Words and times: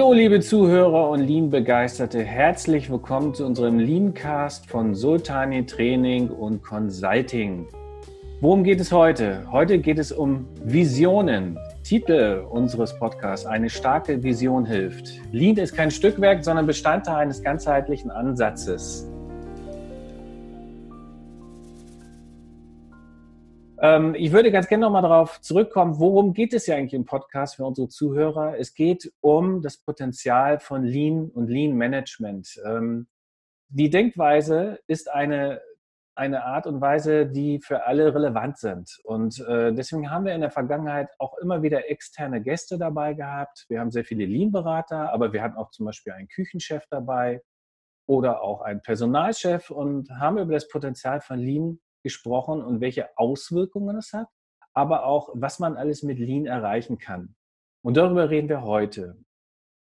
Hallo, 0.00 0.14
liebe 0.14 0.40
Zuhörer 0.40 1.10
und 1.10 1.20
Lean-Begeisterte. 1.20 2.22
Herzlich 2.22 2.88
willkommen 2.88 3.34
zu 3.34 3.44
unserem 3.44 3.78
Lean-Cast 3.78 4.66
von 4.66 4.94
Sultani 4.94 5.66
Training 5.66 6.30
und 6.30 6.62
Consulting. 6.62 7.68
Worum 8.40 8.64
geht 8.64 8.80
es 8.80 8.92
heute? 8.92 9.46
Heute 9.52 9.78
geht 9.78 9.98
es 9.98 10.10
um 10.10 10.48
Visionen. 10.64 11.58
Titel 11.82 12.42
unseres 12.48 12.98
Podcasts, 12.98 13.44
eine 13.44 13.68
starke 13.68 14.22
Vision 14.22 14.64
hilft. 14.64 15.20
Lean 15.32 15.58
ist 15.58 15.76
kein 15.76 15.90
Stückwerk, 15.90 16.44
sondern 16.44 16.64
Bestandteil 16.64 17.16
eines 17.16 17.42
ganzheitlichen 17.42 18.10
Ansatzes. 18.10 19.06
Ähm, 23.82 24.14
ich 24.14 24.30
würde 24.32 24.52
ganz 24.52 24.68
gerne 24.68 24.82
nochmal 24.82 25.02
darauf 25.02 25.40
zurückkommen, 25.40 25.98
worum 25.98 26.34
geht 26.34 26.52
es 26.52 26.66
ja 26.66 26.76
eigentlich 26.76 26.92
im 26.92 27.06
Podcast 27.06 27.56
für 27.56 27.64
unsere 27.64 27.88
Zuhörer? 27.88 28.58
Es 28.58 28.74
geht 28.74 29.10
um 29.20 29.62
das 29.62 29.78
Potenzial 29.78 30.60
von 30.60 30.84
Lean 30.84 31.30
und 31.30 31.48
Lean 31.48 31.74
Management. 31.74 32.60
Ähm, 32.66 33.08
die 33.70 33.88
Denkweise 33.88 34.80
ist 34.86 35.10
eine, 35.10 35.62
eine 36.14 36.44
Art 36.44 36.66
und 36.66 36.82
Weise, 36.82 37.26
die 37.26 37.58
für 37.60 37.86
alle 37.86 38.14
relevant 38.14 38.58
sind. 38.58 38.98
Und 39.04 39.40
äh, 39.48 39.72
deswegen 39.72 40.10
haben 40.10 40.26
wir 40.26 40.34
in 40.34 40.42
der 40.42 40.50
Vergangenheit 40.50 41.08
auch 41.18 41.38
immer 41.38 41.62
wieder 41.62 41.88
externe 41.88 42.42
Gäste 42.42 42.76
dabei 42.76 43.14
gehabt. 43.14 43.64
Wir 43.70 43.80
haben 43.80 43.90
sehr 43.90 44.04
viele 44.04 44.26
Lean-Berater, 44.26 45.10
aber 45.10 45.32
wir 45.32 45.42
hatten 45.42 45.56
auch 45.56 45.70
zum 45.70 45.86
Beispiel 45.86 46.12
einen 46.12 46.28
Küchenchef 46.28 46.84
dabei 46.90 47.42
oder 48.06 48.42
auch 48.42 48.60
einen 48.60 48.82
Personalchef 48.82 49.70
und 49.70 50.10
haben 50.10 50.36
über 50.36 50.52
das 50.52 50.68
Potenzial 50.68 51.22
von 51.22 51.38
Lean 51.38 51.80
gesprochen 52.02 52.62
und 52.62 52.80
welche 52.80 53.16
Auswirkungen 53.18 53.96
es 53.96 54.12
hat, 54.12 54.28
aber 54.74 55.04
auch, 55.04 55.30
was 55.34 55.58
man 55.58 55.76
alles 55.76 56.02
mit 56.02 56.18
Lean 56.18 56.46
erreichen 56.46 56.98
kann. 56.98 57.34
Und 57.82 57.96
darüber 57.96 58.30
reden 58.30 58.48
wir 58.48 58.62
heute. 58.62 59.16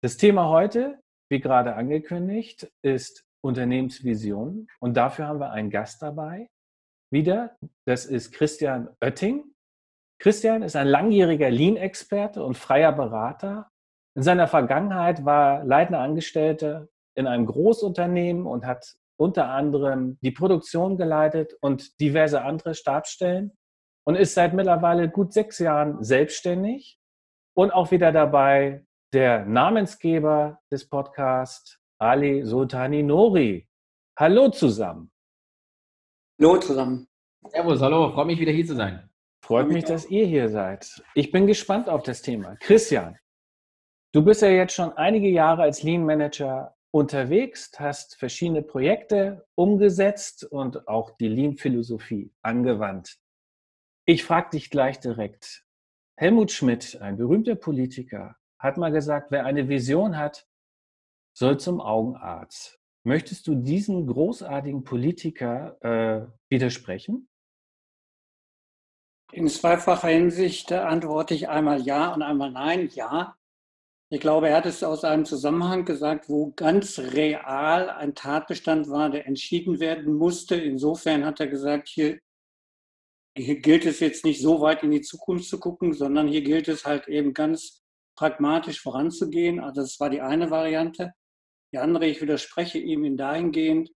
Das 0.01 0.17
Thema 0.17 0.49
heute, 0.49 0.99
wie 1.29 1.39
gerade 1.39 1.75
angekündigt, 1.75 2.71
ist 2.81 3.25
Unternehmensvision. 3.43 4.67
Und 4.79 4.97
dafür 4.97 5.27
haben 5.27 5.39
wir 5.39 5.51
einen 5.51 5.69
Gast 5.69 6.01
dabei. 6.01 6.49
Wieder, 7.11 7.55
das 7.85 8.05
ist 8.05 8.31
Christian 8.31 8.89
Oetting. 9.01 9.43
Christian 10.19 10.63
ist 10.63 10.75
ein 10.75 10.87
langjähriger 10.87 11.49
Lean-Experte 11.51 12.43
und 12.43 12.57
freier 12.57 12.91
Berater. 12.91 13.69
In 14.15 14.23
seiner 14.23 14.47
Vergangenheit 14.47 15.25
war 15.25 15.63
leitender 15.63 15.99
Angestellter 15.99 16.87
in 17.15 17.27
einem 17.27 17.45
Großunternehmen 17.45 18.45
und 18.45 18.65
hat 18.65 18.95
unter 19.17 19.49
anderem 19.49 20.17
die 20.21 20.31
Produktion 20.31 20.97
geleitet 20.97 21.53
und 21.61 21.99
diverse 21.99 22.43
andere 22.43 22.75
Stabsstellen 22.75 23.51
und 24.05 24.15
ist 24.15 24.33
seit 24.33 24.53
mittlerweile 24.53 25.09
gut 25.09 25.33
sechs 25.33 25.59
Jahren 25.59 26.03
selbstständig 26.03 26.99
und 27.55 27.71
auch 27.71 27.91
wieder 27.91 28.11
dabei 28.11 28.85
der 29.13 29.45
Namensgeber 29.45 30.59
des 30.71 30.89
Podcasts, 30.89 31.79
Ali 31.99 32.43
Sultani 32.43 33.03
Nori. 33.03 33.67
Hallo 34.17 34.49
zusammen. 34.49 35.11
Hallo 36.41 36.57
zusammen. 36.57 37.07
Servus, 37.47 37.81
hallo, 37.81 38.11
freue 38.11 38.25
mich 38.25 38.39
wieder 38.39 38.51
hier 38.51 38.65
zu 38.65 38.75
sein. 38.75 39.09
Freut 39.43 39.67
mich, 39.67 39.83
dass 39.83 40.09
ihr 40.09 40.25
hier 40.25 40.49
seid. 40.49 41.03
Ich 41.15 41.31
bin 41.31 41.47
gespannt 41.47 41.89
auf 41.89 42.03
das 42.03 42.21
Thema. 42.21 42.55
Christian, 42.61 43.17
du 44.13 44.23
bist 44.23 44.41
ja 44.41 44.47
jetzt 44.47 44.73
schon 44.73 44.93
einige 44.93 45.29
Jahre 45.29 45.63
als 45.63 45.83
Lean 45.83 46.05
Manager 46.05 46.72
unterwegs, 46.93 47.71
hast 47.77 48.15
verschiedene 48.15 48.61
Projekte 48.61 49.47
umgesetzt 49.55 50.45
und 50.45 50.87
auch 50.87 51.09
die 51.17 51.27
Lean-Philosophie 51.27 52.31
angewandt. 52.43 53.17
Ich 54.05 54.23
frage 54.23 54.51
dich 54.51 54.69
gleich 54.69 54.99
direkt. 54.99 55.65
Helmut 56.15 56.51
Schmidt, 56.51 57.01
ein 57.01 57.17
berühmter 57.17 57.55
Politiker, 57.55 58.35
hat 58.59 58.77
mal 58.77 58.91
gesagt, 58.91 59.31
wer 59.31 59.45
eine 59.45 59.67
Vision 59.67 60.17
hat, 60.17 60.47
soll 61.35 61.59
zum 61.59 61.81
Augenarzt. 61.81 62.79
Möchtest 63.03 63.47
du 63.47 63.55
diesen 63.55 64.05
großartigen 64.05 64.83
Politiker 64.83 65.77
äh, 65.81 66.27
widersprechen? 66.49 67.27
In 69.31 69.47
zweifacher 69.47 70.09
Hinsicht 70.09 70.71
antworte 70.71 71.33
ich 71.33 71.49
einmal 71.49 71.81
ja 71.81 72.13
und 72.13 72.21
einmal 72.21 72.51
nein. 72.51 72.87
Ja, 72.93 73.35
ich 74.13 74.19
glaube, 74.19 74.49
er 74.49 74.57
hat 74.57 74.67
es 74.67 74.83
aus 74.83 75.03
einem 75.03 75.25
Zusammenhang 75.25 75.85
gesagt, 75.85 76.29
wo 76.29 76.51
ganz 76.55 76.99
real 76.99 77.89
ein 77.89 78.13
Tatbestand 78.13 78.87
war, 78.87 79.09
der 79.09 79.25
entschieden 79.25 79.79
werden 79.79 80.13
musste. 80.13 80.55
Insofern 80.55 81.25
hat 81.25 81.39
er 81.39 81.47
gesagt, 81.47 81.89
hier, 81.89 82.19
hier 83.35 83.59
gilt 83.59 83.87
es 83.87 83.99
jetzt 84.01 84.23
nicht 84.23 84.39
so 84.39 84.61
weit 84.61 84.83
in 84.83 84.91
die 84.91 85.01
Zukunft 85.01 85.49
zu 85.49 85.59
gucken, 85.59 85.93
sondern 85.93 86.27
hier 86.27 86.43
gilt 86.43 86.67
es 86.67 86.85
halt 86.85 87.07
eben 87.07 87.33
ganz 87.33 87.81
pragmatisch 88.15 88.81
voranzugehen. 88.81 89.59
Also 89.59 89.81
das 89.81 89.99
war 89.99 90.11
die 90.11 90.21
eine 90.21 90.51
Variante. 90.51 91.13
Die 91.73 91.79
andere, 91.79 92.05
ich 92.05 92.21
widerspreche 92.21 92.77
ihm 92.77 93.05
in 93.05 93.17
dahingehend, 93.17 93.89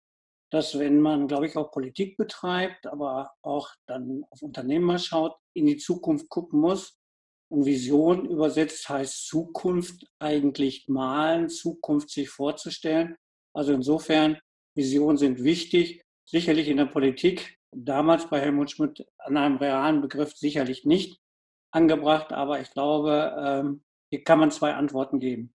dass 0.51 0.79
wenn 0.79 0.99
man, 0.99 1.29
glaube 1.29 1.47
ich, 1.47 1.59
auch 1.59 1.71
Politik 1.71 2.17
betreibt, 2.17 2.87
aber 2.87 3.35
auch 3.43 3.69
dann 3.87 4.25
auf 4.31 4.41
Unternehmer 4.41 4.99
schaut, 4.99 5.37
in 5.53 5.67
die 5.67 5.77
Zukunft 5.77 6.31
gucken 6.31 6.59
muss 6.59 6.99
und 7.49 7.65
Vision 7.65 8.27
übersetzt 8.27 8.89
heißt 8.89 9.27
Zukunft 9.27 10.07
eigentlich 10.19 10.89
malen, 10.89 11.49
Zukunft 11.49 12.11
sich 12.11 12.29
vorzustellen. 12.29 13.17
Also 13.55 13.73
insofern, 13.73 14.39
Visionen 14.75 15.17
sind 15.17 15.43
wichtig, 15.43 16.03
sicherlich 16.25 16.69
in 16.69 16.77
der 16.77 16.87
Politik, 16.87 17.59
damals 17.73 18.29
bei 18.29 18.41
Helmut 18.41 18.71
Schmidt 18.71 19.07
an 19.19 19.37
einem 19.37 19.57
realen 19.57 20.01
Begriff 20.01 20.35
sicherlich 20.35 20.85
nicht 20.85 21.21
angebracht, 21.71 22.33
aber 22.33 22.61
ich 22.61 22.71
glaube, 22.71 23.35
ähm, 23.39 23.85
hier 24.11 24.25
kann 24.25 24.39
man 24.39 24.51
zwei 24.51 24.75
Antworten 24.75 25.21
geben. 25.21 25.55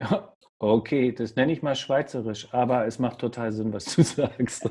Okay, 0.58 1.12
das 1.12 1.36
nenne 1.36 1.52
ich 1.52 1.60
mal 1.60 1.74
schweizerisch, 1.74 2.48
aber 2.50 2.86
es 2.86 2.98
macht 2.98 3.18
total 3.18 3.52
Sinn, 3.52 3.74
was 3.74 3.94
du 3.94 4.02
sagst. 4.02 4.70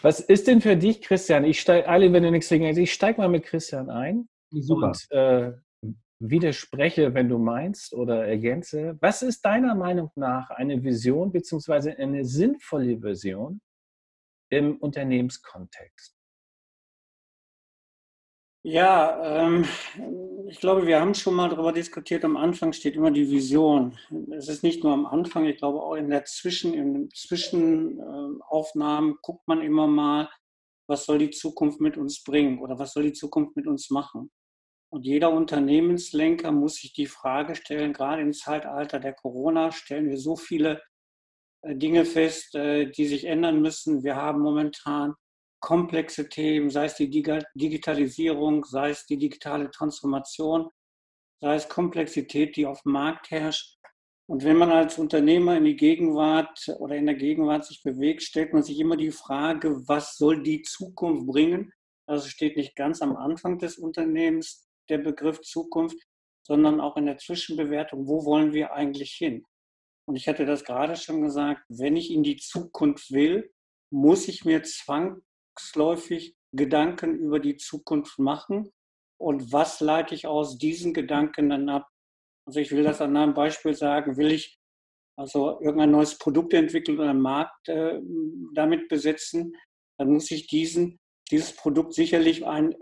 was 0.00 0.20
ist 0.20 0.46
denn 0.46 0.62
für 0.62 0.78
dich, 0.78 1.02
Christian? 1.02 1.44
Ich 1.44 1.60
steige, 1.60 1.86
alle, 1.86 2.10
wenn 2.10 2.22
du 2.22 2.30
nichts 2.30 2.48
dagegen 2.48 2.70
hast, 2.70 2.78
ich 2.78 2.94
steige 2.94 3.20
mal 3.20 3.28
mit 3.28 3.44
Christian 3.44 3.90
ein. 3.90 4.26
Super. 4.62 4.88
Und 4.88 5.10
äh, 5.10 5.52
widerspreche, 6.18 7.14
wenn 7.14 7.28
du 7.28 7.38
meinst 7.38 7.92
oder 7.92 8.26
ergänze. 8.26 8.96
Was 9.00 9.22
ist 9.22 9.44
deiner 9.44 9.74
Meinung 9.74 10.10
nach 10.16 10.50
eine 10.50 10.82
Vision 10.82 11.32
bzw. 11.32 11.96
eine 11.96 12.24
sinnvolle 12.24 13.02
Vision 13.02 13.60
im 14.50 14.76
Unternehmenskontext? 14.76 16.16
Ja, 18.66 19.44
ähm, 19.44 19.66
ich 20.48 20.58
glaube, 20.58 20.86
wir 20.86 20.98
haben 20.98 21.12
schon 21.12 21.34
mal 21.34 21.50
darüber 21.50 21.70
diskutiert. 21.70 22.24
Am 22.24 22.38
Anfang 22.38 22.72
steht 22.72 22.96
immer 22.96 23.10
die 23.10 23.30
Vision. 23.30 23.98
Es 24.34 24.48
ist 24.48 24.62
nicht 24.62 24.82
nur 24.82 24.94
am 24.94 25.04
Anfang, 25.04 25.44
ich 25.44 25.58
glaube 25.58 25.82
auch 25.82 25.96
in 25.96 26.08
der 26.08 26.24
Zwischen, 26.24 26.72
in 26.72 26.94
den 26.94 27.10
Zwischenaufnahmen 27.10 29.12
äh, 29.12 29.16
guckt 29.20 29.46
man 29.46 29.60
immer 29.60 29.86
mal, 29.86 30.30
was 30.88 31.04
soll 31.04 31.18
die 31.18 31.30
Zukunft 31.30 31.80
mit 31.80 31.98
uns 31.98 32.24
bringen 32.24 32.58
oder 32.58 32.78
was 32.78 32.94
soll 32.94 33.02
die 33.02 33.12
Zukunft 33.12 33.54
mit 33.54 33.66
uns 33.66 33.90
machen. 33.90 34.30
Und 34.94 35.06
jeder 35.06 35.32
Unternehmenslenker 35.32 36.52
muss 36.52 36.76
sich 36.76 36.92
die 36.92 37.06
Frage 37.06 37.56
stellen, 37.56 37.92
gerade 37.92 38.22
im 38.22 38.32
Zeitalter 38.32 39.00
der 39.00 39.12
Corona 39.12 39.72
stellen 39.72 40.08
wir 40.08 40.18
so 40.18 40.36
viele 40.36 40.80
äh, 41.62 41.74
Dinge 41.74 42.04
fest, 42.04 42.54
äh, 42.54 42.88
die 42.88 43.06
sich 43.06 43.24
ändern 43.24 43.60
müssen. 43.60 44.04
Wir 44.04 44.14
haben 44.14 44.40
momentan 44.40 45.14
komplexe 45.58 46.28
Themen, 46.28 46.70
sei 46.70 46.84
es 46.84 46.94
die 46.94 47.10
Digitalisierung, 47.10 48.64
sei 48.66 48.90
es 48.90 49.04
die 49.04 49.18
digitale 49.18 49.68
Transformation, 49.72 50.70
sei 51.40 51.56
es 51.56 51.68
Komplexität, 51.68 52.54
die 52.54 52.64
auf 52.64 52.82
dem 52.82 52.92
Markt 52.92 53.32
herrscht. 53.32 53.76
Und 54.26 54.44
wenn 54.44 54.58
man 54.58 54.70
als 54.70 54.96
Unternehmer 54.96 55.56
in 55.56 55.64
die 55.64 55.74
Gegenwart 55.74 56.68
oder 56.78 56.94
in 56.94 57.06
der 57.06 57.16
Gegenwart 57.16 57.64
sich 57.64 57.82
bewegt, 57.82 58.22
stellt 58.22 58.52
man 58.52 58.62
sich 58.62 58.78
immer 58.78 58.96
die 58.96 59.10
Frage, 59.10 59.88
was 59.88 60.16
soll 60.16 60.44
die 60.44 60.62
Zukunft 60.62 61.26
bringen? 61.26 61.72
Also 62.06 62.28
steht 62.28 62.56
nicht 62.56 62.76
ganz 62.76 63.02
am 63.02 63.16
Anfang 63.16 63.58
des 63.58 63.76
Unternehmens 63.76 64.64
der 64.88 64.98
Begriff 64.98 65.40
Zukunft, 65.40 65.98
sondern 66.46 66.80
auch 66.80 66.96
in 66.96 67.06
der 67.06 67.18
Zwischenbewertung, 67.18 68.06
wo 68.06 68.24
wollen 68.24 68.52
wir 68.52 68.72
eigentlich 68.72 69.12
hin? 69.12 69.44
Und 70.06 70.16
ich 70.16 70.28
hatte 70.28 70.44
das 70.44 70.64
gerade 70.64 70.96
schon 70.96 71.22
gesagt, 71.22 71.62
wenn 71.68 71.96
ich 71.96 72.10
in 72.10 72.22
die 72.22 72.36
Zukunft 72.36 73.10
will, 73.10 73.50
muss 73.90 74.28
ich 74.28 74.44
mir 74.44 74.62
zwangsläufig 74.62 76.36
Gedanken 76.52 77.14
über 77.18 77.40
die 77.40 77.56
Zukunft 77.56 78.18
machen. 78.18 78.70
Und 79.18 79.52
was 79.52 79.80
leite 79.80 80.14
ich 80.14 80.26
aus 80.26 80.58
diesen 80.58 80.92
Gedanken 80.92 81.48
dann 81.48 81.68
ab? 81.68 81.88
Also 82.46 82.60
ich 82.60 82.72
will 82.72 82.82
das 82.82 83.00
an 83.00 83.16
einem 83.16 83.32
Beispiel 83.32 83.74
sagen, 83.74 84.16
will 84.16 84.32
ich 84.32 84.58
also 85.16 85.60
irgendein 85.60 85.92
neues 85.92 86.18
Produkt 86.18 86.52
entwickeln 86.54 86.98
oder 86.98 87.10
einen 87.10 87.20
Markt 87.20 87.68
äh, 87.68 88.00
damit 88.54 88.88
besetzen, 88.88 89.54
dann 89.98 90.10
muss 90.10 90.30
ich 90.30 90.48
diesen, 90.48 90.98
dieses 91.30 91.54
Produkt 91.54 91.94
sicherlich 91.94 92.44
einen 92.44 92.74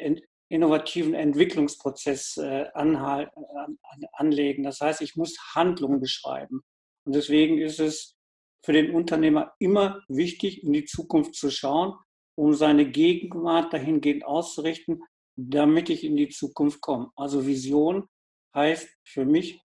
innovativen 0.52 1.14
Entwicklungsprozess 1.14 2.36
äh, 2.36 2.66
anlegen. 2.74 4.62
Das 4.62 4.80
heißt, 4.80 5.00
ich 5.00 5.16
muss 5.16 5.36
Handlungen 5.54 6.00
beschreiben. 6.00 6.60
Und 7.04 7.14
deswegen 7.14 7.58
ist 7.58 7.80
es 7.80 8.16
für 8.64 8.72
den 8.72 8.94
Unternehmer 8.94 9.54
immer 9.58 10.02
wichtig, 10.08 10.62
in 10.62 10.72
die 10.72 10.84
Zukunft 10.84 11.34
zu 11.34 11.50
schauen, 11.50 11.94
um 12.36 12.54
seine 12.54 12.88
Gegenwart 12.88 13.72
dahingehend 13.72 14.24
auszurichten, 14.24 15.02
damit 15.36 15.90
ich 15.90 16.04
in 16.04 16.16
die 16.16 16.28
Zukunft 16.28 16.80
komme. 16.80 17.10
Also 17.16 17.46
Vision 17.46 18.06
heißt 18.54 18.88
für 19.04 19.24
mich 19.24 19.60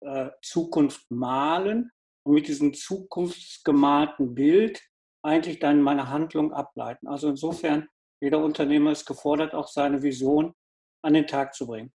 äh, 0.00 0.30
Zukunft 0.42 1.10
malen 1.10 1.90
und 2.26 2.34
mit 2.34 2.48
diesem 2.48 2.74
zukunftsgemalten 2.74 4.34
Bild 4.34 4.82
eigentlich 5.22 5.60
dann 5.60 5.80
meine 5.80 6.08
Handlung 6.08 6.52
ableiten. 6.52 7.06
Also 7.06 7.28
insofern, 7.28 7.88
jeder 8.20 8.38
Unternehmer 8.38 8.92
ist 8.92 9.06
gefordert, 9.06 9.54
auch 9.54 9.68
seine 9.68 10.02
Vision 10.02 10.54
an 11.04 11.14
den 11.14 11.26
Tag 11.26 11.54
zu 11.54 11.66
bringen. 11.66 11.92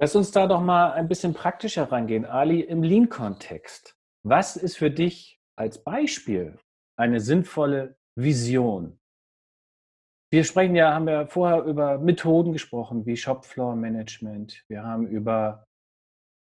Lass 0.00 0.14
uns 0.14 0.30
da 0.30 0.46
doch 0.46 0.60
mal 0.60 0.92
ein 0.92 1.08
bisschen 1.08 1.32
praktischer 1.32 1.90
rangehen. 1.90 2.24
Ali, 2.24 2.60
im 2.60 2.82
Lean-Kontext. 2.82 3.96
Was 4.24 4.56
ist 4.56 4.76
für 4.76 4.90
dich 4.90 5.40
als 5.58 5.82
Beispiel 5.82 6.58
eine 6.98 7.20
sinnvolle 7.20 7.96
Vision? 8.14 8.98
Wir 10.32 10.44
sprechen 10.44 10.74
ja, 10.74 10.92
haben 10.92 11.08
ja 11.08 11.26
vorher 11.26 11.62
über 11.62 11.98
Methoden 11.98 12.52
gesprochen, 12.52 13.06
wie 13.06 13.16
Shopfloor-Management. 13.16 14.64
Wir 14.68 14.82
haben 14.82 15.06
über 15.06 15.64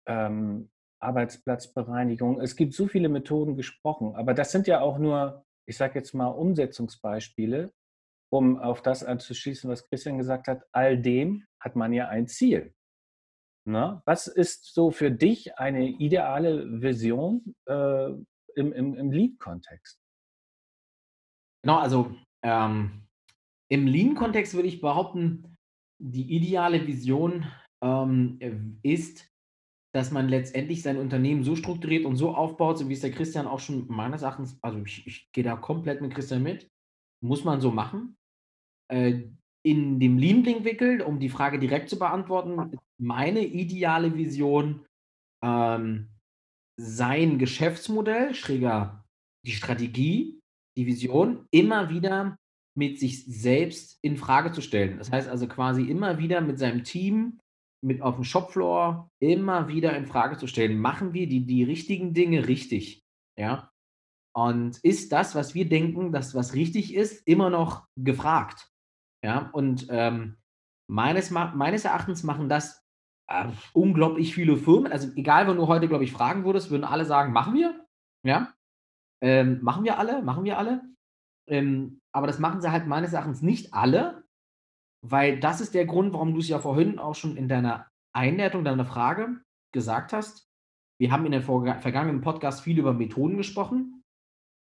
ähm, 0.06 0.70
Arbeitsplatzbereinigung. 1.02 2.40
Es 2.40 2.56
gibt 2.56 2.74
so 2.74 2.86
viele 2.86 3.08
Methoden 3.08 3.56
gesprochen, 3.56 4.14
aber 4.14 4.34
das 4.34 4.52
sind 4.52 4.66
ja 4.66 4.80
auch 4.80 4.98
nur, 4.98 5.44
ich 5.66 5.76
sage 5.76 5.98
jetzt 5.98 6.12
mal, 6.12 6.28
Umsetzungsbeispiele, 6.28 7.72
um 8.32 8.58
auf 8.58 8.82
das 8.82 9.04
anzuschließen, 9.04 9.68
was 9.70 9.88
Christian 9.88 10.18
gesagt 10.18 10.48
hat. 10.48 10.62
All 10.72 11.00
dem 11.00 11.46
hat 11.60 11.76
man 11.76 11.92
ja 11.92 12.08
ein 12.08 12.26
Ziel. 12.26 12.74
Na, 13.66 14.02
was 14.06 14.26
ist 14.26 14.72
so 14.74 14.90
für 14.90 15.10
dich 15.10 15.58
eine 15.58 15.88
ideale 15.88 16.80
Vision 16.80 17.54
äh, 17.66 18.08
im, 18.54 18.72
im, 18.72 18.94
im 18.94 19.10
Lead-Kontext? 19.12 20.00
Genau, 21.62 21.78
also 21.78 22.16
ähm, 22.42 23.06
im 23.70 23.86
Lean-Kontext 23.86 24.54
würde 24.54 24.68
ich 24.68 24.80
behaupten, 24.80 25.56
die 26.00 26.34
ideale 26.34 26.86
Vision 26.86 27.46
ähm, 27.82 28.78
ist, 28.82 29.30
dass 29.94 30.10
man 30.10 30.28
letztendlich 30.28 30.82
sein 30.82 30.96
Unternehmen 30.96 31.44
so 31.44 31.56
strukturiert 31.56 32.06
und 32.06 32.16
so 32.16 32.34
aufbaut, 32.34 32.78
so 32.78 32.88
wie 32.88 32.94
es 32.94 33.00
der 33.00 33.10
Christian 33.10 33.46
auch 33.46 33.60
schon 33.60 33.86
meines 33.88 34.22
Erachtens, 34.22 34.58
also 34.62 34.80
ich, 34.80 35.06
ich 35.06 35.30
gehe 35.32 35.44
da 35.44 35.56
komplett 35.56 36.00
mit 36.00 36.14
Christian 36.14 36.42
mit, 36.42 36.70
muss 37.22 37.44
man 37.44 37.60
so 37.60 37.70
machen. 37.70 38.16
Äh, 38.90 39.28
in 39.62 40.00
dem 40.00 40.16
Lean-Blinkwickel, 40.16 41.02
um 41.02 41.18
die 41.20 41.28
Frage 41.28 41.58
direkt 41.58 41.90
zu 41.90 41.98
beantworten, 41.98 42.78
meine 42.98 43.44
ideale 43.44 44.16
Vision 44.16 44.86
ähm, 45.44 46.08
sein 46.78 47.38
Geschäftsmodell, 47.38 48.34
schräger 48.34 49.04
die 49.46 49.52
Strategie, 49.52 50.40
die 50.78 50.86
Vision, 50.86 51.46
immer 51.50 51.90
wieder 51.90 52.38
mit 52.76 52.98
sich 52.98 53.26
selbst 53.26 53.98
in 54.02 54.16
Frage 54.16 54.52
zu 54.52 54.62
stellen. 54.62 54.96
Das 54.98 55.12
heißt 55.12 55.28
also 55.28 55.46
quasi 55.46 55.82
immer 55.82 56.18
wieder 56.18 56.40
mit 56.40 56.58
seinem 56.58 56.84
Team, 56.84 57.38
mit 57.82 58.00
auf 58.00 58.14
dem 58.14 58.24
Shopfloor, 58.24 59.10
immer 59.20 59.68
wieder 59.68 59.96
in 59.96 60.06
Frage 60.06 60.38
zu 60.38 60.46
stellen, 60.46 60.78
machen 60.78 61.12
wir 61.12 61.28
die, 61.28 61.44
die 61.44 61.64
richtigen 61.64 62.14
Dinge 62.14 62.46
richtig? 62.48 63.02
Ja. 63.38 63.70
Und 64.34 64.78
ist 64.78 65.12
das, 65.12 65.34
was 65.34 65.54
wir 65.54 65.68
denken, 65.68 66.12
das, 66.12 66.34
was 66.34 66.54
richtig 66.54 66.94
ist, 66.94 67.26
immer 67.26 67.50
noch 67.50 67.86
gefragt? 67.96 68.69
Ja, 69.24 69.50
und 69.52 69.86
ähm, 69.90 70.36
meines, 70.88 71.30
meines 71.30 71.84
Erachtens 71.84 72.22
machen 72.22 72.48
das 72.48 72.84
äh, 73.28 73.48
unglaublich 73.72 74.34
viele 74.34 74.56
Firmen. 74.56 74.90
Also 74.90 75.08
egal, 75.14 75.46
wenn 75.46 75.56
du 75.56 75.66
heute, 75.66 75.88
glaube 75.88 76.04
ich, 76.04 76.12
fragen 76.12 76.44
würdest, 76.44 76.70
würden 76.70 76.84
alle 76.84 77.04
sagen, 77.04 77.32
machen 77.32 77.54
wir. 77.54 77.86
Ja, 78.24 78.54
ähm, 79.22 79.62
machen 79.62 79.84
wir 79.84 79.98
alle, 79.98 80.22
machen 80.22 80.44
wir 80.44 80.58
alle. 80.58 80.82
Ähm, 81.48 82.00
aber 82.12 82.26
das 82.26 82.38
machen 82.38 82.60
sie 82.60 82.72
halt 82.72 82.86
meines 82.86 83.12
Erachtens 83.12 83.42
nicht 83.42 83.74
alle, 83.74 84.24
weil 85.02 85.40
das 85.40 85.60
ist 85.60 85.74
der 85.74 85.86
Grund, 85.86 86.12
warum 86.12 86.34
du 86.34 86.40
es 86.40 86.48
ja 86.48 86.58
vorhin 86.58 86.98
auch 86.98 87.14
schon 87.14 87.36
in 87.36 87.48
deiner 87.48 87.88
Einleitung, 88.14 88.64
deiner 88.64 88.84
Frage 88.84 89.40
gesagt 89.72 90.12
hast. 90.12 90.48
Wir 91.00 91.12
haben 91.12 91.24
in 91.24 91.32
den 91.32 91.42
vergangenen 91.42 92.20
Podcast 92.20 92.62
viel 92.62 92.78
über 92.78 92.92
Methoden 92.92 93.36
gesprochen. 93.36 94.02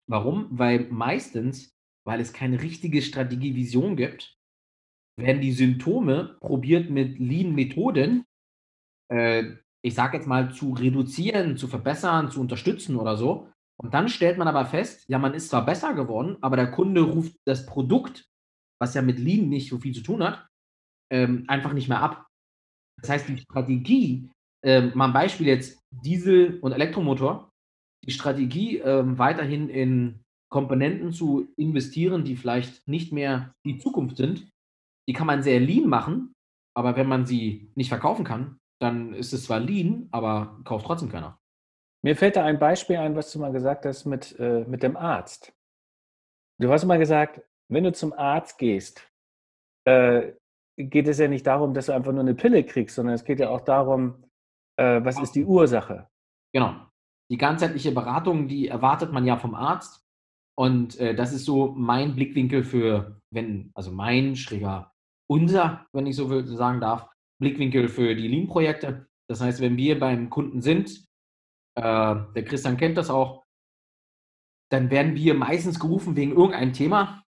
Warum? 0.09 0.47
Weil 0.49 0.87
meistens, 0.89 1.75
weil 2.05 2.21
es 2.21 2.33
keine 2.33 2.61
richtige 2.61 3.01
Strategie-Vision 3.01 3.95
gibt, 3.95 4.39
werden 5.17 5.41
die 5.41 5.51
Symptome 5.51 6.37
probiert 6.39 6.89
mit 6.89 7.19
Lean-Methoden, 7.19 8.25
äh, 9.09 9.43
ich 9.83 9.95
sage 9.95 10.17
jetzt 10.17 10.27
mal, 10.27 10.53
zu 10.53 10.73
reduzieren, 10.73 11.57
zu 11.57 11.67
verbessern, 11.67 12.31
zu 12.31 12.39
unterstützen 12.39 12.95
oder 12.95 13.17
so. 13.17 13.49
Und 13.77 13.93
dann 13.93 14.09
stellt 14.09 14.37
man 14.37 14.47
aber 14.47 14.65
fest, 14.65 15.05
ja, 15.07 15.17
man 15.17 15.33
ist 15.33 15.49
zwar 15.49 15.65
besser 15.65 15.93
geworden, 15.93 16.37
aber 16.41 16.55
der 16.55 16.69
Kunde 16.69 17.01
ruft 17.01 17.35
das 17.45 17.65
Produkt, 17.65 18.29
was 18.79 18.93
ja 18.93 19.01
mit 19.01 19.17
Lean 19.17 19.49
nicht 19.49 19.69
so 19.69 19.79
viel 19.79 19.93
zu 19.93 20.01
tun 20.01 20.23
hat, 20.23 20.47
ähm, 21.11 21.45
einfach 21.47 21.73
nicht 21.73 21.89
mehr 21.89 22.01
ab. 22.01 22.27
Das 23.01 23.09
heißt, 23.09 23.27
die 23.27 23.37
Strategie, 23.37 24.29
äh, 24.63 24.81
mal 24.93 25.07
ein 25.07 25.13
Beispiel 25.13 25.47
jetzt 25.47 25.79
Diesel- 25.91 26.59
und 26.59 26.73
Elektromotor, 26.73 27.51
die 28.05 28.11
Strategie, 28.11 28.79
äh, 28.79 29.03
weiterhin 29.17 29.69
in 29.69 30.23
Komponenten 30.51 31.13
zu 31.13 31.51
investieren, 31.57 32.23
die 32.23 32.35
vielleicht 32.35 32.87
nicht 32.87 33.11
mehr 33.11 33.53
die 33.65 33.79
Zukunft 33.79 34.17
sind, 34.17 34.51
die 35.11 35.13
kann 35.13 35.27
man 35.27 35.43
sehr 35.43 35.59
lean 35.59 35.89
machen, 35.89 36.33
aber 36.73 36.95
wenn 36.95 37.05
man 37.05 37.25
sie 37.25 37.69
nicht 37.75 37.89
verkaufen 37.89 38.23
kann, 38.23 38.61
dann 38.81 39.13
ist 39.13 39.33
es 39.33 39.43
zwar 39.43 39.59
lean, 39.59 40.07
aber 40.11 40.61
kauft 40.63 40.85
trotzdem 40.85 41.09
keiner. 41.09 41.37
Mir 42.01 42.15
fällt 42.15 42.37
da 42.37 42.45
ein 42.45 42.59
Beispiel 42.59 42.95
ein, 42.95 43.13
was 43.13 43.29
du 43.33 43.39
mal 43.39 43.51
gesagt 43.51 43.85
hast 43.85 44.05
mit, 44.05 44.39
äh, 44.39 44.63
mit 44.63 44.83
dem 44.83 44.95
Arzt. 44.95 45.51
Du 46.61 46.71
hast 46.71 46.85
mal 46.85 46.97
gesagt, 46.97 47.41
wenn 47.69 47.83
du 47.83 47.91
zum 47.91 48.13
Arzt 48.13 48.57
gehst, 48.57 49.05
äh, 49.85 50.31
geht 50.77 51.09
es 51.09 51.19
ja 51.19 51.27
nicht 51.27 51.45
darum, 51.45 51.73
dass 51.73 51.87
du 51.87 51.91
einfach 51.91 52.13
nur 52.13 52.21
eine 52.21 52.33
Pille 52.33 52.63
kriegst, 52.63 52.95
sondern 52.95 53.15
es 53.15 53.25
geht 53.25 53.41
ja 53.41 53.49
auch 53.49 53.61
darum, 53.61 54.23
äh, 54.79 55.03
was 55.03 55.19
ist 55.19 55.33
die 55.33 55.43
Ursache. 55.43 56.07
Genau. 56.53 56.87
Die 57.29 57.37
ganzheitliche 57.37 57.91
Beratung, 57.91 58.47
die 58.47 58.69
erwartet 58.69 59.11
man 59.11 59.25
ja 59.25 59.35
vom 59.35 59.55
Arzt. 59.55 60.05
Und 60.57 60.97
äh, 61.01 61.13
das 61.13 61.33
ist 61.33 61.43
so 61.43 61.73
mein 61.75 62.15
Blickwinkel 62.15 62.63
für, 62.63 63.19
wenn, 63.29 63.71
also 63.73 63.91
mein 63.91 64.37
schräger, 64.37 64.90
unser, 65.31 65.87
wenn 65.93 66.07
ich 66.07 66.17
so 66.17 66.29
will, 66.29 66.45
sagen 66.45 66.81
darf, 66.81 67.07
Blickwinkel 67.39 67.87
für 67.87 68.13
die 68.15 68.27
Lean-Projekte. 68.27 69.07
Das 69.29 69.39
heißt, 69.39 69.61
wenn 69.61 69.77
wir 69.77 69.97
beim 69.97 70.29
Kunden 70.29 70.61
sind, 70.61 71.05
äh, 71.75 72.15
der 72.35 72.43
Christian 72.43 72.75
kennt 72.75 72.97
das 72.97 73.09
auch, 73.09 73.45
dann 74.69 74.89
werden 74.89 75.15
wir 75.15 75.33
meistens 75.33 75.79
gerufen 75.79 76.17
wegen 76.17 76.33
irgendeinem 76.33 76.73
Thema 76.73 77.23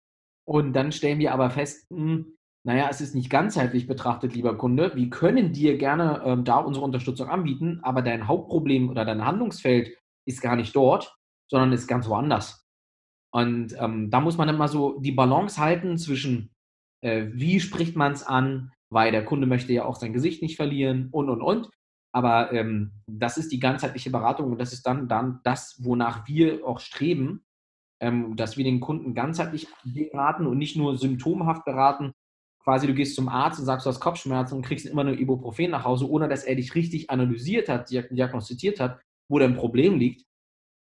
und 0.45 0.73
dann 0.73 0.91
stellen 0.91 1.19
wir 1.19 1.33
aber 1.33 1.49
fest, 1.49 1.89
mh, 1.91 1.97
hm, 1.97 2.37
naja, 2.65 2.87
es 2.89 3.01
ist 3.01 3.15
nicht 3.15 3.29
ganzheitlich 3.29 3.87
betrachtet, 3.87 4.33
lieber 4.33 4.57
Kunde. 4.57 4.95
Wir 4.95 5.09
können 5.09 5.51
dir 5.51 5.77
gerne 5.77 6.21
ähm, 6.25 6.45
da 6.45 6.57
unsere 6.57 6.85
Unterstützung 6.85 7.29
anbieten, 7.29 7.79
aber 7.83 8.01
dein 8.01 8.27
Hauptproblem 8.27 8.89
oder 8.89 9.03
dein 9.03 9.25
Handlungsfeld 9.25 9.97
ist 10.25 10.41
gar 10.41 10.55
nicht 10.55 10.75
dort, 10.75 11.17
sondern 11.49 11.73
ist 11.73 11.87
ganz 11.87 12.07
woanders. 12.07 12.65
Und 13.33 13.75
ähm, 13.79 14.09
da 14.09 14.21
muss 14.21 14.37
man 14.37 14.47
immer 14.47 14.69
so 14.69 14.99
die 14.99 15.11
Balance 15.11 15.59
halten 15.59 15.97
zwischen, 15.97 16.52
äh, 17.03 17.27
wie 17.33 17.59
spricht 17.59 17.95
man 17.95 18.13
es 18.13 18.23
an, 18.23 18.71
weil 18.89 19.11
der 19.11 19.25
Kunde 19.25 19.45
möchte 19.45 19.73
ja 19.73 19.85
auch 19.85 19.95
sein 19.95 20.13
Gesicht 20.13 20.41
nicht 20.41 20.55
verlieren 20.55 21.09
und, 21.11 21.29
und, 21.29 21.41
und. 21.41 21.69
Aber 22.15 22.53
ähm, 22.53 22.91
das 23.07 23.37
ist 23.37 23.51
die 23.51 23.59
ganzheitliche 23.59 24.11
Beratung 24.11 24.51
und 24.51 24.59
das 24.59 24.71
ist 24.71 24.85
dann, 24.85 25.07
dann 25.07 25.39
das, 25.43 25.79
wonach 25.83 26.27
wir 26.27 26.65
auch 26.65 26.79
streben, 26.79 27.43
ähm, 27.99 28.35
dass 28.35 28.55
wir 28.55 28.63
den 28.63 28.79
Kunden 28.79 29.15
ganzheitlich 29.15 29.67
beraten 29.83 30.45
und 30.45 30.57
nicht 30.57 30.77
nur 30.77 30.97
symptomhaft 30.97 31.65
beraten. 31.65 32.13
Quasi, 32.63 32.87
du 32.87 32.93
gehst 32.93 33.15
zum 33.15 33.27
Arzt 33.27 33.59
und 33.59 33.65
sagst, 33.65 33.85
du 33.85 33.89
hast 33.89 33.99
Kopfschmerzen 33.99 34.55
und 34.55 34.65
kriegst 34.65 34.85
immer 34.85 35.03
nur 35.03 35.19
Ibuprofen 35.19 35.71
nach 35.71 35.83
Hause, 35.83 36.09
ohne 36.09 36.29
dass 36.29 36.43
er 36.43 36.55
dich 36.55 36.75
richtig 36.75 37.09
analysiert 37.09 37.67
hat, 37.67 37.89
diagnostiziert 37.89 38.79
hat, 38.79 39.01
wo 39.27 39.39
dein 39.39 39.55
Problem 39.55 39.97
liegt. 39.97 40.25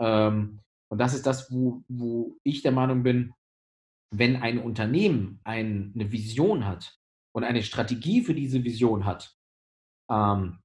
Ähm, 0.01 0.61
und 0.91 0.99
das 0.99 1.15
ist 1.15 1.27
das, 1.27 1.53
wo, 1.53 1.83
wo 1.89 2.37
ich 2.45 2.63
der 2.63 2.73
Meinung 2.73 3.03
bin, 3.03 3.35
wenn 4.11 4.37
ein 4.37 4.59
Unternehmen 4.59 5.41
ein, 5.45 5.93
eine 5.95 6.13
Vision 6.13 6.67
hat 6.67 6.99
und 7.35 7.45
eine 7.45 7.63
Strategie 7.63 8.23
für 8.23 8.35
diese 8.35 8.65
Vision 8.65 9.05
hat, 9.05 9.37
ähm, 10.11 10.61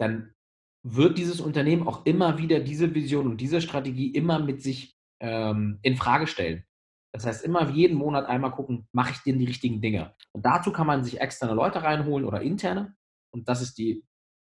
dann 0.00 0.34
wird 0.82 1.18
dieses 1.18 1.40
Unternehmen 1.40 1.86
auch 1.86 2.06
immer 2.06 2.38
wieder 2.38 2.60
diese 2.60 2.94
Vision 2.94 3.26
und 3.26 3.40
diese 3.40 3.60
Strategie 3.60 4.10
immer 4.10 4.38
mit 4.38 4.62
sich 4.62 4.96
ähm, 5.20 5.78
in 5.82 5.96
Frage 5.96 6.26
stellen. 6.26 6.64
Das 7.12 7.26
heißt, 7.26 7.44
immer 7.44 7.70
jeden 7.70 7.96
Monat 7.96 8.26
einmal 8.26 8.52
gucken, 8.52 8.86
mache 8.92 9.12
ich 9.12 9.18
denn 9.18 9.38
die 9.38 9.46
richtigen 9.46 9.80
Dinge? 9.80 10.14
Und 10.32 10.44
dazu 10.44 10.72
kann 10.72 10.86
man 10.86 11.04
sich 11.04 11.20
externe 11.20 11.54
Leute 11.54 11.82
reinholen 11.82 12.26
oder 12.26 12.42
interne. 12.42 12.96
Und 13.32 13.48
das 13.48 13.62
ist 13.62 13.78
die, 13.78 14.04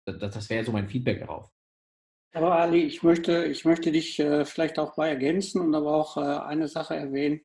das, 0.06 0.18
das 0.18 0.50
wäre 0.50 0.66
so 0.66 0.72
mein 0.72 0.90
Feedback 0.90 1.20
darauf. 1.20 1.52
Aber 2.34 2.56
Ali, 2.56 2.84
ich 2.84 3.02
möchte, 3.02 3.46
ich 3.46 3.66
möchte 3.66 3.92
dich 3.92 4.20
äh, 4.20 4.46
vielleicht 4.46 4.78
auch 4.78 4.96
bei 4.96 5.10
ergänzen 5.10 5.62
und 5.62 5.74
aber 5.74 5.94
auch 5.94 6.18
äh, 6.18 6.22
eine 6.22 6.68
Sache 6.68 6.96
erwähnen. 6.96 7.42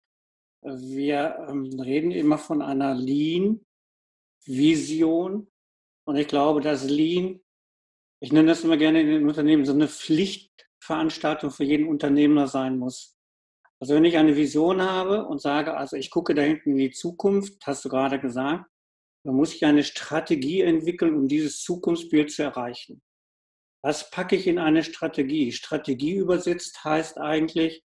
Wir 0.65 1.47
ähm, 1.49 1.79
reden 1.79 2.11
immer 2.11 2.39
von 2.39 2.63
einer 2.63 2.95
Lean-Vision. 2.95 3.61
Und 6.07 6.17
ich 6.17 6.29
glaube, 6.29 6.61
dass 6.61 6.89
Lean 6.89 7.41
ich 8.25 8.33
nenne 8.33 8.49
das 8.49 8.65
immer 8.65 8.79
gerne 8.79 9.03
in 9.03 9.09
den 9.09 9.29
Unternehmen, 9.29 9.67
so 9.67 9.75
eine 9.75 9.87
Pflichtveranstaltung 9.87 11.51
für 11.51 11.65
jeden 11.65 11.87
Unternehmer 11.87 12.49
sein 12.49 12.79
muss. 12.79 13.19
Also 13.79 13.95
wenn 13.95 14.07
ich 14.07 14.17
eine 14.17 14.35
Vision 14.35 14.81
habe 14.81 15.27
und 15.27 15.43
sage, 15.43 15.77
also 15.77 15.97
ich 15.97 16.11
gucke 16.11 16.35
da 16.35 16.41
hinten 16.41 16.71
in 16.71 16.79
die 16.79 16.91
Zukunft, 16.91 17.67
hast 17.67 17.85
du 17.85 17.91
gerade 17.91 18.19
gesagt, 18.19 18.65
dann 19.25 19.35
muss 19.35 19.55
ich 19.55 19.67
eine 19.67 19.85
Strategie 19.85 20.63
entwickeln, 20.63 21.15
um 21.15 21.29
dieses 21.29 21.61
Zukunftsbild 21.61 22.33
zu 22.33 22.45
erreichen. 22.45 23.03
Was 23.83 24.11
packe 24.11 24.37
ich 24.37 24.47
in 24.47 24.59
eine 24.59 24.83
Strategie? 24.85 25.53
Strategie 25.53 26.15
übersetzt 26.15 26.83
heißt 26.83 27.19
eigentlich, 27.19 27.84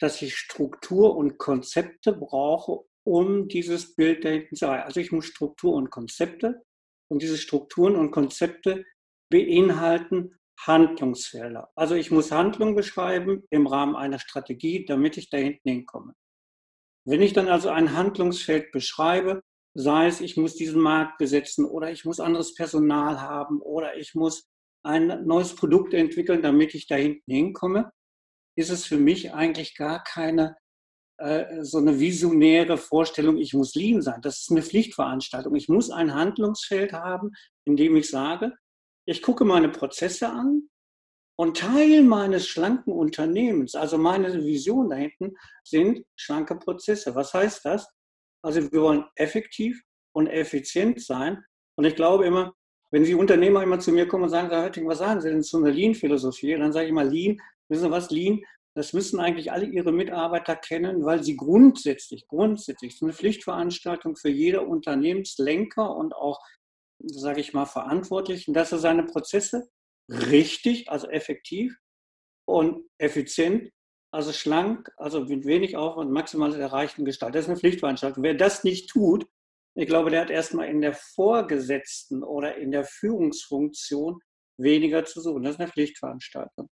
dass 0.00 0.22
ich 0.22 0.36
Struktur 0.36 1.16
und 1.16 1.38
Konzepte 1.38 2.12
brauche, 2.12 2.84
um 3.04 3.48
dieses 3.48 3.94
Bild 3.94 4.24
dahinten 4.24 4.56
zu 4.56 4.66
erreichen. 4.66 4.84
Also 4.84 5.00
ich 5.00 5.12
muss 5.12 5.26
Struktur 5.26 5.74
und 5.74 5.90
Konzepte 5.90 6.62
und 7.10 7.22
diese 7.22 7.38
Strukturen 7.38 7.96
und 7.96 8.10
Konzepte 8.10 8.84
beinhalten 9.30 10.38
Handlungsfelder. 10.60 11.70
Also 11.76 11.94
ich 11.94 12.10
muss 12.10 12.32
Handlung 12.32 12.74
beschreiben 12.74 13.44
im 13.50 13.66
Rahmen 13.66 13.96
einer 13.96 14.18
Strategie, 14.18 14.84
damit 14.84 15.16
ich 15.16 15.30
da 15.30 15.36
hinten 15.36 15.68
hinkomme. 15.68 16.14
Wenn 17.06 17.22
ich 17.22 17.32
dann 17.32 17.48
also 17.48 17.70
ein 17.70 17.96
Handlungsfeld 17.96 18.72
beschreibe, 18.72 19.42
sei 19.74 20.08
es, 20.08 20.20
ich 20.20 20.36
muss 20.36 20.56
diesen 20.56 20.82
Markt 20.82 21.18
besetzen 21.18 21.64
oder 21.64 21.90
ich 21.90 22.04
muss 22.04 22.20
anderes 22.20 22.54
Personal 22.54 23.20
haben 23.20 23.62
oder 23.62 23.96
ich 23.96 24.14
muss 24.14 24.48
ein 24.84 25.24
neues 25.24 25.54
Produkt 25.54 25.94
entwickeln, 25.94 26.42
damit 26.42 26.74
ich 26.74 26.86
da 26.86 26.96
hinten 26.96 27.30
hinkomme, 27.30 27.90
ist 28.58 28.70
es 28.70 28.84
für 28.84 28.98
mich 28.98 29.32
eigentlich 29.32 29.76
gar 29.76 30.02
keine 30.02 30.56
äh, 31.18 31.62
so 31.64 31.78
eine 31.78 31.98
visionäre 32.00 32.76
Vorstellung, 32.76 33.38
ich 33.38 33.54
muss 33.54 33.74
Lean 33.74 34.02
sein. 34.02 34.20
Das 34.20 34.40
ist 34.40 34.50
eine 34.50 34.62
Pflichtveranstaltung. 34.62 35.54
Ich 35.54 35.68
muss 35.68 35.90
ein 35.90 36.14
Handlungsfeld 36.14 36.92
haben, 36.92 37.30
in 37.64 37.76
dem 37.76 37.96
ich 37.96 38.08
sage, 38.08 38.52
ich 39.06 39.22
gucke 39.22 39.44
meine 39.44 39.68
Prozesse 39.68 40.28
an 40.28 40.68
und 41.36 41.56
Teil 41.56 42.02
meines 42.02 42.48
schlanken 42.48 42.92
Unternehmens, 42.92 43.76
also 43.76 43.96
meine 43.96 44.44
Vision 44.44 44.88
da 44.90 44.96
hinten, 44.96 45.36
sind 45.64 46.04
schlanke 46.16 46.56
Prozesse. 46.56 47.14
Was 47.14 47.32
heißt 47.32 47.64
das? 47.64 47.88
Also 48.42 48.60
wir 48.72 48.82
wollen 48.82 49.04
effektiv 49.14 49.80
und 50.12 50.26
effizient 50.26 51.00
sein. 51.00 51.44
Und 51.76 51.84
ich 51.84 51.94
glaube 51.94 52.26
immer, 52.26 52.52
wenn 52.90 53.04
die 53.04 53.14
Unternehmer 53.14 53.62
immer 53.62 53.78
zu 53.78 53.92
mir 53.92 54.08
kommen 54.08 54.24
und 54.24 54.30
sagen, 54.30 54.50
was 54.50 54.98
sagen 54.98 55.20
Sie 55.20 55.28
denn 55.28 55.42
zu 55.42 55.58
einer 55.58 55.70
Lean-Philosophie? 55.70 56.56
Dann 56.56 56.72
sage 56.72 56.86
ich 56.86 56.90
immer, 56.90 57.04
Lean, 57.04 57.38
wissen 57.68 57.84
Sie 57.84 57.90
was, 57.90 58.10
Lean 58.10 58.40
das 58.78 58.92
müssen 58.92 59.18
eigentlich 59.18 59.50
alle 59.50 59.66
ihre 59.66 59.90
Mitarbeiter 59.90 60.54
kennen, 60.54 61.04
weil 61.04 61.24
sie 61.24 61.36
grundsätzlich, 61.36 62.28
grundsätzlich, 62.28 62.94
ist 62.94 63.02
eine 63.02 63.12
Pflichtveranstaltung 63.12 64.14
für 64.14 64.28
jeder 64.28 64.68
Unternehmenslenker 64.68 65.96
und 65.96 66.14
auch, 66.14 66.40
sage 67.00 67.40
ich 67.40 67.52
mal, 67.54 67.66
Verantwortlichen, 67.66 68.54
dass 68.54 68.70
er 68.70 68.78
seine 68.78 69.02
Prozesse 69.02 69.68
richtig, 70.08 70.88
also 70.90 71.08
effektiv 71.08 71.76
und 72.46 72.84
effizient, 72.98 73.68
also 74.12 74.32
schlank, 74.32 74.88
also 74.96 75.24
mit 75.24 75.44
wenig 75.44 75.76
Aufwand, 75.76 76.12
maximal 76.12 76.54
erreichten 76.54 77.04
Gestalt. 77.04 77.34
Das 77.34 77.46
ist 77.46 77.50
eine 77.50 77.58
Pflichtveranstaltung. 77.58 78.22
Wer 78.22 78.34
das 78.34 78.62
nicht 78.62 78.90
tut, 78.90 79.26
ich 79.74 79.88
glaube, 79.88 80.10
der 80.10 80.20
hat 80.20 80.30
erstmal 80.30 80.68
in 80.68 80.80
der 80.80 80.94
Vorgesetzten 80.94 82.22
oder 82.22 82.56
in 82.56 82.70
der 82.70 82.84
Führungsfunktion 82.84 84.20
weniger 84.56 85.04
zu 85.04 85.20
suchen. 85.20 85.42
Das 85.42 85.54
ist 85.54 85.60
eine 85.60 85.70
Pflichtveranstaltung. 85.70 86.68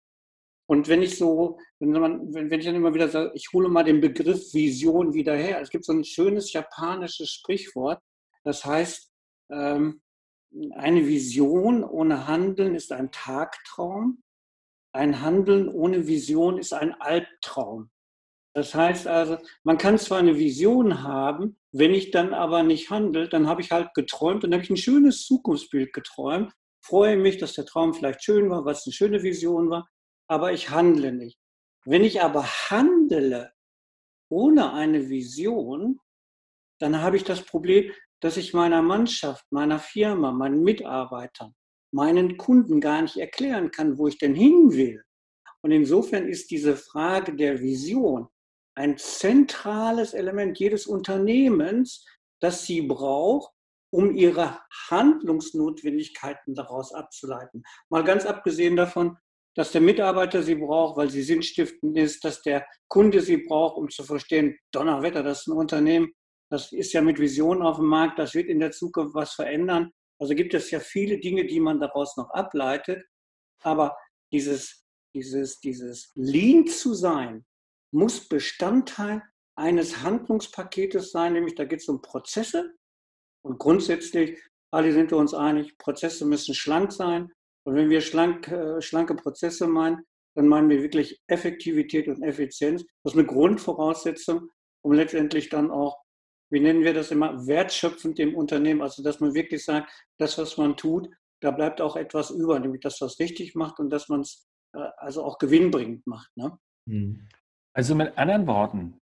Und 0.66 0.88
wenn 0.88 1.02
ich 1.02 1.18
so, 1.18 1.58
wenn, 1.78 1.90
man, 1.90 2.32
wenn, 2.32 2.50
wenn 2.50 2.60
ich 2.60 2.66
dann 2.66 2.74
immer 2.74 2.94
wieder 2.94 3.08
sage, 3.08 3.32
ich 3.34 3.52
hole 3.52 3.68
mal 3.68 3.84
den 3.84 4.00
Begriff 4.00 4.54
Vision 4.54 5.12
wieder 5.12 5.36
her. 5.36 5.60
Es 5.60 5.70
gibt 5.70 5.84
so 5.84 5.92
ein 5.92 6.04
schönes 6.04 6.52
japanisches 6.52 7.30
Sprichwort, 7.30 8.00
das 8.44 8.64
heißt, 8.64 9.10
ähm, 9.50 10.00
eine 10.72 11.06
Vision 11.06 11.82
ohne 11.84 12.28
Handeln 12.28 12.74
ist 12.74 12.92
ein 12.92 13.10
Tagtraum, 13.10 14.22
ein 14.92 15.20
Handeln 15.20 15.68
ohne 15.68 16.06
Vision 16.06 16.58
ist 16.58 16.72
ein 16.72 16.94
Albtraum. 17.00 17.90
Das 18.54 18.72
heißt 18.72 19.08
also, 19.08 19.38
man 19.64 19.78
kann 19.78 19.98
zwar 19.98 20.18
eine 20.18 20.38
Vision 20.38 21.02
haben, 21.02 21.58
wenn 21.72 21.92
ich 21.92 22.12
dann 22.12 22.32
aber 22.32 22.62
nicht 22.62 22.88
handle, 22.88 23.28
dann 23.28 23.48
habe 23.48 23.60
ich 23.62 23.72
halt 23.72 23.92
geträumt 23.94 24.44
und 24.44 24.52
habe 24.52 24.62
ich 24.62 24.70
ein 24.70 24.76
schönes 24.76 25.26
Zukunftsbild 25.26 25.92
geträumt, 25.92 26.52
freue 26.80 27.16
mich, 27.16 27.38
dass 27.38 27.54
der 27.54 27.66
Traum 27.66 27.94
vielleicht 27.94 28.22
schön 28.22 28.50
war, 28.50 28.64
was 28.64 28.86
eine 28.86 28.92
schöne 28.92 29.24
Vision 29.24 29.70
war, 29.70 29.88
aber 30.28 30.52
ich 30.52 30.70
handle 30.70 31.12
nicht. 31.12 31.38
Wenn 31.84 32.04
ich 32.04 32.22
aber 32.22 32.44
handle 32.44 33.52
ohne 34.30 34.72
eine 34.72 35.08
Vision, 35.08 36.00
dann 36.80 37.00
habe 37.00 37.16
ich 37.16 37.24
das 37.24 37.42
Problem, 37.42 37.92
dass 38.20 38.36
ich 38.36 38.54
meiner 38.54 38.82
Mannschaft, 38.82 39.44
meiner 39.50 39.78
Firma, 39.78 40.32
meinen 40.32 40.62
Mitarbeitern, 40.62 41.54
meinen 41.92 42.36
Kunden 42.36 42.80
gar 42.80 43.02
nicht 43.02 43.16
erklären 43.16 43.70
kann, 43.70 43.98
wo 43.98 44.08
ich 44.08 44.18
denn 44.18 44.34
hin 44.34 44.72
will. 44.72 45.04
Und 45.62 45.70
insofern 45.70 46.26
ist 46.26 46.50
diese 46.50 46.76
Frage 46.76 47.36
der 47.36 47.60
Vision 47.60 48.28
ein 48.76 48.98
zentrales 48.98 50.14
Element 50.14 50.58
jedes 50.58 50.86
Unternehmens, 50.86 52.04
das 52.40 52.66
sie 52.66 52.82
braucht, 52.82 53.52
um 53.92 54.14
ihre 54.14 54.58
Handlungsnotwendigkeiten 54.90 56.54
daraus 56.54 56.92
abzuleiten. 56.92 57.62
Mal 57.88 58.02
ganz 58.02 58.26
abgesehen 58.26 58.74
davon, 58.74 59.16
dass 59.54 59.72
der 59.72 59.80
Mitarbeiter 59.80 60.42
sie 60.42 60.56
braucht, 60.56 60.96
weil 60.96 61.10
sie 61.10 61.22
sinnstiftend 61.22 61.96
ist, 61.96 62.24
dass 62.24 62.42
der 62.42 62.66
Kunde 62.88 63.20
sie 63.20 63.38
braucht, 63.38 63.76
um 63.76 63.88
zu 63.88 64.02
verstehen, 64.02 64.56
Donnerwetter, 64.72 65.22
das 65.22 65.40
ist 65.40 65.46
ein 65.48 65.56
Unternehmen, 65.56 66.12
das 66.50 66.72
ist 66.72 66.92
ja 66.92 67.00
mit 67.00 67.18
Visionen 67.18 67.62
auf 67.62 67.76
dem 67.76 67.86
Markt, 67.86 68.18
das 68.18 68.34
wird 68.34 68.48
in 68.48 68.60
der 68.60 68.72
Zukunft 68.72 69.14
was 69.14 69.34
verändern. 69.34 69.90
Also 70.20 70.34
gibt 70.34 70.54
es 70.54 70.70
ja 70.70 70.80
viele 70.80 71.18
Dinge, 71.18 71.46
die 71.46 71.60
man 71.60 71.80
daraus 71.80 72.16
noch 72.16 72.30
ableitet. 72.30 73.04
Aber 73.62 73.96
dieses, 74.32 74.84
dieses, 75.14 75.60
dieses 75.60 76.12
Lean 76.14 76.66
zu 76.66 76.94
sein, 76.94 77.44
muss 77.92 78.28
Bestandteil 78.28 79.22
eines 79.56 80.02
Handlungspaketes 80.02 81.12
sein, 81.12 81.32
nämlich 81.32 81.54
da 81.54 81.64
geht 81.64 81.80
es 81.80 81.88
um 81.88 82.02
Prozesse. 82.02 82.74
Und 83.44 83.58
grundsätzlich, 83.58 84.40
alle 84.72 84.92
sind 84.92 85.10
wir 85.10 85.18
uns 85.18 85.34
einig, 85.34 85.78
Prozesse 85.78 86.26
müssen 86.26 86.54
schlank 86.54 86.92
sein, 86.92 87.32
und 87.64 87.74
wenn 87.74 87.90
wir 87.90 88.00
schlank, 88.00 88.48
äh, 88.48 88.80
schlanke 88.80 89.14
Prozesse 89.14 89.66
meinen, 89.66 90.04
dann 90.36 90.48
meinen 90.48 90.68
wir 90.68 90.82
wirklich 90.82 91.20
Effektivität 91.28 92.08
und 92.08 92.22
Effizienz. 92.22 92.84
Das 93.02 93.14
ist 93.14 93.18
eine 93.18 93.26
Grundvoraussetzung, 93.26 94.50
um 94.84 94.92
letztendlich 94.92 95.48
dann 95.48 95.70
auch, 95.70 96.02
wie 96.50 96.60
nennen 96.60 96.82
wir 96.82 96.92
das 96.92 97.10
immer, 97.10 97.46
wertschöpfend 97.46 98.18
im 98.18 98.34
Unternehmen, 98.34 98.82
also 98.82 99.02
dass 99.02 99.20
man 99.20 99.34
wirklich 99.34 99.64
sagt, 99.64 99.90
das, 100.18 100.36
was 100.38 100.56
man 100.56 100.76
tut, 100.76 101.08
da 101.40 101.50
bleibt 101.50 101.80
auch 101.80 101.96
etwas 101.96 102.30
über, 102.30 102.58
nämlich 102.58 102.80
dass 102.80 103.00
man 103.00 103.08
es 103.08 103.18
richtig 103.18 103.54
macht 103.54 103.78
und 103.78 103.90
dass 103.90 104.08
man 104.08 104.20
es 104.20 104.46
äh, 104.74 104.88
also 104.96 105.24
auch 105.24 105.38
gewinnbringend 105.38 106.06
macht. 106.06 106.30
Ne? 106.36 106.58
Hm. 106.88 107.28
Also 107.74 107.94
mit 107.94 108.16
anderen 108.18 108.46
Worten, 108.46 108.98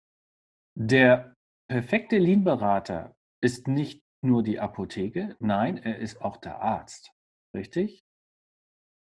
der 0.76 1.34
perfekte 1.70 2.18
Lean-Berater 2.18 3.16
ist 3.42 3.68
nicht 3.68 4.02
nur 4.22 4.44
die 4.44 4.60
Apotheke, 4.60 5.36
nein, 5.40 5.78
er 5.78 6.00
ist 6.00 6.22
auch 6.22 6.38
der 6.38 6.62
Arzt. 6.62 7.12
Richtig? 7.56 8.04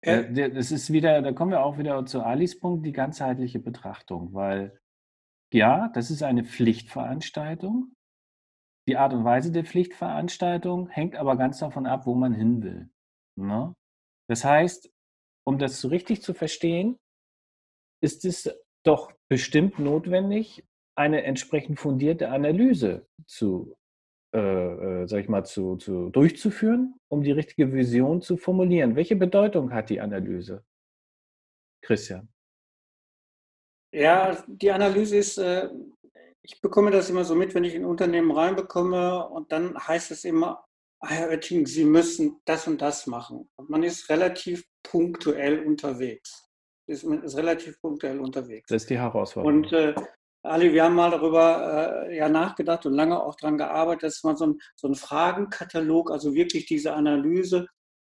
Äh, 0.01 0.51
das 0.51 0.71
ist 0.71 0.93
wieder, 0.93 1.23
da 1.23 1.33
kommen 1.33 1.51
wir 1.51 1.63
auch 1.63 1.79
wieder 1.79 2.05
zu 2.07 2.23
Alis 2.23 2.59
Punkt, 2.59 2.87
die 2.87 2.93
ganzheitliche 2.93 3.59
Betrachtung, 3.59 4.33
weil 4.33 4.79
ja, 5.53 5.89
das 5.89 6.11
ist 6.11 6.23
eine 6.23 6.45
Pflichtveranstaltung. 6.45 7.95
Die 8.87 8.97
Art 8.97 9.13
und 9.13 9.25
Weise 9.25 9.53
der 9.53 9.65
Pflichtveranstaltung 9.65 10.89
hängt 10.89 11.17
aber 11.17 11.37
ganz 11.37 11.59
davon 11.59 11.87
ab, 11.87 12.07
wo 12.07 12.15
man 12.15 12.35
hin 12.35 12.63
will. 12.63 12.91
Ne? 13.37 13.75
Das 14.29 14.45
heißt, 14.45 14.91
um 15.47 15.59
das 15.59 15.81
so 15.81 15.89
richtig 15.89 16.23
zu 16.23 16.35
verstehen, 16.35 16.99
ist 18.03 18.25
es 18.25 18.51
doch 18.85 19.13
bestimmt 19.29 19.79
notwendig, 19.79 20.65
eine 20.97 21.23
entsprechend 21.25 21.79
fundierte 21.79 22.31
Analyse 22.31 23.07
zu 23.27 23.75
äh, 24.35 24.39
äh, 25.03 25.09
sag 25.09 25.21
ich 25.21 25.29
mal, 25.29 25.45
zu, 25.45 25.77
zu, 25.77 26.11
durchzuführen, 26.11 27.01
um 27.09 27.23
die 27.23 27.33
richtige 27.33 27.73
Vision 27.73 28.21
zu 28.21 28.37
formulieren. 28.37 28.95
Welche 28.95 29.17
Bedeutung 29.17 29.73
hat 29.73 29.89
die 29.89 30.03
Analyse, 30.03 30.65
Christian? 31.83 32.29
Ja, 33.91 34.45
die 34.47 34.71
Analyse 34.71 35.17
ist, 35.17 35.39
äh, 35.39 35.71
ich 36.43 36.61
bekomme 36.61 36.91
das 36.91 37.09
immer 37.09 37.25
so 37.25 37.35
mit, 37.35 37.55
wenn 37.55 37.65
ich 37.65 37.75
in 37.75 37.87
Unternehmen 37.87 38.31
reinbekomme 38.31 39.27
und 39.29 39.51
dann 39.51 39.79
heißt 39.79 40.11
es 40.11 40.25
immer, 40.25 40.63
ah, 41.01 41.09
Herr 41.09 41.31
Oetting, 41.31 41.67
Sie 41.67 41.85
müssen 41.85 42.41
das 42.45 42.67
und 42.67 42.83
das 42.83 43.07
machen. 43.07 43.49
Und 43.57 43.71
man 43.71 43.83
ist 43.83 44.11
relativ 44.11 44.65
punktuell 44.83 45.65
unterwegs. 45.65 46.45
Ist, 46.87 47.05
ist 47.05 47.37
relativ 47.37 47.81
punktuell 47.81 48.21
unterwegs. 48.21 48.69
Das 48.69 48.83
ist 48.83 48.91
die 48.91 48.99
Herausforderung. 48.99 49.65
Und 49.65 49.73
äh, 49.73 49.95
Ali, 50.49 50.73
wir 50.73 50.85
haben 50.85 50.95
mal 50.95 51.11
darüber 51.11 52.07
äh, 52.09 52.17
ja 52.17 52.29
nachgedacht 52.29 52.87
und 52.87 52.95
lange 52.95 53.23
auch 53.23 53.37
daran 53.37 53.59
gearbeitet, 53.59 54.05
dass 54.05 54.23
man 54.23 54.37
so 54.37 54.47
ein, 54.47 54.59
so 54.77 54.89
ein 54.89 54.95
Fragenkatalog, 54.95 56.11
also 56.11 56.35
wirklich 56.35 56.67
diese 56.67 56.95
Analyse, 56.95 57.67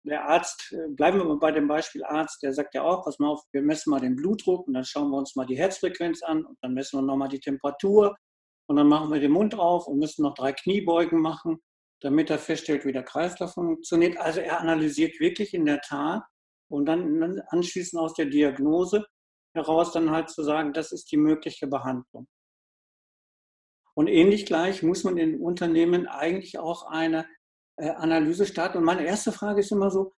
der 0.05 0.29
Arzt, 0.29 0.73
äh, 0.73 0.89
bleiben 0.89 1.19
wir 1.19 1.25
mal 1.25 1.39
bei 1.39 1.53
dem 1.53 1.67
Beispiel 1.67 2.05
Arzt, 2.05 2.43
der 2.43 2.53
sagt 2.53 2.75
ja 2.75 2.83
auch, 2.83 3.05
pass 3.05 3.19
mal 3.19 3.29
auf, 3.29 3.43
wir 3.53 3.63
messen 3.63 3.91
mal 3.91 4.01
den 4.01 4.17
Blutdruck 4.17 4.67
und 4.67 4.75
dann 4.75 4.85
schauen 4.85 5.11
wir 5.11 5.19
uns 5.19 5.35
mal 5.35 5.47
die 5.47 5.57
Herzfrequenz 5.57 6.23
an 6.23 6.45
und 6.45 6.57
dann 6.61 6.75
messen 6.75 6.99
wir 6.99 7.03
nochmal 7.03 7.29
die 7.29 7.41
Temperatur 7.41 8.17
und 8.69 8.77
dann 8.77 8.89
machen 8.89 9.13
wir 9.13 9.21
den 9.21 9.33
Mund 9.33 9.59
auf 9.59 9.87
und 9.87 9.99
müssen 9.99 10.23
noch 10.23 10.35
drei 10.35 10.53
Kniebeugen 10.53 11.21
machen, 11.21 11.59
damit 12.01 12.31
er 12.31 12.39
feststellt, 12.39 12.85
wie 12.85 12.93
der 12.93 13.03
Kreislauf 13.03 13.55
funktioniert. 13.55 14.19
Also 14.19 14.41
er 14.41 14.61
analysiert 14.61 15.19
wirklich 15.21 15.55
in 15.55 15.65
der 15.65 15.81
Tat 15.81 16.23
und 16.69 16.87
dann 16.87 17.41
anschließend 17.49 18.01
aus 18.01 18.15
der 18.15 18.27
Diagnose 18.27 19.07
heraus 19.57 19.93
dann 19.93 20.11
halt 20.11 20.31
zu 20.31 20.43
sagen, 20.43 20.73
das 20.73 20.93
ist 20.93 21.11
die 21.11 21.17
mögliche 21.17 21.67
Behandlung. 21.67 22.29
Und 23.95 24.09
ähnlich 24.09 24.47
gleich 24.47 24.83
muss 24.83 25.05
man 25.05 25.17
in 25.17 25.41
Unternehmen 25.41 26.07
eigentlich 26.07 26.59
auch 26.59 26.87
eine 26.87 27.27
äh, 27.77 27.91
Analyse 27.91 28.47
starten. 28.47 28.79
Und 28.79 28.85
meine 28.85 29.07
erste 29.07 29.33
Frage 29.33 29.61
ist 29.61 29.73
immer 29.73 29.91
so, 29.91 30.15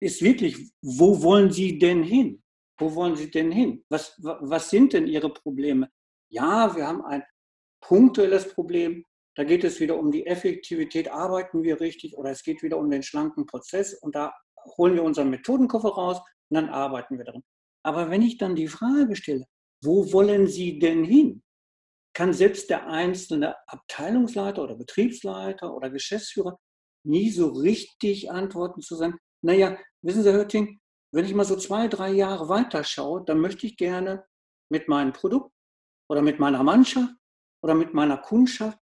ist 0.00 0.22
wirklich, 0.22 0.72
wo 0.82 1.22
wollen 1.22 1.50
Sie 1.50 1.78
denn 1.78 2.02
hin? 2.02 2.42
Wo 2.78 2.94
wollen 2.94 3.14
Sie 3.14 3.30
denn 3.30 3.52
hin? 3.52 3.84
Was, 3.88 4.18
was 4.20 4.70
sind 4.70 4.94
denn 4.94 5.06
Ihre 5.06 5.32
Probleme? 5.32 5.90
Ja, 6.30 6.74
wir 6.74 6.86
haben 6.86 7.04
ein 7.04 7.22
punktuelles 7.82 8.52
Problem. 8.52 9.04
Da 9.36 9.44
geht 9.44 9.64
es 9.64 9.80
wieder 9.80 9.98
um 9.98 10.10
die 10.10 10.26
Effektivität. 10.26 11.10
Arbeiten 11.10 11.62
wir 11.62 11.80
richtig? 11.80 12.16
Oder 12.16 12.30
es 12.30 12.42
geht 12.42 12.62
wieder 12.62 12.78
um 12.78 12.90
den 12.90 13.02
schlanken 13.02 13.46
Prozess. 13.46 13.94
Und 13.94 14.14
da 14.14 14.32
holen 14.78 14.94
wir 14.94 15.04
unseren 15.04 15.30
Methodenkoffer 15.30 15.90
raus 15.90 16.18
und 16.48 16.54
dann 16.54 16.68
arbeiten 16.68 17.18
wir 17.18 17.24
darin. 17.24 17.42
Aber 17.84 18.10
wenn 18.10 18.22
ich 18.22 18.38
dann 18.38 18.56
die 18.56 18.68
Frage 18.68 19.14
stelle, 19.14 19.44
wo 19.82 20.12
wollen 20.12 20.46
Sie 20.46 20.78
denn 20.78 21.04
hin? 21.04 21.42
Kann 22.14 22.32
selbst 22.32 22.70
der 22.70 22.86
einzelne 22.86 23.56
Abteilungsleiter 23.66 24.62
oder 24.62 24.76
Betriebsleiter 24.76 25.74
oder 25.74 25.90
Geschäftsführer 25.90 26.58
nie 27.06 27.30
so 27.30 27.48
richtig 27.48 28.30
antworten 28.30 28.80
zu 28.80 28.96
sein. 28.96 29.18
Naja, 29.42 29.78
wissen 30.02 30.22
Sie, 30.22 30.30
Herr 30.30 30.38
Hötting, 30.38 30.80
wenn 31.12 31.24
ich 31.24 31.34
mal 31.34 31.44
so 31.44 31.56
zwei, 31.56 31.86
drei 31.88 32.10
Jahre 32.12 32.48
weiter 32.48 32.82
schaue, 32.82 33.24
dann 33.24 33.40
möchte 33.40 33.66
ich 33.66 33.76
gerne 33.76 34.24
mit 34.70 34.88
meinem 34.88 35.12
Produkt 35.12 35.52
oder 36.08 36.22
mit 36.22 36.38
meiner 36.38 36.62
Mannschaft 36.62 37.14
oder 37.62 37.74
mit 37.74 37.94
meiner 37.94 38.16
Kundschaft 38.16 38.78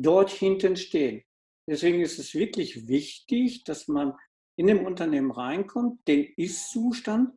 dort 0.00 0.30
hinten 0.30 0.76
stehen. 0.76 1.22
Deswegen 1.68 2.00
ist 2.00 2.18
es 2.18 2.34
wirklich 2.34 2.88
wichtig, 2.88 3.64
dass 3.64 3.88
man 3.88 4.14
in 4.58 4.68
dem 4.68 4.86
Unternehmen 4.86 5.30
reinkommt, 5.30 6.06
den 6.08 6.32
Ist-Zustand 6.36 7.36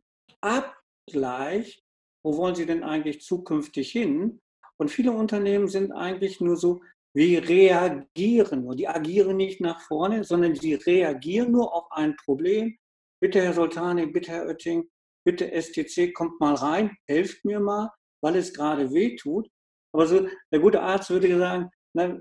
abgleicht, 1.10 1.82
wo 2.24 2.36
wollen 2.36 2.54
Sie 2.54 2.66
denn 2.66 2.82
eigentlich 2.82 3.22
zukünftig 3.22 3.90
hin? 3.90 4.40
Und 4.78 4.90
viele 4.90 5.12
Unternehmen 5.12 5.68
sind 5.68 5.92
eigentlich 5.92 6.40
nur 6.40 6.56
so, 6.56 6.80
wir 7.14 7.48
reagieren 7.48 8.62
nur. 8.62 8.76
Die 8.76 8.88
agieren 8.88 9.36
nicht 9.36 9.60
nach 9.60 9.80
vorne, 9.82 10.22
sondern 10.22 10.54
sie 10.54 10.74
reagieren 10.74 11.50
nur 11.50 11.74
auf 11.74 11.90
ein 11.90 12.14
Problem. 12.16 12.76
Bitte, 13.20 13.42
Herr 13.42 13.52
Soltani, 13.52 14.06
bitte, 14.06 14.30
Herr 14.30 14.46
Oetting, 14.46 14.88
bitte, 15.26 15.50
STC, 15.50 16.14
kommt 16.14 16.40
mal 16.40 16.54
rein, 16.54 16.96
helft 17.08 17.44
mir 17.44 17.58
mal, 17.58 17.90
weil 18.22 18.36
es 18.36 18.54
gerade 18.54 18.92
weh 18.92 19.16
tut. 19.16 19.48
Aber 19.92 20.06
so, 20.06 20.28
der 20.52 20.60
gute 20.60 20.80
Arzt 20.80 21.10
würde 21.10 21.36
sagen, 21.36 21.68
na, 21.94 22.04
äh, 22.04 22.18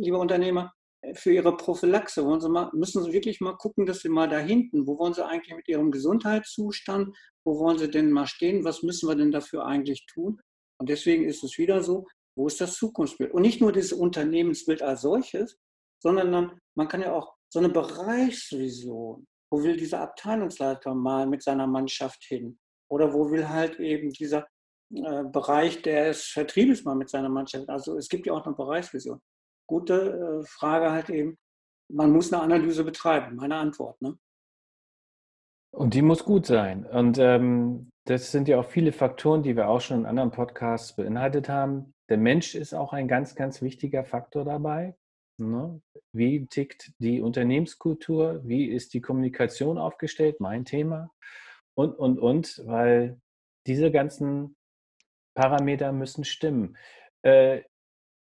lieber 0.00 0.20
Unternehmer, 0.20 0.72
für 1.14 1.32
Ihre 1.32 1.56
Prophylaxe 1.56 2.24
wollen 2.24 2.40
Sie 2.40 2.48
mal, 2.48 2.70
müssen 2.72 3.02
Sie 3.02 3.12
wirklich 3.12 3.40
mal 3.40 3.56
gucken, 3.56 3.86
dass 3.86 4.00
Sie 4.00 4.08
mal 4.08 4.28
da 4.28 4.38
hinten, 4.38 4.86
wo 4.86 4.98
wollen 4.98 5.14
Sie 5.14 5.24
eigentlich 5.24 5.56
mit 5.56 5.68
Ihrem 5.68 5.90
Gesundheitszustand, 5.90 7.16
wo 7.44 7.58
wollen 7.58 7.78
Sie 7.78 7.90
denn 7.90 8.10
mal 8.10 8.26
stehen, 8.26 8.64
was 8.64 8.82
müssen 8.82 9.08
wir 9.08 9.16
denn 9.16 9.30
dafür 9.30 9.64
eigentlich 9.66 10.06
tun? 10.06 10.40
Und 10.78 10.88
deswegen 10.88 11.24
ist 11.24 11.42
es 11.44 11.58
wieder 11.58 11.82
so, 11.82 12.06
wo 12.36 12.46
ist 12.46 12.60
das 12.60 12.76
Zukunftsbild? 12.76 13.32
Und 13.32 13.42
nicht 13.42 13.60
nur 13.60 13.72
dieses 13.72 13.92
Unternehmensbild 13.92 14.82
als 14.82 15.02
solches, 15.02 15.58
sondern 16.02 16.32
dann, 16.32 16.60
man 16.76 16.88
kann 16.88 17.02
ja 17.02 17.12
auch 17.12 17.34
so 17.52 17.58
eine 17.58 17.68
Bereichsvision, 17.68 19.26
wo 19.52 19.62
will 19.62 19.76
dieser 19.76 20.00
Abteilungsleiter 20.00 20.94
mal 20.94 21.26
mit 21.26 21.42
seiner 21.42 21.66
Mannschaft 21.66 22.22
hin? 22.24 22.58
Oder 22.90 23.12
wo 23.12 23.30
will 23.30 23.48
halt 23.48 23.78
eben 23.80 24.10
dieser 24.10 24.46
äh, 24.94 25.24
Bereich 25.24 25.82
des 25.82 26.26
Vertriebes 26.26 26.84
mal 26.84 26.94
mit 26.94 27.10
seiner 27.10 27.28
Mannschaft? 27.28 27.68
Also 27.68 27.96
es 27.96 28.08
gibt 28.08 28.26
ja 28.26 28.32
auch 28.32 28.44
eine 28.46 28.54
Bereichsvision 28.54 29.20
gute 29.70 29.94
äh, 30.42 30.46
Frage 30.46 30.90
halt 30.90 31.10
eben, 31.10 31.38
man 31.88 32.10
muss 32.12 32.32
eine 32.32 32.42
Analyse 32.42 32.82
betreiben, 32.84 33.36
meine 33.36 33.54
Antwort. 33.54 34.02
Ne? 34.02 34.18
Und 35.72 35.94
die 35.94 36.02
muss 36.02 36.24
gut 36.24 36.46
sein. 36.46 36.84
Und 36.84 37.18
ähm, 37.18 37.90
das 38.06 38.32
sind 38.32 38.48
ja 38.48 38.58
auch 38.58 38.64
viele 38.64 38.92
Faktoren, 38.92 39.42
die 39.42 39.56
wir 39.56 39.68
auch 39.68 39.80
schon 39.80 40.00
in 40.00 40.06
anderen 40.06 40.30
Podcasts 40.30 40.96
beinhaltet 40.96 41.48
haben. 41.48 41.94
Der 42.08 42.18
Mensch 42.18 42.54
ist 42.54 42.74
auch 42.74 42.92
ein 42.92 43.06
ganz, 43.06 43.36
ganz 43.36 43.62
wichtiger 43.62 44.04
Faktor 44.04 44.44
dabei. 44.44 44.96
Ne? 45.38 45.80
Wie 46.12 46.46
tickt 46.46 46.92
die 46.98 47.20
Unternehmenskultur? 47.20 48.40
Wie 48.44 48.66
ist 48.66 48.94
die 48.94 49.00
Kommunikation 49.00 49.78
aufgestellt? 49.78 50.40
Mein 50.40 50.64
Thema. 50.64 51.10
Und, 51.74 51.94
und, 51.94 52.18
und, 52.18 52.62
weil 52.66 53.20
diese 53.66 53.90
ganzen 53.90 54.56
Parameter 55.34 55.92
müssen 55.92 56.24
stimmen. 56.24 56.76
Äh, 57.22 57.62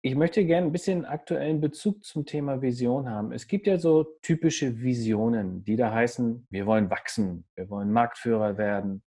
ich 0.05 0.13
möchte 0.13 0.45
gerne 0.45 0.67
ein 0.67 0.71
bisschen 0.71 1.03
aktuellen 1.03 1.59
Bezug 1.59 2.05
zum 2.05 2.27
Thema 2.27 2.61
Vision 2.61 3.09
haben. 3.09 3.31
Es 3.31 3.47
gibt 3.47 3.65
ja 3.65 3.79
so 3.79 4.03
typische 4.21 4.79
Visionen, 4.79 5.63
die 5.63 5.75
da 5.75 5.91
heißen, 5.91 6.45
wir 6.51 6.67
wollen 6.67 6.91
wachsen, 6.91 7.47
wir 7.55 7.71
wollen 7.71 7.91
Marktführer 7.91 8.55
werden, 8.59 9.01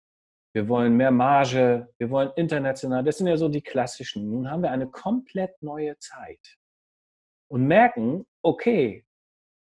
wir 0.52 0.68
wollen 0.68 0.96
mehr 0.96 1.10
Marge, 1.10 1.92
wir 1.98 2.10
wollen 2.10 2.30
international. 2.36 3.02
Das 3.02 3.18
sind 3.18 3.26
ja 3.26 3.36
so 3.36 3.48
die 3.48 3.60
klassischen. 3.60 4.30
Nun 4.30 4.48
haben 4.48 4.62
wir 4.62 4.70
eine 4.70 4.86
komplett 4.86 5.60
neue 5.60 5.98
Zeit 5.98 6.58
und 7.50 7.66
merken, 7.66 8.24
okay, 8.42 9.04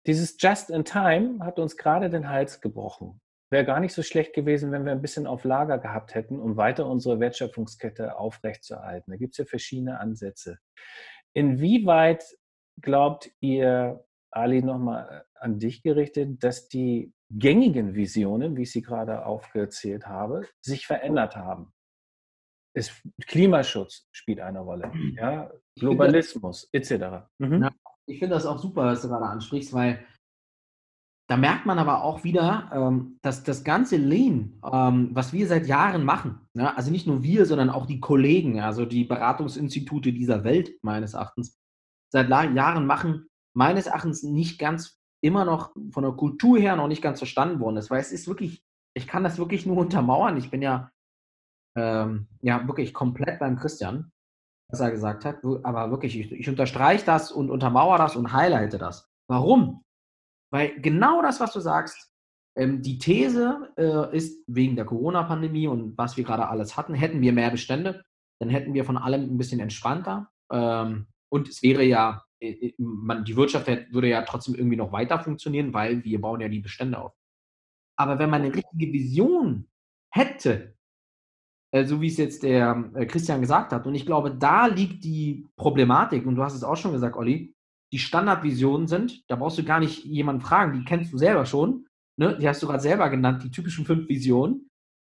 dieses 0.07 0.35
Just 0.41 0.71
in 0.71 0.87
Time 0.87 1.45
hat 1.45 1.59
uns 1.59 1.77
gerade 1.77 2.09
den 2.09 2.31
Hals 2.31 2.63
gebrochen. 2.63 3.21
Wäre 3.51 3.67
gar 3.67 3.81
nicht 3.81 3.95
so 3.95 4.03
schlecht 4.03 4.35
gewesen, 4.35 4.73
wenn 4.73 4.85
wir 4.85 4.93
ein 4.93 5.03
bisschen 5.03 5.27
auf 5.27 5.45
Lager 5.45 5.79
gehabt 5.79 6.15
hätten, 6.15 6.39
um 6.39 6.57
weiter 6.57 6.87
unsere 6.87 7.21
Wertschöpfungskette 7.21 8.17
aufrechtzuerhalten. 8.17 9.11
Da 9.11 9.17
gibt 9.17 9.33
es 9.35 9.39
ja 9.39 9.45
verschiedene 9.45 10.01
Ansätze. 10.01 10.59
Inwieweit 11.35 12.25
glaubt 12.81 13.31
ihr, 13.41 14.05
Ali, 14.31 14.63
nochmal 14.63 15.09
äh, 15.11 15.39
an 15.41 15.59
dich 15.59 15.83
gerichtet, 15.83 16.43
dass 16.43 16.69
die 16.69 17.13
gängigen 17.31 17.95
Visionen, 17.95 18.57
wie 18.57 18.63
ich 18.63 18.73
sie 18.73 18.83
gerade 18.83 19.25
aufgezählt 19.25 20.07
habe, 20.07 20.47
sich 20.61 20.87
verändert 20.87 21.37
haben? 21.37 21.73
Es, 22.75 22.93
Klimaschutz 23.27 24.07
spielt 24.13 24.41
eine 24.41 24.61
Rolle, 24.61 24.93
ja? 25.17 25.51
Globalismus 25.77 26.69
etc. 26.73 27.27
Mhm. 27.39 27.63
Ja, 27.63 27.73
ich 28.07 28.19
finde 28.19 28.35
das 28.35 28.47
auch 28.47 28.59
super, 28.59 28.85
was 28.85 29.03
du 29.03 29.09
gerade 29.09 29.27
ansprichst, 29.27 29.73
weil 29.73 30.05
da 31.29 31.37
merkt 31.37 31.67
man 31.67 31.79
aber 31.79 32.03
auch 32.03 32.25
wieder, 32.25 32.71
ähm, 32.73 33.19
dass 33.21 33.45
das 33.45 33.63
ganze 33.63 33.97
Lean, 33.97 34.59
ähm, 34.65 35.11
was 35.13 35.35
wir 35.35 35.47
seit 35.47 35.67
Jahren 35.67 36.03
machen, 36.05 36.41
ja, 36.55 36.75
also 36.75 36.91
nicht 36.91 37.07
nur 37.07 37.23
wir, 37.23 37.45
sondern 37.45 37.69
auch 37.69 37.85
die 37.85 38.01
Kollegen, 38.01 38.61
also 38.61 38.87
die 38.87 39.05
Beratungsinstitute 39.05 40.15
dieser 40.15 40.43
Welt 40.43 40.73
meines 40.83 41.13
Erachtens, 41.13 41.59
seit 42.11 42.31
Jahren 42.31 42.87
machen, 42.87 43.29
meines 43.55 43.87
Erachtens 43.87 44.23
nicht 44.23 44.59
ganz 44.59 44.99
immer 45.23 45.45
noch 45.45 45.75
von 45.91 46.03
der 46.03 46.13
Kultur 46.13 46.59
her 46.59 46.77
noch 46.77 46.89
nicht 46.89 47.03
ganz 47.03 47.19
verstanden 47.19 47.61
worden 47.61 47.77
ist, 47.77 47.91
weil 47.91 48.01
es 48.01 48.13
ist 48.13 48.27
wirklich, 48.27 48.65
ich 48.95 49.07
kann 49.07 49.23
das 49.23 49.37
wirklich 49.37 49.67
nur 49.67 49.77
untermauern. 49.85 50.39
Ich 50.39 50.51
bin 50.51 50.63
ja, 50.63 50.91
ähm, 51.77 52.29
ja 52.41 52.67
wirklich 52.67 52.95
komplett 52.95 53.39
beim 53.39 53.57
Christian, 53.57 54.13
was 54.71 54.81
er 54.81 54.91
gesagt 54.91 55.27
hat, 55.27 55.45
aber 55.45 55.91
wirklich, 55.91 56.19
ich, 56.19 56.33
ich 56.33 56.49
unterstreiche 56.49 57.05
das 57.05 57.31
und 57.31 57.51
untermauere 57.51 57.99
das 57.99 58.17
und 58.17 58.33
highlighte 58.33 58.79
das. 58.79 59.11
Warum? 59.29 59.85
Weil 60.51 60.81
genau 60.81 61.23
das, 61.23 61.41
was 61.41 61.53
du 61.53 61.61
sagst, 61.61 62.11
ähm, 62.57 62.83
die 62.83 62.99
These 62.99 63.73
äh, 63.77 64.17
ist, 64.17 64.43
wegen 64.47 64.77
der 64.77 64.85
Corona-Pandemie 64.85 65.69
und 65.69 65.97
was 65.97 66.17
wir 66.17 66.25
gerade 66.25 66.49
alles 66.49 66.77
hatten, 66.77 66.95
hätten 66.95 67.21
wir 67.21 67.33
mehr 67.33 67.51
Bestände, 67.51 68.05
dann 68.41 68.51
hätten 68.51 68.75
wir 68.75 68.85
von 68.85 68.97
allem 68.97 69.23
ein 69.23 69.39
bisschen 69.39 69.61
entspannter. 69.61 70.31
Ähm, 70.51 71.07
und 71.31 71.49
es 71.49 71.63
wäre 71.63 71.85
ja, 71.85 72.25
äh, 72.41 72.51
äh 72.51 72.75
man, 72.79 73.25
die 73.25 73.37
Wirtschaft 73.37 73.67
würde 73.67 74.09
ja 74.09 74.23
trotzdem 74.23 74.55
irgendwie 74.55 74.77
noch 74.77 74.93
weiter 74.93 75.21
funktionieren, 75.21 75.73
weil 75.73 76.05
wir 76.05 76.21
bauen 76.21 76.41
ja 76.41 76.49
die 76.49 76.61
Bestände 76.61 76.99
auf. 76.99 77.13
Aber 77.97 78.19
wenn 78.19 78.31
man 78.31 78.43
eine 78.43 78.55
richtige 78.55 78.93
Vision 78.93 79.69
hätte, 80.11 80.75
äh, 81.73 81.85
so 81.85 82.01
wie 82.01 82.07
es 82.07 82.17
jetzt 82.17 82.43
der 82.43 82.91
äh, 82.95 83.07
Christian 83.07 83.41
gesagt 83.41 83.73
hat, 83.73 83.87
und 83.87 83.95
ich 83.95 84.07
glaube, 84.07 84.35
da 84.35 84.67
liegt 84.67 85.05
die 85.05 85.47
Problematik, 85.57 86.27
und 86.27 86.37
du 86.37 86.43
hast 86.43 86.55
es 86.55 86.65
auch 86.65 86.77
schon 86.77 86.93
gesagt, 86.93 87.17
Olli, 87.17 87.55
die 87.93 87.99
Standardvisionen 87.99 88.87
sind, 88.87 89.25
da 89.29 89.37
brauchst 89.37 89.59
du 89.59 89.65
gar 89.65 89.81
nicht 89.81 90.05
jemanden 90.05 90.43
fragen, 90.43 90.79
die 90.79 90.85
kennst 90.85 91.13
du 91.13 91.19
selber 91.19 91.47
schon. 91.47 91.87
Ne? 92.19 92.37
Die 92.39 92.49
hast 92.49 92.63
du 92.63 92.67
gerade 92.67 92.83
selber 92.83 93.09
genannt, 93.09 93.43
die 93.43 93.51
typischen 93.51 93.87
fünf 93.87 94.09
Visionen. 94.09 94.71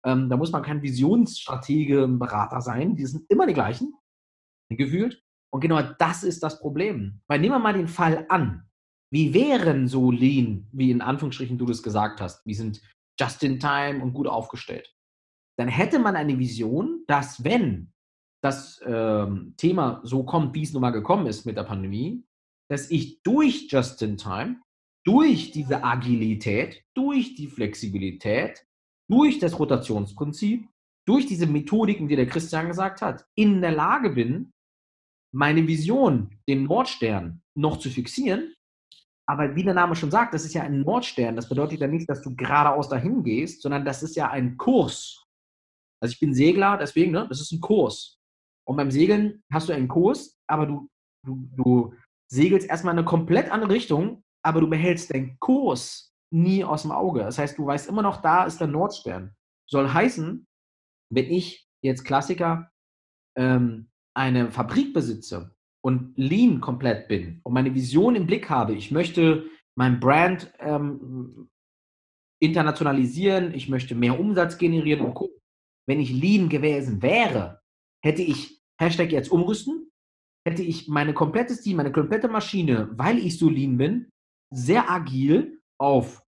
Ähm, 0.07 0.29
da 0.29 0.37
muss 0.37 0.53
man 0.53 0.63
kein 0.63 0.83
Visionsstratege, 0.83 2.07
Berater 2.09 2.61
sein. 2.61 2.97
Die 2.97 3.07
sind 3.07 3.25
immer 3.29 3.47
die 3.47 3.55
gleichen, 3.55 3.95
gefühlt. 4.71 5.23
Und 5.53 5.61
genau 5.61 5.83
das 5.83 6.23
ist 6.23 6.43
das 6.43 6.61
Problem. 6.61 7.21
Weil 7.27 7.41
nehmen 7.41 7.55
wir 7.55 7.59
mal 7.59 7.73
den 7.73 7.89
Fall 7.89 8.27
an. 8.29 8.69
Wie 9.13 9.35
wären 9.35 9.89
so 9.89 10.13
Lean, 10.13 10.69
wie 10.73 10.93
in 10.93 11.01
Anführungsstrichen 11.01 11.59
du 11.59 11.67
das 11.67 11.83
gesagt 11.83 12.21
hast, 12.21 12.47
wie 12.47 12.55
sind 12.55 12.81
just 13.19 13.43
in 13.43 13.59
time 13.59 14.01
und 14.03 14.13
gut 14.13 14.29
aufgestellt? 14.29 14.95
Dann 15.59 15.69
hätte 15.69 15.99
man 15.99 16.15
eine 16.15 16.39
Vision, 16.39 17.05
dass 17.09 17.43
wenn 17.43 17.93
das 18.43 18.81
ähm, 18.87 19.55
Thema 19.57 20.01
so 20.05 20.23
kommt, 20.25 20.55
wie 20.55 20.63
es 20.63 20.73
nun 20.73 20.81
mal 20.81 20.91
gekommen 20.91 21.27
ist 21.27 21.45
mit 21.45 21.57
der 21.57 21.65
Pandemie, 21.65 22.25
dass 22.71 22.91
ich 22.91 23.21
durch 23.23 23.67
Just-in-Time, 23.69 24.61
durch 25.05 25.51
diese 25.51 25.83
Agilität, 25.83 26.85
durch 26.95 27.35
die 27.35 27.49
Flexibilität, 27.49 28.65
durch 29.11 29.39
das 29.41 29.59
Rotationsprinzip, 29.59 30.69
durch 31.07 31.27
diese 31.27 31.47
Methodiken, 31.47 32.07
die 32.07 32.17
der 32.17 32.29
Christian 32.29 32.69
gesagt 32.69 33.03
hat, 33.03 33.27
in 33.35 33.61
der 33.61 33.73
Lage 33.73 34.11
bin, 34.11 34.53
meine 35.35 35.67
Vision, 35.67 36.39
den 36.49 36.65
Nordstern, 36.65 37.43
noch 37.57 37.79
zu 37.79 37.91
fixieren. 37.91 38.55
Aber 39.29 39.55
wie 39.57 39.65
der 39.65 39.75
Name 39.75 39.97
schon 39.97 40.11
sagt, 40.11 40.35
das 40.35 40.45
ist 40.45 40.55
ja 40.55 40.63
ein 40.63 40.83
Nordstern. 40.83 41.37
Das 41.37 41.49
bedeutet 41.49 41.81
ja 41.81 41.87
nicht, 41.87 42.09
dass 42.09 42.23
du 42.23 42.35
geradeaus 42.35 42.89
dahin 42.89 43.23
gehst, 43.25 43.63
sondern 43.63 43.85
das 43.85 44.03
ist 44.03 44.17
ja 44.17 44.31
ein 44.31 44.57
Kurs. 44.57 45.25
Also 46.01 46.13
ich 46.13 46.21
bin 46.21 46.35
Segler, 46.35 46.77
deswegen, 46.79 47.13
ne, 47.13 47.27
das 47.29 47.41
ist 47.41 47.53
ein 47.53 47.61
Kurs. 47.61 48.19
Und 48.67 48.77
beim 48.77 48.91
Segeln 48.91 49.43
hast 49.53 49.69
du 49.69 49.73
einen 49.73 49.89
Kurs, 49.89 50.37
aber 50.49 50.67
du, 50.67 50.89
du, 51.25 51.49
du 51.57 51.95
segelst 52.33 52.69
erstmal 52.69 52.95
in 52.95 52.99
eine 52.99 53.05
komplett 53.05 53.51
andere 53.51 53.73
Richtung, 53.73 54.23
aber 54.43 54.61
du 54.61 54.69
behältst 54.69 55.13
deinen 55.13 55.39
Kurs. 55.39 56.09
nie 56.33 56.63
aus 56.63 56.83
dem 56.83 56.93
Auge. 56.93 57.21
Das 57.21 57.39
heißt, 57.39 57.59
du 57.59 57.67
weißt 57.67 57.89
immer 57.89 58.03
noch, 58.03 58.23
da 58.23 58.45
ist 58.45 58.61
der 58.61 58.69
Nordstern. 58.69 59.35
Soll 59.69 59.93
heißen, 59.93 60.47
wenn 61.13 61.25
ich 61.25 61.69
jetzt 61.83 62.05
Klassiker 62.05 62.71
ähm, 63.37 63.91
eine 64.15 64.53
Fabrik 64.53 64.95
besitze 64.95 65.57
und 65.83 66.17
lean 66.17 66.61
komplett 66.61 67.09
bin 67.09 67.41
und 67.43 67.53
meine 67.53 67.75
Vision 67.75 68.15
im 68.15 68.27
Blick 68.27 68.49
habe, 68.49 68.75
ich 68.75 68.93
möchte 68.93 69.47
mein 69.77 69.99
Brand 69.99 70.53
ähm, 70.61 71.51
internationalisieren, 72.41 73.55
ich 73.55 73.69
möchte 73.69 73.95
mehr 73.95 74.19
Umsatz 74.19 74.57
generieren 74.57 75.05
und 75.05 75.15
gucken. 75.15 75.41
Wenn 75.89 75.99
ich 75.99 76.13
lean 76.13 76.49
gewesen 76.49 77.03
wäre, 77.03 77.61
hätte 78.05 78.23
ich 78.23 78.63
Hashtag 78.81 79.11
jetzt 79.11 79.33
umrüsten, 79.33 79.80
hätte 80.47 80.63
ich 80.63 80.89
meine 80.89 81.15
komplettes 81.15 81.63
Team, 81.63 81.77
meine 81.77 81.93
komplette 81.93 82.29
Maschine, 82.29 82.91
weil 82.93 83.19
ich 83.19 83.39
so 83.39 83.49
lean 83.49 83.77
bin, 83.77 84.11
sehr 84.53 84.91
agil 84.91 85.61
auf 85.79 86.23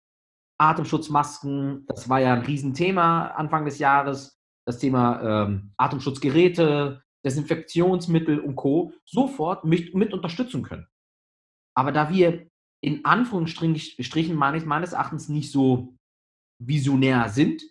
Atemschutzmasken, 0.59 1.85
das 1.87 2.07
war 2.07 2.19
ja 2.19 2.33
ein 2.33 2.43
Riesenthema 2.43 3.27
Anfang 3.29 3.65
des 3.65 3.79
Jahres, 3.79 4.37
das 4.67 4.77
Thema 4.77 5.47
ähm, 5.47 5.73
Atemschutzgeräte, 5.77 7.01
Desinfektionsmittel 7.25 8.39
und 8.39 8.55
Co. 8.55 8.93
sofort 9.05 9.65
mit, 9.65 9.95
mit 9.95 10.13
unterstützen 10.13 10.63
können. 10.63 10.87
Aber 11.75 11.91
da 11.91 12.09
wir 12.09 12.47
in 12.83 13.05
Anführungsstrichen 13.05 14.35
meines, 14.35 14.65
meines 14.65 14.93
Erachtens 14.93 15.29
nicht 15.29 15.51
so 15.51 15.95
visionär 16.59 17.29
sind, 17.29 17.63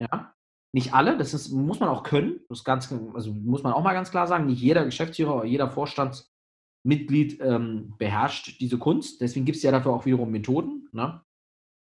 ja, 0.00 0.35
nicht 0.76 0.92
alle, 0.92 1.16
das 1.16 1.32
ist, 1.32 1.48
muss 1.52 1.80
man 1.80 1.88
auch 1.88 2.02
können, 2.02 2.40
das 2.50 2.62
ganz, 2.62 2.92
also 3.14 3.32
muss 3.32 3.62
man 3.62 3.72
auch 3.72 3.82
mal 3.82 3.94
ganz 3.94 4.10
klar 4.10 4.26
sagen, 4.26 4.44
nicht 4.44 4.60
jeder 4.60 4.84
Geschäftsführer 4.84 5.36
oder 5.36 5.46
jeder 5.46 5.70
Vorstandsmitglied 5.70 7.40
ähm, 7.40 7.94
beherrscht 7.96 8.60
diese 8.60 8.76
Kunst, 8.76 9.22
deswegen 9.22 9.46
gibt 9.46 9.56
es 9.56 9.62
ja 9.62 9.70
dafür 9.70 9.92
auch 9.92 10.04
wiederum 10.04 10.30
Methoden, 10.30 10.86
ne? 10.92 11.22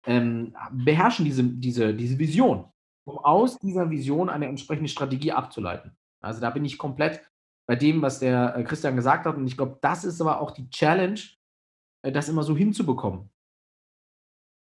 ähm, 0.07 0.55
beherrschen 0.71 1.23
diese, 1.23 1.43
diese, 1.43 1.93
diese 1.93 2.17
Vision, 2.17 2.65
um 3.05 3.19
aus 3.19 3.59
dieser 3.59 3.91
Vision 3.91 4.27
eine 4.27 4.47
entsprechende 4.47 4.89
Strategie 4.89 5.33
abzuleiten. 5.33 5.95
Also 6.19 6.41
da 6.41 6.49
bin 6.49 6.65
ich 6.65 6.79
komplett 6.79 7.21
bei 7.67 7.75
dem, 7.75 8.01
was 8.01 8.17
der 8.17 8.55
äh, 8.55 8.63
Christian 8.63 8.95
gesagt 8.95 9.27
hat 9.27 9.37
und 9.37 9.45
ich 9.45 9.55
glaube, 9.55 9.77
das 9.81 10.03
ist 10.03 10.19
aber 10.19 10.41
auch 10.41 10.49
die 10.49 10.67
Challenge, 10.71 11.19
äh, 12.01 12.11
das 12.11 12.27
immer 12.27 12.41
so 12.41 12.57
hinzubekommen. 12.57 13.29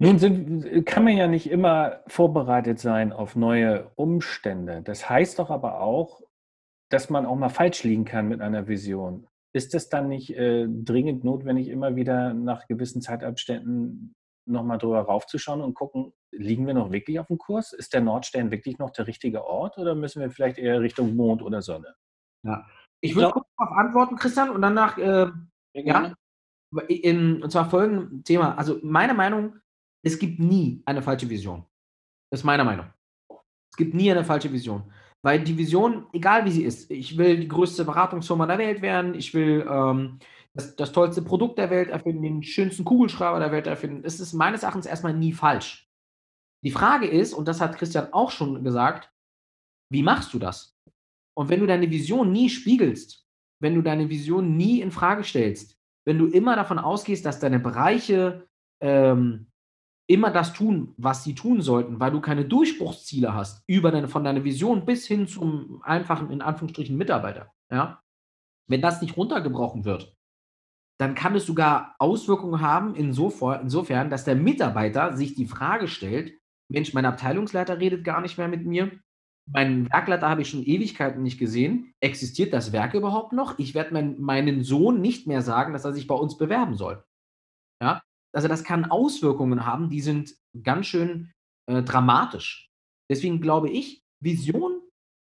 Nun 0.01 0.17
sind, 0.17 0.85
kann 0.87 1.03
man 1.03 1.15
ja 1.15 1.27
nicht 1.27 1.47
immer 1.47 1.99
vorbereitet 2.07 2.79
sein 2.79 3.13
auf 3.13 3.35
neue 3.35 3.91
Umstände. 3.95 4.81
Das 4.81 5.07
heißt 5.07 5.37
doch 5.37 5.51
aber 5.51 5.79
auch, 5.79 6.21
dass 6.89 7.11
man 7.11 7.27
auch 7.27 7.35
mal 7.35 7.49
falsch 7.49 7.83
liegen 7.83 8.03
kann 8.03 8.27
mit 8.27 8.41
einer 8.41 8.67
Vision. 8.67 9.27
Ist 9.53 9.75
es 9.75 9.89
dann 9.89 10.07
nicht 10.07 10.35
äh, 10.35 10.65
dringend 10.67 11.23
notwendig, 11.23 11.67
immer 11.67 11.95
wieder 11.95 12.33
nach 12.33 12.65
gewissen 12.65 13.03
Zeitabständen 13.03 14.15
nochmal 14.49 14.79
drüber 14.79 15.01
raufzuschauen 15.01 15.61
und 15.61 15.75
gucken, 15.75 16.13
liegen 16.31 16.65
wir 16.65 16.73
noch 16.73 16.91
wirklich 16.91 17.19
auf 17.19 17.27
dem 17.27 17.37
Kurs? 17.37 17.71
Ist 17.71 17.93
der 17.93 18.01
Nordstern 18.01 18.49
wirklich 18.49 18.79
noch 18.79 18.89
der 18.89 19.05
richtige 19.05 19.45
Ort 19.45 19.77
oder 19.77 19.93
müssen 19.93 20.19
wir 20.19 20.31
vielleicht 20.31 20.57
eher 20.57 20.81
Richtung 20.81 21.15
Mond 21.15 21.43
oder 21.43 21.61
Sonne? 21.61 21.93
Ja. 22.43 22.65
Ich 23.01 23.15
würde 23.15 23.29
kurz 23.29 23.47
darauf 23.55 23.77
antworten, 23.77 24.15
Christian, 24.15 24.49
und 24.49 24.63
danach, 24.63 24.97
äh, 24.97 25.27
ja, 25.73 26.15
in, 26.87 27.43
und 27.43 27.51
zwar 27.51 27.69
folgendes 27.69 28.23
Thema. 28.23 28.57
Also 28.57 28.79
meine 28.81 29.13
Meinung, 29.13 29.61
es 30.03 30.17
gibt 30.19 30.39
nie 30.39 30.81
eine 30.85 31.01
falsche 31.01 31.29
Vision. 31.29 31.65
Das 32.29 32.41
ist 32.41 32.43
meine 32.45 32.63
Meinung. 32.63 32.87
Es 33.71 33.77
gibt 33.77 33.93
nie 33.93 34.11
eine 34.11 34.25
falsche 34.25 34.51
Vision. 34.51 34.91
Weil 35.23 35.43
die 35.43 35.57
Vision, 35.57 36.07
egal 36.13 36.45
wie 36.45 36.51
sie 36.51 36.63
ist, 36.63 36.89
ich 36.89 37.17
will 37.17 37.39
die 37.39 37.47
größte 37.47 37.85
Beratungsfirma 37.85 38.47
der 38.47 38.57
Welt 38.57 38.81
werden, 38.81 39.13
ich 39.13 39.33
will 39.33 39.65
ähm, 39.69 40.19
das, 40.53 40.75
das, 40.75 40.91
tollste 40.91 41.21
Produkt 41.21 41.59
der 41.59 41.69
Welt 41.69 41.89
erfinden, 41.89 42.23
den 42.23 42.43
schönsten 42.43 42.83
Kugelschreiber 42.83 43.39
der 43.39 43.51
Welt 43.51 43.67
erfinden. 43.67 44.01
Es 44.03 44.19
ist 44.19 44.33
meines 44.33 44.63
Erachtens 44.63 44.87
erstmal 44.87 45.13
nie 45.13 45.31
falsch. 45.31 45.87
Die 46.63 46.71
Frage 46.71 47.07
ist, 47.07 47.33
und 47.33 47.47
das 47.47 47.61
hat 47.61 47.77
Christian 47.77 48.11
auch 48.13 48.31
schon 48.31 48.63
gesagt, 48.63 49.11
wie 49.91 50.03
machst 50.03 50.33
du 50.33 50.39
das? 50.39 50.75
Und 51.37 51.49
wenn 51.49 51.59
du 51.59 51.67
deine 51.67 51.89
Vision 51.89 52.31
nie 52.31 52.49
spiegelst, 52.49 53.27
wenn 53.61 53.75
du 53.75 53.81
deine 53.81 54.09
Vision 54.09 54.57
nie 54.57 54.81
in 54.81 54.91
Frage 54.91 55.23
stellst, 55.23 55.77
wenn 56.05 56.17
du 56.17 56.27
immer 56.27 56.55
davon 56.55 56.79
ausgehst, 56.79 57.25
dass 57.25 57.39
deine 57.39 57.59
Bereiche 57.59 58.47
ähm, 58.81 59.50
immer 60.11 60.29
das 60.29 60.53
tun, 60.53 60.93
was 60.97 61.23
sie 61.23 61.35
tun 61.35 61.61
sollten, 61.61 61.99
weil 61.99 62.11
du 62.11 62.19
keine 62.19 62.45
Durchbruchsziele 62.45 63.33
hast, 63.33 63.63
über 63.67 63.91
deine, 63.91 64.07
von 64.07 64.23
deiner 64.23 64.43
Vision 64.43 64.85
bis 64.85 65.07
hin 65.07 65.27
zum 65.27 65.81
einfachen, 65.83 66.31
in 66.31 66.41
Anführungsstrichen, 66.41 66.97
Mitarbeiter. 66.97 67.51
Ja? 67.71 68.01
Wenn 68.67 68.81
das 68.81 69.01
nicht 69.01 69.15
runtergebrochen 69.15 69.85
wird, 69.85 70.15
dann 70.99 71.15
kann 71.15 71.35
es 71.35 71.45
sogar 71.45 71.95
Auswirkungen 71.97 72.61
haben, 72.61 72.95
insofern, 72.95 74.09
dass 74.09 74.25
der 74.25 74.35
Mitarbeiter 74.35 75.15
sich 75.15 75.33
die 75.33 75.47
Frage 75.47 75.87
stellt, 75.87 76.37
Mensch, 76.69 76.93
mein 76.93 77.05
Abteilungsleiter 77.05 77.79
redet 77.79 78.03
gar 78.03 78.21
nicht 78.21 78.37
mehr 78.37 78.47
mit 78.47 78.65
mir, 78.65 78.91
meinen 79.47 79.91
Werkleiter 79.91 80.29
habe 80.29 80.41
ich 80.41 80.49
schon 80.49 80.63
Ewigkeiten 80.63 81.23
nicht 81.23 81.39
gesehen. 81.39 81.93
Existiert 81.99 82.53
das 82.53 82.71
Werk 82.71 82.93
überhaupt 82.93 83.33
noch? 83.33 83.57
Ich 83.59 83.73
werde 83.73 83.93
mein, 83.93 84.19
meinen 84.21 84.63
Sohn 84.63 85.01
nicht 85.01 85.25
mehr 85.27 85.41
sagen, 85.41 85.73
dass 85.73 85.85
er 85.85 85.93
sich 85.93 86.07
bei 86.07 86.15
uns 86.15 86.37
bewerben 86.37 86.75
soll. 86.75 87.03
Ja? 87.81 88.01
Also 88.33 88.47
das 88.47 88.63
kann 88.63 88.85
Auswirkungen 88.85 89.65
haben, 89.65 89.89
die 89.89 90.01
sind 90.01 90.35
ganz 90.63 90.87
schön 90.87 91.31
äh, 91.67 91.83
dramatisch. 91.83 92.69
Deswegen 93.09 93.41
glaube 93.41 93.69
ich, 93.69 94.03
Visionen 94.23 94.81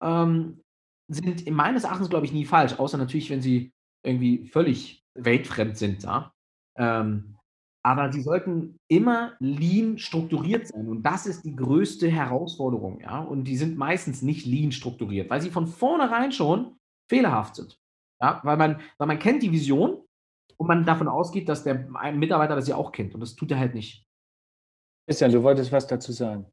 ähm, 0.01 0.61
sind 1.09 1.49
meines 1.49 1.83
Erachtens, 1.83 2.09
glaube 2.09 2.25
ich, 2.25 2.33
nie 2.33 2.45
falsch, 2.45 2.73
außer 2.79 2.97
natürlich, 2.97 3.29
wenn 3.29 3.41
sie 3.41 3.71
irgendwie 4.03 4.47
völlig 4.47 5.03
weltfremd 5.15 5.77
sind. 5.77 6.03
Ja? 6.03 6.33
Ähm, 6.77 7.35
aber 7.83 8.11
sie 8.11 8.21
sollten 8.21 8.77
immer 8.89 9.35
lean 9.39 9.97
strukturiert 9.97 10.67
sein. 10.67 10.87
Und 10.87 11.03
das 11.03 11.25
ist 11.25 11.43
die 11.43 11.55
größte 11.55 12.09
Herausforderung. 12.09 12.99
Ja? 13.01 13.19
Und 13.19 13.45
die 13.45 13.57
sind 13.57 13.77
meistens 13.77 14.21
nicht 14.21 14.45
lean 14.45 14.71
strukturiert, 14.71 15.29
weil 15.29 15.41
sie 15.41 15.51
von 15.51 15.67
vornherein 15.67 16.31
schon 16.31 16.77
fehlerhaft 17.09 17.55
sind. 17.55 17.79
Ja? 18.21 18.41
Weil, 18.43 18.57
man, 18.57 18.81
weil 18.97 19.07
man 19.07 19.19
kennt 19.19 19.43
die 19.43 19.51
Vision, 19.51 19.96
und 20.59 20.67
man 20.67 20.85
davon 20.85 21.07
ausgeht, 21.07 21.49
dass 21.49 21.63
der 21.63 21.75
Mitarbeiter 22.13 22.55
das 22.55 22.67
ja 22.67 22.75
auch 22.75 22.91
kennt. 22.91 23.13
Und 23.13 23.21
das 23.21 23.35
tut 23.35 23.51
er 23.51 23.59
halt 23.59 23.75
nicht. 23.75 24.05
Christian, 25.07 25.31
du 25.31 25.43
wolltest 25.43 25.71
was 25.71 25.87
dazu 25.87 26.11
sagen. 26.11 26.51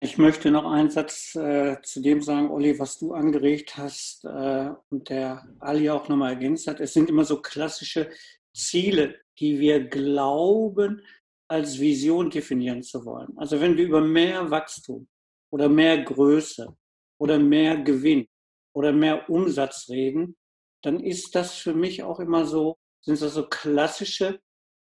Ich 0.00 0.18
möchte 0.18 0.50
noch 0.50 0.70
einen 0.70 0.90
Satz 0.90 1.34
äh, 1.34 1.80
zu 1.82 2.02
dem 2.02 2.20
sagen, 2.20 2.50
Olli, 2.50 2.78
was 2.78 2.98
du 2.98 3.14
angeregt 3.14 3.78
hast 3.78 4.24
äh, 4.26 4.70
und 4.90 5.08
der 5.08 5.48
Ali 5.60 5.88
auch 5.88 6.08
nochmal 6.08 6.32
ergänzt 6.32 6.66
hat. 6.66 6.80
Es 6.80 6.92
sind 6.92 7.08
immer 7.08 7.24
so 7.24 7.40
klassische 7.40 8.10
Ziele, 8.52 9.18
die 9.38 9.58
wir 9.58 9.88
glauben, 9.88 11.00
als 11.48 11.80
Vision 11.80 12.28
definieren 12.28 12.82
zu 12.82 13.04
wollen. 13.06 13.32
Also 13.36 13.60
wenn 13.60 13.76
wir 13.76 13.84
über 13.84 14.00
mehr 14.00 14.50
Wachstum 14.50 15.08
oder 15.50 15.68
mehr 15.68 16.02
Größe 16.02 16.76
oder 17.18 17.38
mehr 17.38 17.78
Gewinn 17.78 18.28
oder 18.74 18.92
mehr 18.92 19.28
Umsatz 19.30 19.88
reden, 19.88 20.36
dann 20.84 21.00
ist 21.00 21.34
das 21.34 21.54
für 21.54 21.74
mich 21.74 22.02
auch 22.02 22.20
immer 22.20 22.44
so, 22.44 22.76
sind 23.00 23.20
das 23.20 23.34
so 23.34 23.46
klassische, 23.46 24.40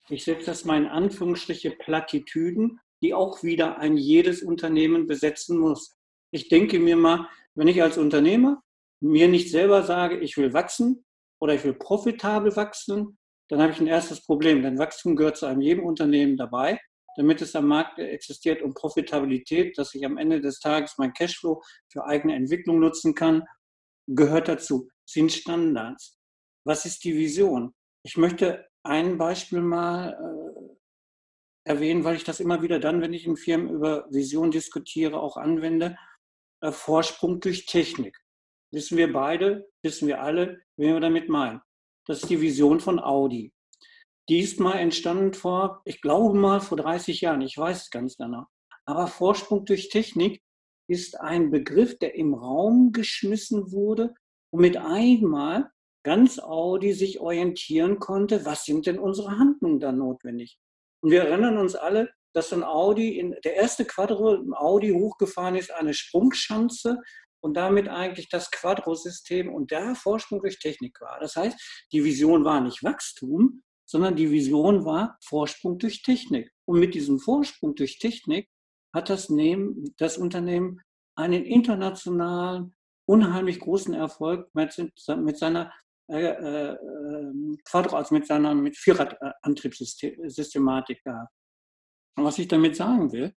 ich 0.09 0.23
setze 0.23 0.45
das 0.45 0.63
mal 0.63 0.77
in 0.77 0.87
Anführungsstriche, 0.87 1.71
Plattitüden, 1.71 2.79
die 3.01 3.13
auch 3.13 3.43
wieder 3.43 3.77
ein 3.79 3.97
jedes 3.97 4.41
Unternehmen 4.41 5.07
besetzen 5.07 5.57
muss. 5.57 5.97
Ich 6.31 6.49
denke 6.49 6.79
mir 6.79 6.95
mal, 6.95 7.27
wenn 7.55 7.67
ich 7.67 7.81
als 7.81 7.97
Unternehmer 7.97 8.61
mir 9.01 9.27
nicht 9.27 9.51
selber 9.51 9.83
sage, 9.83 10.19
ich 10.19 10.37
will 10.37 10.53
wachsen 10.53 11.05
oder 11.39 11.55
ich 11.55 11.63
will 11.63 11.73
profitabel 11.73 12.55
wachsen, 12.55 13.17
dann 13.49 13.61
habe 13.61 13.71
ich 13.71 13.79
ein 13.79 13.87
erstes 13.87 14.23
Problem. 14.23 14.61
Denn 14.61 14.79
Wachstum 14.79 15.15
gehört 15.15 15.37
zu 15.37 15.45
einem 15.45 15.61
jedem 15.61 15.85
Unternehmen 15.85 16.37
dabei, 16.37 16.79
damit 17.15 17.41
es 17.41 17.55
am 17.55 17.67
Markt 17.67 17.99
existiert 17.99 18.61
und 18.61 18.75
Profitabilität, 18.75 19.77
dass 19.77 19.93
ich 19.93 20.05
am 20.05 20.17
Ende 20.17 20.41
des 20.41 20.59
Tages 20.59 20.95
mein 20.97 21.13
Cashflow 21.13 21.61
für 21.91 22.05
eigene 22.05 22.35
Entwicklung 22.35 22.79
nutzen 22.79 23.15
kann, 23.15 23.43
gehört 24.07 24.47
dazu 24.47 24.89
sind 25.05 25.31
Standards. 25.31 26.17
Was 26.65 26.85
ist 26.85 27.03
die 27.03 27.15
Vision? 27.15 27.73
Ich 28.03 28.17
möchte 28.17 28.67
ein 28.83 29.17
Beispiel 29.17 29.61
mal 29.61 30.13
äh, 30.13 31.69
erwähnen, 31.69 32.03
weil 32.03 32.15
ich 32.15 32.23
das 32.23 32.39
immer 32.39 32.61
wieder 32.61 32.79
dann, 32.79 33.01
wenn 33.01 33.13
ich 33.13 33.25
in 33.25 33.37
Firmen 33.37 33.69
über 33.69 34.05
Vision 34.11 34.51
diskutiere, 34.51 35.19
auch 35.19 35.37
anwende. 35.37 35.97
Äh, 36.61 36.71
Vorsprung 36.71 37.39
durch 37.39 37.65
Technik. 37.65 38.17
Wissen 38.71 38.97
wir 38.97 39.11
beide, 39.13 39.69
wissen 39.81 40.07
wir 40.07 40.21
alle, 40.21 40.61
wen 40.75 40.93
wir 40.93 40.99
damit 40.99 41.29
meinen. 41.29 41.61
Das 42.05 42.23
ist 42.23 42.29
die 42.29 42.41
Vision 42.41 42.79
von 42.79 42.99
Audi. 42.99 43.53
Die 44.29 44.39
ist 44.39 44.59
mal 44.59 44.75
entstanden 44.75 45.33
vor, 45.33 45.81
ich 45.85 46.01
glaube 46.01 46.37
mal 46.37 46.59
vor 46.59 46.77
30 46.77 47.21
Jahren, 47.21 47.41
ich 47.41 47.57
weiß 47.57 47.83
es 47.83 47.89
ganz 47.89 48.17
genau. 48.17 48.45
Aber 48.85 49.07
Vorsprung 49.07 49.63
durch 49.65 49.87
Technik 49.89 50.41
ist 50.87 51.19
ein 51.19 51.51
Begriff, 51.51 51.97
der 51.99 52.15
im 52.15 52.33
Raum 52.33 52.91
geschmissen 52.91 53.71
wurde, 53.71 54.13
und 54.49 54.61
mit 54.61 54.77
einmal 54.77 55.69
ganz 56.03 56.39
Audi 56.39 56.93
sich 56.93 57.19
orientieren 57.19 57.99
konnte, 57.99 58.45
was 58.45 58.63
sind 58.63 58.85
denn 58.85 58.97
unsere 58.97 59.37
Handlungen 59.37 59.79
da 59.79 59.91
notwendig? 59.91 60.57
Und 61.01 61.11
wir 61.11 61.23
erinnern 61.23 61.57
uns 61.57 61.75
alle, 61.75 62.09
dass 62.33 62.53
ein 62.53 62.63
Audi, 62.63 63.19
in, 63.19 63.35
der 63.43 63.55
erste 63.55 63.83
Quadro 63.83 64.35
im 64.35 64.53
Audi 64.53 64.91
hochgefahren 64.91 65.55
ist, 65.55 65.71
eine 65.71 65.93
Sprungschanze 65.93 67.01
und 67.41 67.55
damit 67.55 67.89
eigentlich 67.89 68.29
das 68.29 68.51
Quadro-System 68.51 69.53
und 69.53 69.71
der 69.71 69.95
Vorsprung 69.95 70.41
durch 70.41 70.59
Technik 70.59 70.99
war. 71.01 71.19
Das 71.19 71.35
heißt, 71.35 71.85
die 71.91 72.03
Vision 72.03 72.45
war 72.45 72.61
nicht 72.61 72.83
Wachstum, 72.83 73.63
sondern 73.85 74.15
die 74.15 74.31
Vision 74.31 74.85
war 74.85 75.17
Vorsprung 75.23 75.77
durch 75.77 76.03
Technik. 76.03 76.51
Und 76.65 76.79
mit 76.79 76.93
diesem 76.93 77.19
Vorsprung 77.19 77.75
durch 77.75 77.99
Technik 77.99 78.49
hat 78.97 79.09
das, 79.09 79.29
Nehmen, 79.29 79.93
das 79.97 80.17
Unternehmen 80.17 80.81
einen 81.15 81.45
internationalen, 81.45 82.75
unheimlich 83.07 83.59
großen 83.59 83.93
Erfolg 83.93 84.49
mit, 84.53 84.75
mit 85.17 85.37
seiner 85.37 85.71
äh, 86.09 86.25
äh, 86.25 86.75
Quadro, 87.63 87.95
also 87.97 88.15
mit 88.15 88.25
seiner 88.27 88.55
mit 88.55 88.77
Vierradantriebssystematik 88.77 91.03
gehabt. 91.03 91.31
Und 92.17 92.23
was 92.25 92.39
ich 92.39 92.47
damit 92.47 92.75
sagen 92.75 93.11
will, 93.11 93.31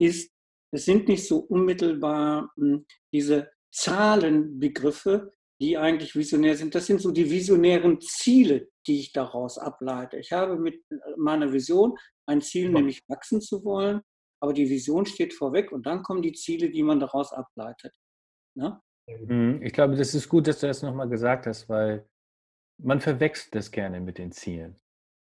ist, 0.00 0.32
es 0.72 0.84
sind 0.84 1.06
nicht 1.08 1.28
so 1.28 1.38
unmittelbar 1.38 2.50
hm, 2.56 2.84
diese 3.12 3.52
Zahlenbegriffe, 3.72 5.32
die 5.60 5.78
eigentlich 5.78 6.16
visionär 6.16 6.56
sind. 6.56 6.74
Das 6.74 6.86
sind 6.86 7.00
so 7.00 7.12
die 7.12 7.30
visionären 7.30 8.00
Ziele, 8.00 8.68
die 8.86 9.00
ich 9.00 9.12
daraus 9.12 9.58
ableite. 9.58 10.18
Ich 10.18 10.32
habe 10.32 10.56
mit 10.56 10.82
meiner 11.16 11.52
Vision 11.52 11.96
ein 12.26 12.40
Ziel, 12.42 12.70
nämlich 12.70 13.02
wachsen 13.08 13.40
zu 13.40 13.64
wollen, 13.64 14.02
aber 14.40 14.52
die 14.52 14.68
Vision 14.68 15.06
steht 15.06 15.34
vorweg 15.34 15.72
und 15.72 15.86
dann 15.86 16.02
kommen 16.02 16.22
die 16.22 16.32
Ziele, 16.32 16.70
die 16.70 16.82
man 16.82 17.00
daraus 17.00 17.32
ableitet. 17.32 17.94
Ne? 18.56 18.80
Mhm. 19.08 19.60
Ich 19.62 19.72
glaube, 19.72 19.96
das 19.96 20.14
ist 20.14 20.28
gut, 20.28 20.46
dass 20.46 20.60
du 20.60 20.66
das 20.66 20.82
nochmal 20.82 21.08
gesagt 21.08 21.46
hast, 21.46 21.68
weil 21.68 22.06
man 22.82 23.00
verwechselt 23.00 23.54
das 23.54 23.70
gerne 23.70 24.00
mit 24.00 24.18
den 24.18 24.32
Zielen. 24.32 24.76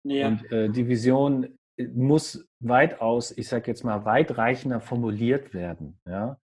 Ja. 0.04 0.28
Und 0.28 0.52
äh, 0.52 0.68
die 0.70 0.88
Vision 0.88 1.56
muss 1.94 2.48
weitaus, 2.60 3.36
ich 3.36 3.48
sage 3.48 3.70
jetzt 3.70 3.84
mal, 3.84 4.04
weitreichender 4.04 4.80
formuliert 4.80 5.54
werden. 5.54 6.00
Ja? 6.06 6.40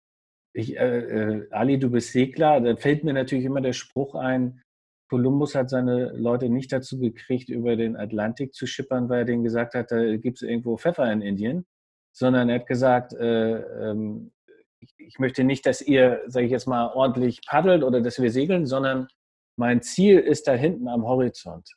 Ich, 0.52 0.76
äh, 0.76 0.98
äh, 0.98 1.48
Ali, 1.50 1.78
du 1.78 1.90
bist 1.90 2.12
Segler, 2.12 2.60
da 2.60 2.76
fällt 2.76 3.04
mir 3.04 3.12
natürlich 3.12 3.44
immer 3.44 3.60
der 3.60 3.72
Spruch 3.72 4.14
ein, 4.14 4.62
Kolumbus 5.10 5.54
hat 5.54 5.70
seine 5.70 6.12
Leute 6.12 6.48
nicht 6.48 6.72
dazu 6.72 6.98
gekriegt, 6.98 7.48
über 7.48 7.76
den 7.76 7.96
Atlantik 7.96 8.54
zu 8.54 8.66
schippern, 8.66 9.08
weil 9.08 9.20
er 9.20 9.24
denen 9.24 9.44
gesagt 9.44 9.74
hat, 9.74 9.90
da 9.90 10.16
gibt 10.16 10.38
es 10.38 10.42
irgendwo 10.42 10.76
Pfeffer 10.76 11.10
in 11.12 11.20
Indien, 11.20 11.66
sondern 12.14 12.48
er 12.48 12.60
hat 12.60 12.66
gesagt, 12.66 13.12
äh, 13.12 13.90
ähm, 13.90 14.32
ich, 14.78 14.94
ich, 14.98 15.18
möchte 15.18 15.44
nicht, 15.44 15.66
dass 15.66 15.82
ihr, 15.82 16.22
sage 16.26 16.46
ich 16.46 16.52
jetzt 16.52 16.66
mal, 16.66 16.92
ordentlich 16.94 17.40
paddelt 17.46 17.82
oder 17.82 18.00
dass 18.00 18.22
wir 18.22 18.30
segeln, 18.30 18.66
sondern 18.66 19.08
mein 19.56 19.82
Ziel 19.82 20.18
ist 20.20 20.46
da 20.46 20.52
hinten 20.52 20.88
am 20.88 21.04
Horizont. 21.04 21.68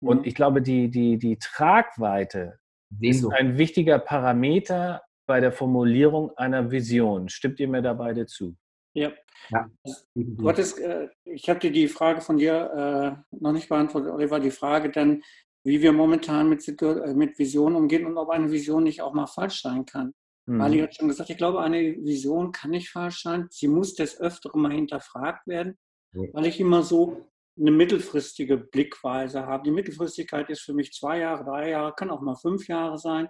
Mhm. 0.00 0.08
Und 0.08 0.26
ich 0.26 0.34
glaube, 0.34 0.60
die, 0.60 0.90
die, 0.90 1.18
die 1.18 1.38
Tragweite 1.38 2.58
ist 3.00 3.26
ein 3.32 3.58
wichtiger 3.58 3.98
Parameter 3.98 5.02
bei 5.26 5.40
der 5.40 5.52
Formulierung 5.52 6.36
einer 6.36 6.70
Vision. 6.70 7.28
Stimmt 7.28 7.58
ihr 7.58 7.68
mir 7.68 7.82
da 7.82 7.94
beide 7.94 8.26
zu? 8.26 8.56
Ja. 8.92 9.10
ja. 9.50 9.68
Du 10.14 10.48
hattest, 10.48 10.78
äh, 10.78 11.08
ich 11.24 11.48
habe 11.48 11.58
dir 11.58 11.72
die 11.72 11.88
Frage 11.88 12.20
von 12.20 12.36
dir 12.36 13.18
äh, 13.32 13.36
noch 13.40 13.52
nicht 13.52 13.68
beantwortet, 13.68 14.12
Oliver, 14.12 14.38
die 14.38 14.52
Frage 14.52 14.90
dann, 14.90 15.22
wie 15.64 15.80
wir 15.80 15.92
momentan 15.92 16.48
mit, 16.48 16.66
äh, 16.82 17.14
mit 17.14 17.38
Visionen 17.38 17.76
umgehen 17.76 18.06
und 18.06 18.18
ob 18.18 18.30
eine 18.30 18.50
Vision 18.50 18.84
nicht 18.84 19.02
auch 19.02 19.14
mal 19.14 19.26
falsch 19.26 19.62
sein 19.62 19.86
kann. 19.86 20.12
Mhm. 20.46 20.60
Ali 20.60 20.80
hat 20.80 20.94
schon 20.94 21.08
gesagt, 21.08 21.30
ich 21.30 21.38
glaube, 21.38 21.60
eine 21.62 21.96
Vision 22.04 22.52
kann 22.52 22.70
nicht 22.70 22.90
falsch 22.90 23.22
sein. 23.22 23.48
Sie 23.50 23.68
muss 23.68 23.94
des 23.94 24.20
Öfteren 24.20 24.60
mal 24.60 24.72
hinterfragt 24.72 25.46
werden, 25.46 25.78
mhm. 26.12 26.30
weil 26.32 26.46
ich 26.46 26.60
immer 26.60 26.82
so 26.82 27.30
eine 27.58 27.70
mittelfristige 27.70 28.58
Blickweise 28.58 29.46
habe. 29.46 29.64
Die 29.64 29.70
Mittelfristigkeit 29.70 30.50
ist 30.50 30.62
für 30.62 30.74
mich 30.74 30.92
zwei 30.92 31.20
Jahre, 31.20 31.44
drei 31.44 31.70
Jahre, 31.70 31.94
kann 31.94 32.10
auch 32.10 32.20
mal 32.20 32.34
fünf 32.34 32.68
Jahre 32.68 32.98
sein. 32.98 33.28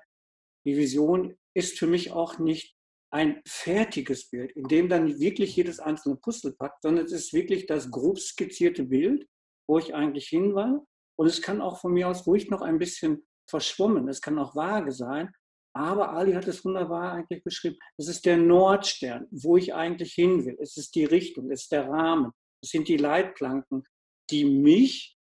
Die 0.67 0.77
Vision 0.77 1.37
ist 1.55 1.79
für 1.79 1.87
mich 1.87 2.11
auch 2.11 2.39
nicht 2.39 2.75
ein 3.11 3.43
fertiges 3.47 4.29
Bild, 4.29 4.51
in 4.53 4.67
dem 4.67 4.89
dann 4.89 5.21
wirklich 5.21 5.55
jedes 5.55 5.79
einzelne 5.79 6.17
Puzzle 6.17 6.53
packt, 6.53 6.83
sondern 6.83 7.05
es 7.05 7.13
ist 7.13 7.33
wirklich 7.33 7.67
das 7.67 7.91
grob 7.91 8.19
skizzierte 8.19 8.85
Bild, 8.85 9.29
wo 9.69 9.79
ich 9.79 9.95
eigentlich 9.95 10.27
hin 10.27 10.55
war. 10.55 10.85
Und 11.17 11.27
es 11.27 11.43
kann 11.43 11.61
auch 11.61 11.81
von 11.81 11.93
mir 11.93 12.09
aus 12.09 12.27
ruhig 12.27 12.51
noch 12.51 12.63
ein 12.63 12.79
bisschen 12.79 13.25
verschwommen, 13.49 14.09
es 14.09 14.21
kann 14.21 14.39
auch 14.39 14.55
vage 14.55 14.93
sein. 14.93 15.33
Aber 15.77 16.13
Ali 16.13 16.33
hat 16.35 16.47
es 16.47 16.65
wunderbar 16.65 17.13
eigentlich 17.13 17.43
beschrieben. 17.43 17.77
Es 17.97 18.07
ist 18.09 18.25
der 18.25 18.37
Nordstern, 18.37 19.27
wo 19.31 19.57
ich 19.57 19.75
eigentlich 19.75 20.13
hin 20.13 20.45
will. 20.45 20.57
Es 20.61 20.77
ist 20.77 20.95
die 20.95 21.05
Richtung, 21.05 21.51
es 21.51 21.63
ist 21.63 21.73
der 21.73 21.89
Rahmen, 21.89 22.31
es 22.63 22.71
sind 22.71 22.87
die 22.87 22.97
Leitplanken, 22.97 23.83
die 24.31 24.45
mich, 24.45 25.19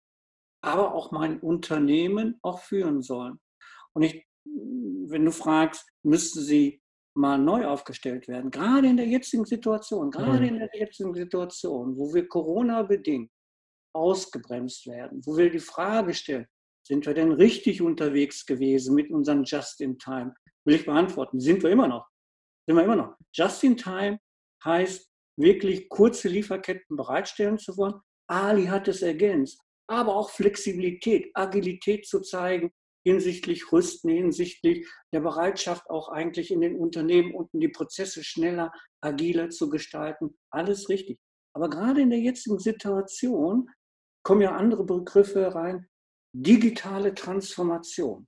aber 0.62 0.94
auch 0.94 1.10
mein 1.10 1.40
Unternehmen 1.40 2.38
auch 2.42 2.60
führen 2.60 3.02
sollen. 3.02 3.40
Und 3.94 4.04
ich, 4.04 4.24
wenn 4.44 5.24
du 5.24 5.32
fragst, 5.32 5.86
müssten 6.04 6.40
sie 6.40 6.80
mal 7.16 7.38
neu 7.38 7.66
aufgestellt 7.66 8.26
werden, 8.28 8.50
gerade 8.50 8.88
in 8.88 8.96
der 8.96 9.06
jetzigen 9.06 9.44
Situation, 9.44 10.10
gerade 10.10 10.40
mhm. 10.40 10.48
in 10.48 10.58
der 10.58 10.70
jetzigen 10.72 11.14
Situation, 11.14 11.96
wo 11.96 12.12
wir 12.12 12.26
Corona-bedingt 12.26 13.30
ausgebremst 13.94 14.86
werden, 14.86 15.22
wo 15.24 15.36
wir 15.36 15.50
die 15.50 15.58
Frage 15.58 16.14
stellen, 16.14 16.46
sind 16.86 17.06
wir 17.06 17.14
denn 17.14 17.32
richtig 17.32 17.80
unterwegs 17.80 18.44
gewesen 18.44 18.94
mit 18.94 19.10
unseren 19.10 19.44
Just-in-Time? 19.44 20.34
Will 20.66 20.76
ich 20.76 20.84
beantworten. 20.84 21.40
Sind 21.40 21.62
wir 21.62 21.70
immer 21.70 21.88
noch. 21.88 22.06
Sind 22.66 22.76
wir 22.76 22.84
immer 22.84 22.96
noch. 22.96 23.16
Just-in-Time 23.32 24.18
heißt 24.64 25.08
wirklich 25.38 25.88
kurze 25.88 26.28
Lieferketten 26.28 26.96
bereitstellen 26.96 27.58
zu 27.58 27.76
wollen. 27.76 27.94
Ali 28.28 28.66
hat 28.66 28.88
es 28.88 29.02
ergänzt. 29.02 29.60
Aber 29.86 30.16
auch 30.16 30.30
Flexibilität, 30.30 31.30
Agilität 31.34 32.06
zu 32.06 32.20
zeigen, 32.20 32.70
hinsichtlich 33.06 33.70
Rüsten, 33.70 34.10
hinsichtlich 34.10 34.88
der 35.12 35.20
Bereitschaft 35.20 35.88
auch 35.90 36.08
eigentlich 36.08 36.50
in 36.50 36.62
den 36.62 36.76
Unternehmen 36.76 37.34
unten 37.34 37.60
die 37.60 37.68
Prozesse 37.68 38.24
schneller, 38.24 38.72
agiler 39.02 39.50
zu 39.50 39.68
gestalten. 39.68 40.36
Alles 40.50 40.88
richtig. 40.88 41.18
Aber 41.54 41.68
gerade 41.68 42.00
in 42.00 42.10
der 42.10 42.20
jetzigen 42.20 42.58
Situation 42.58 43.68
kommen 44.24 44.40
ja 44.40 44.56
andere 44.56 44.84
Begriffe 44.84 45.54
rein. 45.54 45.86
Digitale 46.34 47.14
Transformation. 47.14 48.26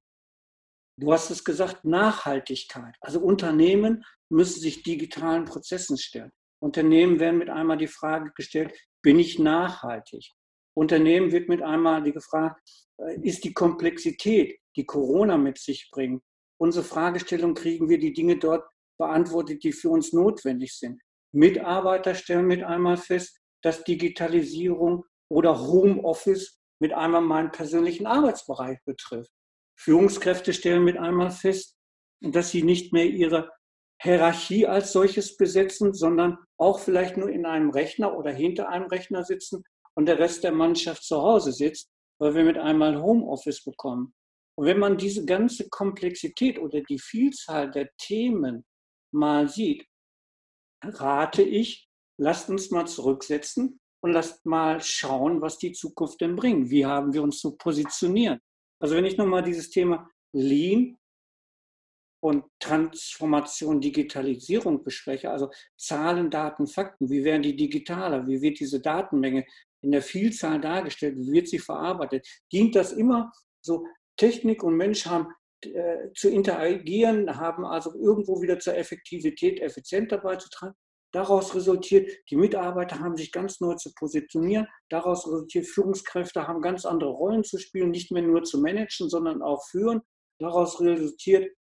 Du 0.99 1.13
hast 1.13 1.31
es 1.31 1.45
gesagt, 1.45 1.85
Nachhaltigkeit. 1.85 2.95
Also 3.01 3.21
Unternehmen 3.21 4.05
müssen 4.31 4.61
sich 4.61 4.83
digitalen 4.83 5.45
Prozessen 5.45 5.99
stellen. 5.99 6.31
Unternehmen 6.63 7.21
werden 7.21 7.39
mit 7.39 7.51
einmal 7.51 7.77
die 7.77 7.89
Frage 7.89 8.33
gestellt, 8.35 8.73
bin 9.03 9.19
ich 9.19 9.39
nachhaltig? 9.39 10.33
Unternehmen 10.75 11.33
wird 11.33 11.49
mit 11.49 11.63
einmal 11.63 12.03
die 12.03 12.13
gefragt, 12.13 12.61
äh, 12.99 13.21
ist 13.21 13.45
die 13.45 13.53
Komplexität, 13.53 14.59
die 14.77 14.87
Corona 14.87 15.37
mit 15.37 15.59
sich 15.59 15.91
bringt, 15.91 16.23
unsere 16.59 16.85
Fragestellung, 16.85 17.55
kriegen 17.55 17.89
wir 17.89 17.99
die 17.99 18.13
Dinge 18.13 18.39
dort 18.39 18.67
beantwortet, 18.99 19.63
die 19.65 19.73
für 19.73 19.91
uns 19.91 20.13
notwendig 20.13 20.79
sind. 20.79 21.01
Mitarbeiter 21.33 22.15
stellen 22.15 22.47
mit 22.47 22.63
einmal 22.63 22.97
fest, 22.97 23.39
dass 23.63 23.85
Digitalisierung 23.85 25.05
oder 25.29 25.61
Homeoffice 25.61 26.59
mit 26.81 26.93
einmal 26.93 27.23
meinen 27.23 27.51
persönlichen 27.51 28.07
Arbeitsbereich 28.07 28.79
betrifft. 28.85 29.31
Führungskräfte 29.79 30.53
stellen 30.53 30.85
mit 30.85 30.97
einmal 30.97 31.31
fest, 31.31 31.77
dass 32.21 32.51
sie 32.51 32.63
nicht 32.63 32.93
mehr 32.93 33.07
ihre 33.07 33.51
Hierarchie 34.01 34.67
als 34.67 34.93
solches 34.93 35.37
besetzen, 35.37 35.95
sondern 35.95 36.39
auch 36.59 36.81
vielleicht 36.81 37.17
nur 37.17 37.31
in 37.31 37.47
einem 37.47 37.71
Rechner 37.71 38.17
oder 38.17 38.31
hinter 38.31 38.69
einem 38.69 38.87
Rechner 38.87 39.25
sitzen 39.25 39.65
und 39.95 40.07
der 40.07 40.19
Rest 40.19 40.45
der 40.45 40.53
Mannschaft 40.53 41.03
zu 41.03 41.21
Hause 41.23 41.53
sitzt, 41.53 41.91
weil 42.21 42.35
wir 42.35 42.45
mit 42.45 42.59
einmal 42.59 43.01
Homeoffice 43.01 43.65
bekommen. 43.65 44.15
Und 44.59 44.67
wenn 44.67 44.79
man 44.79 44.97
diese 44.97 45.25
ganze 45.25 45.69
Komplexität 45.69 46.59
oder 46.59 46.81
die 46.83 46.99
Vielzahl 46.99 47.71
der 47.71 47.91
Themen 47.99 48.65
mal 49.13 49.49
sieht, 49.49 49.87
rate 50.83 51.43
ich, 51.43 51.89
lasst 52.19 52.49
uns 52.49 52.71
mal 52.71 52.87
zurücksetzen 52.87 53.81
und 54.07 54.13
lasst 54.13 54.47
mal 54.47 54.81
schauen, 54.81 55.41
was 55.41 55.59
die 55.59 55.73
Zukunft 55.73 56.21
denn 56.21 56.37
bringt. 56.37 56.71
Wie 56.71 56.87
haben 56.87 57.13
wir 57.13 57.23
uns 57.23 57.41
zu 57.41 57.57
positionieren? 57.57 58.41
Also 58.81 58.95
wenn 58.95 59.05
ich 59.05 59.17
nochmal 59.17 59.43
dieses 59.43 59.69
Thema 59.71 60.09
Lean 60.33 60.97
und 62.21 62.45
Transformation, 62.61 63.81
Digitalisierung 63.81 64.85
bespreche, 64.85 65.31
also 65.31 65.51
Zahlen, 65.77 66.31
Daten, 66.31 66.69
Fakten, 66.69 67.11
wie 67.11 67.25
werden 67.25 67.43
die 67.43 67.57
digitaler, 67.57 68.27
wie 68.29 68.41
wird 68.41 68.61
diese 68.61 68.81
Datenmenge 68.81 69.45
in 69.83 69.91
der 69.91 70.03
Vielzahl 70.03 70.61
dargestellt, 70.61 71.17
wie 71.19 71.33
wird 71.33 71.49
sie 71.49 71.59
verarbeitet, 71.59 72.27
dient 72.53 72.77
das 72.77 72.93
immer 72.93 73.33
so, 73.61 73.87
Technik 74.17 74.63
und 74.63 74.77
Mensch 74.77 75.05
haben 75.07 75.33
äh, 75.63 76.13
zu 76.15 76.31
interagieren, 76.31 77.37
haben 77.37 77.65
also 77.65 77.93
irgendwo 77.95 78.41
wieder 78.41 78.59
zur 78.61 78.77
Effektivität, 78.77 79.61
Effizienz 79.61 80.11
beizutragen. 80.23 80.75
Daraus 81.17 81.55
resultiert, 81.55 82.13
die 82.29 82.37
Mitarbeiter 82.37 83.01
haben 83.01 83.17
sich 83.17 83.33
ganz 83.33 83.59
neu 83.63 83.75
zu 83.77 83.91
positionieren. 83.95 84.69
Daraus 84.91 85.27
resultiert, 85.27 85.65
Führungskräfte 85.65 86.47
haben 86.47 86.61
ganz 86.61 86.85
andere 86.85 87.09
Rollen 87.09 87.43
zu 87.43 87.57
spielen, 87.57 87.91
nicht 87.91 88.13
mehr 88.13 88.23
nur 88.23 88.43
zu 88.43 88.61
managen, 88.61 89.09
sondern 89.09 89.41
auch 89.41 89.65
führen. 89.71 90.03
Daraus 90.39 90.79
resultiert, 90.79 91.57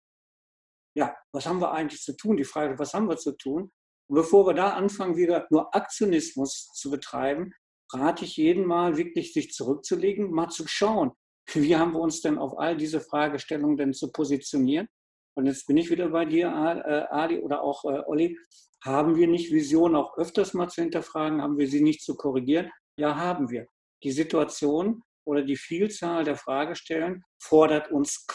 ja, 0.96 1.14
was 1.34 1.46
haben 1.48 1.60
wir 1.60 1.74
eigentlich 1.74 2.00
zu 2.00 2.16
tun? 2.16 2.38
Die 2.38 2.46
Frage, 2.46 2.80
was 2.80 2.94
haben 2.94 3.10
wir 3.10 3.18
zu 3.18 3.34
tun? 3.36 3.74
Und 4.10 4.16
bevor 4.16 4.48
wir 4.48 4.54
da 4.54 4.70
anfangen, 4.70 5.18
wieder 5.18 5.46
nur 5.50 5.76
Aktionismus 5.76 6.72
zu 6.74 6.90
betreiben, 6.90 7.52
rate 7.92 8.24
ich 8.24 8.38
jeden 8.38 8.66
mal 8.66 8.96
wirklich, 8.96 9.34
sich 9.34 9.52
zurückzulegen, 9.52 10.32
mal 10.32 10.48
zu 10.48 10.66
schauen, 10.66 11.12
wie 11.56 11.76
haben 11.76 11.92
wir 11.92 12.00
uns 12.00 12.22
denn 12.22 12.38
auf 12.38 12.58
all 12.58 12.78
diese 12.78 13.02
Fragestellungen 13.02 13.76
denn 13.76 13.94
zu 13.94 14.14
positionieren? 14.14 14.88
Und 15.36 15.46
jetzt 15.46 15.68
bin 15.68 15.76
ich 15.76 15.90
wieder 15.90 16.08
bei 16.08 16.24
dir, 16.24 16.48
äh, 16.48 17.14
Ali 17.14 17.40
oder 17.40 17.64
auch 17.64 17.84
äh, 17.84 18.02
Olli. 18.08 18.38
Haben 18.84 19.16
wir 19.16 19.28
nicht 19.28 19.52
Visionen 19.52 19.96
auch 19.96 20.18
öfters 20.18 20.54
mal 20.54 20.68
zu 20.68 20.82
hinterfragen? 20.82 21.42
Haben 21.42 21.58
wir 21.58 21.68
sie 21.68 21.82
nicht 21.82 22.02
zu 22.02 22.16
korrigieren? 22.16 22.72
Ja, 22.98 23.16
haben 23.16 23.50
wir. 23.50 23.68
Die 24.04 24.12
Situation 24.12 25.04
oder 25.26 25.44
die 25.44 25.56
Vielzahl 25.56 26.24
der 26.24 26.36
Fragestellen 26.36 27.24
fordert 27.40 27.92
uns 27.92 28.26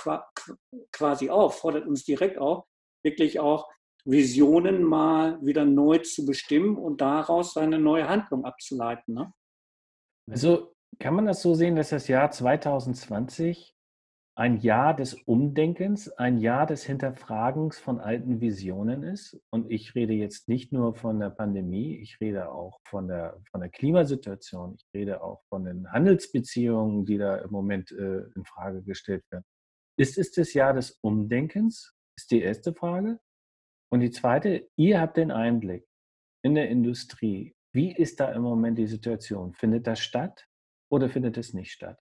quasi 0.93 1.31
auf, 1.31 1.59
fordert 1.59 1.87
uns 1.87 2.05
direkt 2.05 2.39
auf, 2.39 2.65
wirklich 3.05 3.41
auch 3.41 3.69
Visionen 4.05 4.85
mal 4.85 5.45
wieder 5.45 5.65
neu 5.65 5.99
zu 5.99 6.25
bestimmen 6.25 6.77
und 6.77 7.01
daraus 7.01 7.57
eine 7.57 7.81
neue 7.81 8.09
Handlung 8.09 8.45
abzuleiten. 8.45 9.15
Ne? 9.15 9.33
Also 10.31 10.73
kann 11.01 11.15
man 11.15 11.27
das 11.27 11.43
so 11.43 11.55
sehen, 11.55 11.75
dass 11.75 11.91
das 11.91 12.07
Jahr 12.07 12.31
2020 12.31 13.76
ein 14.39 14.61
Jahr 14.61 14.95
des 14.95 15.15
Umdenkens, 15.15 16.11
ein 16.11 16.37
Jahr 16.37 16.67
des 16.67 16.85
Hinterfragens 16.85 17.79
von 17.79 18.01
alten 18.01 18.43
Visionen 18.43 19.03
ist. 19.03 19.41
Und 19.51 19.71
ich 19.71 19.95
rede 19.95 20.13
jetzt 20.13 20.47
nicht 20.47 20.73
nur 20.73 20.95
von 20.95 21.19
der 21.19 21.31
Pandemie, 21.31 21.97
ich 21.97 22.21
rede 22.21 22.51
auch 22.51 22.79
von 22.85 23.09
der, 23.09 23.41
von 23.51 23.63
der 23.63 23.71
Klimasituation, 23.71 24.77
ich 24.79 24.87
rede 24.95 25.23
auch 25.23 25.43
von 25.49 25.65
den 25.65 25.91
Handelsbeziehungen, 25.91 27.07
die 27.07 27.17
da 27.17 27.37
im 27.37 27.51
Moment 27.51 27.91
äh, 27.93 28.25
in 28.35 28.45
Frage 28.45 28.83
gestellt 28.83 29.25
werden. 29.31 29.45
Ist 29.99 30.19
es 30.19 30.33
das 30.33 30.53
Jahr 30.53 30.75
des 30.75 30.99
Umdenkens? 31.01 31.95
Ist 32.19 32.31
die 32.31 32.43
erste 32.43 32.75
Frage. 32.75 33.19
Und 33.91 34.01
die 34.01 34.11
zweite, 34.11 34.69
ihr 34.77 35.01
habt 35.01 35.17
den 35.17 35.31
Einblick 35.31 35.87
in 36.45 36.55
der 36.55 36.69
Industrie. 36.69 37.55
Wie 37.73 37.91
ist 37.91 38.21
da 38.21 38.33
im 38.33 38.43
Moment 38.43 38.77
die 38.77 38.87
Situation? 38.87 39.55
Findet 39.55 39.87
das 39.87 40.01
statt 40.01 40.47
oder 40.91 41.09
findet 41.09 41.39
es 41.39 41.55
nicht 41.55 41.73
statt? 41.73 41.99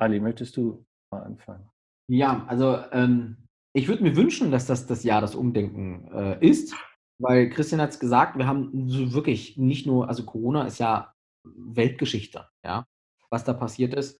Ali, 0.00 0.20
möchtest 0.20 0.56
du 0.56 0.84
mal 1.12 1.22
anfangen? 1.22 1.68
Ja, 2.08 2.44
also 2.46 2.78
ähm, 2.92 3.36
ich 3.74 3.88
würde 3.88 4.02
mir 4.02 4.16
wünschen, 4.16 4.50
dass 4.50 4.66
das 4.66 4.86
das 4.86 5.04
Jahr 5.04 5.20
des 5.20 5.34
Umdenken 5.34 6.10
äh, 6.12 6.44
ist, 6.44 6.74
weil 7.20 7.50
Christian 7.50 7.80
hat 7.80 7.90
es 7.90 8.00
gesagt, 8.00 8.36
wir 8.38 8.46
haben 8.46 8.88
so 8.88 9.12
wirklich 9.12 9.56
nicht 9.56 9.86
nur, 9.86 10.08
also 10.08 10.24
Corona 10.24 10.66
ist 10.66 10.78
ja 10.78 11.12
Weltgeschichte, 11.46 12.48
ja, 12.64 12.84
was 13.30 13.44
da 13.44 13.52
passiert 13.52 13.94
ist. 13.94 14.18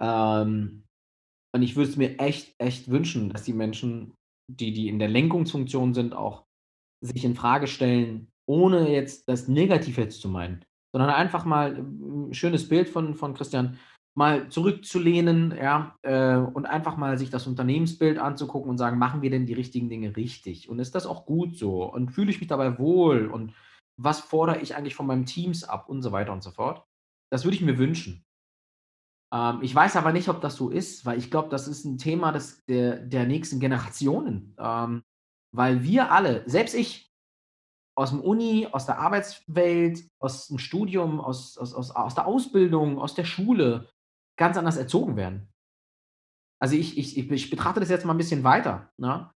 Ähm, 0.00 0.84
und 1.54 1.62
ich 1.62 1.76
würde 1.76 1.90
es 1.90 1.96
mir 1.96 2.18
echt, 2.18 2.54
echt 2.58 2.90
wünschen, 2.90 3.30
dass 3.30 3.44
die 3.44 3.52
Menschen, 3.52 4.14
die, 4.50 4.72
die 4.72 4.88
in 4.88 4.98
der 4.98 5.08
Lenkungsfunktion 5.08 5.94
sind, 5.94 6.14
auch 6.14 6.44
sich 7.00 7.24
in 7.24 7.34
Frage 7.34 7.66
stellen, 7.66 8.28
ohne 8.46 8.90
jetzt 8.90 9.28
das 9.28 9.48
negativ 9.48 9.98
jetzt 9.98 10.20
zu 10.20 10.28
meinen, 10.28 10.64
sondern 10.92 11.10
einfach 11.10 11.44
mal 11.44 11.76
ein 11.76 12.30
äh, 12.30 12.34
schönes 12.34 12.68
Bild 12.68 12.88
von, 12.88 13.14
von 13.14 13.34
Christian, 13.34 13.78
mal 14.14 14.48
zurückzulehnen, 14.48 15.56
ja, 15.56 15.96
äh, 16.02 16.36
und 16.36 16.66
einfach 16.66 16.96
mal 16.96 17.18
sich 17.18 17.30
das 17.30 17.46
Unternehmensbild 17.46 18.18
anzugucken 18.18 18.70
und 18.70 18.78
sagen, 18.78 18.98
machen 18.98 19.22
wir 19.22 19.30
denn 19.30 19.46
die 19.46 19.54
richtigen 19.54 19.88
Dinge 19.88 20.16
richtig? 20.16 20.68
Und 20.68 20.78
ist 20.78 20.94
das 20.94 21.06
auch 21.06 21.26
gut 21.26 21.58
so? 21.58 21.84
Und 21.84 22.10
fühle 22.10 22.30
ich 22.30 22.40
mich 22.40 22.48
dabei 22.48 22.78
wohl? 22.78 23.26
Und 23.26 23.54
was 23.96 24.20
fordere 24.20 24.60
ich 24.60 24.76
eigentlich 24.76 24.94
von 24.94 25.06
meinem 25.06 25.26
Teams 25.26 25.64
ab? 25.64 25.88
Und 25.88 26.02
so 26.02 26.12
weiter 26.12 26.32
und 26.32 26.42
so 26.42 26.52
fort. 26.52 26.84
Das 27.30 27.44
würde 27.44 27.56
ich 27.56 27.62
mir 27.62 27.78
wünschen. 27.78 28.24
Ähm, 29.32 29.58
ich 29.62 29.74
weiß 29.74 29.96
aber 29.96 30.12
nicht, 30.12 30.28
ob 30.28 30.40
das 30.40 30.54
so 30.54 30.70
ist, 30.70 31.04
weil 31.04 31.18
ich 31.18 31.30
glaube, 31.30 31.48
das 31.48 31.66
ist 31.66 31.84
ein 31.84 31.98
Thema 31.98 32.30
des, 32.30 32.64
der, 32.66 32.98
der 32.98 33.26
nächsten 33.26 33.58
Generationen. 33.58 34.54
Ähm, 34.58 35.02
weil 35.52 35.82
wir 35.82 36.12
alle, 36.12 36.48
selbst 36.48 36.74
ich, 36.74 37.12
aus 37.96 38.10
dem 38.10 38.20
Uni, 38.20 38.68
aus 38.70 38.86
der 38.86 38.98
Arbeitswelt, 38.98 40.08
aus 40.20 40.48
dem 40.48 40.58
Studium, 40.58 41.20
aus, 41.20 41.56
aus, 41.58 41.74
aus, 41.74 41.90
aus 41.92 42.14
der 42.14 42.26
Ausbildung, 42.26 42.98
aus 42.98 43.14
der 43.14 43.24
Schule, 43.24 43.88
ganz 44.36 44.56
anders 44.56 44.76
erzogen 44.76 45.16
werden. 45.16 45.48
Also 46.60 46.76
ich, 46.76 46.96
ich, 46.96 47.18
ich 47.18 47.50
betrachte 47.50 47.80
das 47.80 47.90
jetzt 47.90 48.04
mal 48.04 48.14
ein 48.14 48.18
bisschen 48.18 48.44
weiter. 48.44 48.90
Ne? 48.96 49.30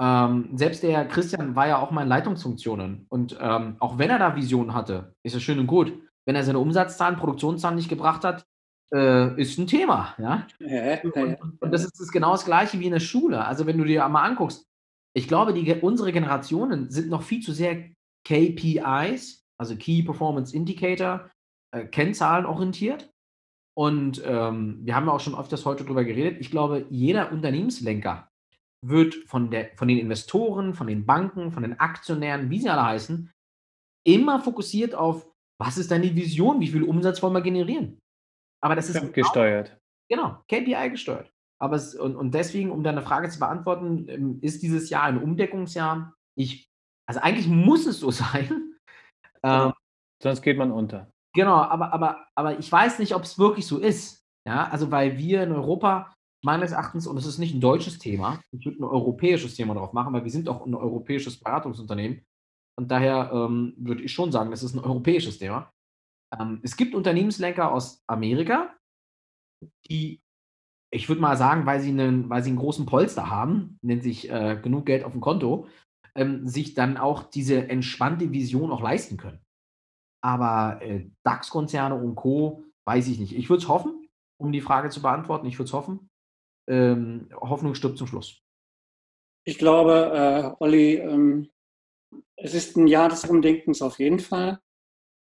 Ähm, 0.00 0.50
selbst 0.54 0.82
der 0.82 1.06
Christian 1.06 1.54
war 1.54 1.68
ja 1.68 1.78
auch 1.78 1.90
mal 1.90 2.02
in 2.02 2.08
Leitungsfunktionen. 2.08 3.06
Und 3.08 3.36
ähm, 3.40 3.76
auch 3.78 3.98
wenn 3.98 4.10
er 4.10 4.18
da 4.18 4.34
Visionen 4.34 4.74
hatte, 4.74 5.14
ist 5.22 5.34
es 5.34 5.42
schön 5.42 5.58
und 5.58 5.66
gut. 5.66 5.92
Wenn 6.26 6.36
er 6.36 6.44
seine 6.44 6.58
Umsatzzahlen, 6.58 7.16
Produktionszahlen 7.16 7.76
nicht 7.76 7.88
gebracht 7.88 8.24
hat, 8.24 8.46
äh, 8.94 9.40
ist 9.40 9.58
ein 9.58 9.66
Thema. 9.66 10.14
Ja? 10.18 10.46
Und, 11.32 11.60
und, 11.60 11.72
das 11.72 11.84
ist 11.84 12.00
das 12.00 12.10
genau 12.10 12.32
das 12.32 12.44
Gleiche 12.44 12.80
wie 12.80 12.86
in 12.86 12.92
der 12.92 13.00
Schule. 13.00 13.44
Also 13.44 13.66
wenn 13.66 13.78
du 13.78 13.84
dir 13.84 14.06
mal 14.08 14.24
anguckst, 14.24 14.66
ich 15.14 15.28
glaube, 15.28 15.52
die, 15.52 15.72
unsere 15.74 16.12
Generationen 16.12 16.90
sind 16.90 17.10
noch 17.10 17.22
viel 17.22 17.42
zu 17.42 17.52
sehr 17.52 17.90
KPIs, 18.26 19.44
also 19.58 19.76
Key 19.76 20.02
Performance 20.02 20.56
Indicator, 20.56 21.30
äh, 21.72 21.84
Kennzahlen 21.84 22.46
orientiert. 22.46 23.11
Und 23.74 24.22
ähm, 24.24 24.80
wir 24.82 24.94
haben 24.94 25.06
ja 25.06 25.12
auch 25.12 25.20
schon 25.20 25.38
öfters 25.38 25.64
heute 25.64 25.84
darüber 25.84 26.04
geredet. 26.04 26.40
Ich 26.40 26.50
glaube, 26.50 26.86
jeder 26.90 27.32
Unternehmenslenker 27.32 28.28
wird 28.84 29.14
von, 29.26 29.50
der, 29.50 29.70
von 29.76 29.88
den 29.88 29.98
Investoren, 29.98 30.74
von 30.74 30.86
den 30.86 31.06
Banken, 31.06 31.52
von 31.52 31.62
den 31.62 31.78
Aktionären, 31.80 32.50
wie 32.50 32.60
sie 32.60 32.68
alle 32.68 32.84
heißen, 32.84 33.30
immer 34.04 34.40
fokussiert 34.40 34.94
auf, 34.94 35.30
was 35.60 35.78
ist 35.78 35.90
deine 35.90 36.14
Vision, 36.14 36.60
wie 36.60 36.68
viel 36.68 36.82
Umsatz 36.82 37.22
wollen 37.22 37.34
wir 37.34 37.40
generieren. 37.40 37.98
Aber 38.60 38.74
das 38.74 38.88
ist 38.88 39.00
genau, 39.00 39.12
gesteuert. 39.12 39.78
Genau, 40.10 40.42
KPI 40.48 40.90
gesteuert. 40.90 41.32
Aber 41.60 41.76
es, 41.76 41.94
und, 41.94 42.16
und 42.16 42.34
deswegen, 42.34 42.72
um 42.72 42.82
deine 42.82 43.02
Frage 43.02 43.28
zu 43.28 43.38
beantworten, 43.38 44.08
ähm, 44.08 44.38
ist 44.42 44.62
dieses 44.62 44.90
Jahr 44.90 45.04
ein 45.04 45.22
Umdeckungsjahr. 45.22 46.12
Ich, 46.36 46.66
also 47.06 47.20
eigentlich 47.20 47.46
muss 47.46 47.86
es 47.86 48.00
so 48.00 48.10
sein. 48.10 48.74
Ähm, 49.44 49.72
Sonst 50.20 50.42
geht 50.42 50.58
man 50.58 50.72
unter. 50.72 51.10
Genau, 51.34 51.54
aber, 51.54 51.92
aber, 51.92 52.26
aber 52.34 52.58
ich 52.58 52.70
weiß 52.70 52.98
nicht, 52.98 53.14
ob 53.14 53.22
es 53.22 53.38
wirklich 53.38 53.66
so 53.66 53.78
ist. 53.78 54.22
Ja, 54.46 54.68
also 54.68 54.90
weil 54.90 55.18
wir 55.18 55.44
in 55.44 55.52
Europa 55.52 56.12
meines 56.44 56.72
Erachtens, 56.72 57.06
und 57.06 57.16
es 57.16 57.26
ist 57.26 57.38
nicht 57.38 57.54
ein 57.54 57.60
deutsches 57.60 57.98
Thema, 57.98 58.40
ich 58.50 58.66
würde 58.66 58.80
ein 58.80 58.84
europäisches 58.84 59.54
Thema 59.54 59.74
drauf 59.74 59.92
machen, 59.92 60.12
weil 60.12 60.24
wir 60.24 60.30
sind 60.30 60.48
auch 60.48 60.66
ein 60.66 60.74
europäisches 60.74 61.38
Beratungsunternehmen. 61.38 62.24
Und 62.76 62.90
daher 62.90 63.30
ähm, 63.32 63.74
würde 63.76 64.02
ich 64.02 64.12
schon 64.12 64.32
sagen, 64.32 64.50
das 64.50 64.62
ist 64.62 64.74
ein 64.74 64.80
europäisches 64.80 65.38
Thema. 65.38 65.70
Ähm, 66.36 66.60
es 66.62 66.76
gibt 66.76 66.94
Unternehmenslenker 66.94 67.70
aus 67.70 68.02
Amerika, 68.08 68.74
die, 69.88 70.20
ich 70.92 71.08
würde 71.08 71.20
mal 71.20 71.36
sagen, 71.36 71.66
weil 71.66 71.80
sie, 71.80 71.90
einen, 71.90 72.28
weil 72.28 72.42
sie 72.42 72.50
einen 72.50 72.58
großen 72.58 72.86
Polster 72.86 73.30
haben, 73.30 73.78
nennt 73.82 74.02
sich 74.02 74.28
äh, 74.28 74.58
genug 74.60 74.86
Geld 74.86 75.04
auf 75.04 75.12
dem 75.12 75.20
Konto, 75.20 75.68
ähm, 76.16 76.48
sich 76.48 76.74
dann 76.74 76.96
auch 76.96 77.22
diese 77.22 77.68
entspannte 77.68 78.32
Vision 78.32 78.72
auch 78.72 78.80
leisten 78.80 79.16
können. 79.16 79.40
Aber 80.22 80.80
äh, 80.82 81.10
DAX-Konzerne 81.24 81.94
und 81.94 82.14
Co. 82.14 82.64
weiß 82.84 83.08
ich 83.08 83.18
nicht. 83.18 83.36
Ich 83.36 83.50
würde 83.50 83.62
es 83.62 83.68
hoffen, 83.68 84.08
um 84.38 84.52
die 84.52 84.60
Frage 84.60 84.88
zu 84.90 85.02
beantworten. 85.02 85.46
Ich 85.46 85.58
würde 85.58 85.68
es 85.68 85.72
hoffen. 85.72 86.10
Ähm, 86.68 87.28
Hoffnung 87.34 87.74
stirbt 87.74 87.98
zum 87.98 88.06
Schluss. 88.06 88.40
Ich 89.44 89.58
glaube, 89.58 90.56
äh, 90.60 90.64
Olli, 90.64 90.94
ähm, 90.94 91.50
es 92.36 92.54
ist 92.54 92.76
ein 92.76 92.86
Jahr 92.86 93.08
des 93.08 93.24
Umdenkens 93.24 93.82
auf 93.82 93.98
jeden 93.98 94.20
Fall. 94.20 94.60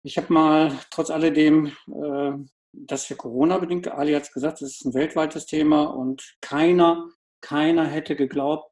Ich 0.03 0.17
habe 0.17 0.31
mal 0.31 0.79
trotz 0.91 1.09
alledem, 1.09 1.71
äh, 1.87 2.33
das 2.71 3.05
für 3.05 3.15
Corona 3.15 3.57
bedingt, 3.57 3.87
Ali 3.87 4.13
hat 4.13 4.23
es 4.23 4.31
gesagt, 4.31 4.61
es 4.61 4.75
ist 4.75 4.85
ein 4.85 4.93
weltweites 4.93 5.47
Thema 5.47 5.85
und 5.85 6.35
keiner, 6.41 7.09
keiner 7.41 7.85
hätte 7.87 8.15
geglaubt, 8.15 8.71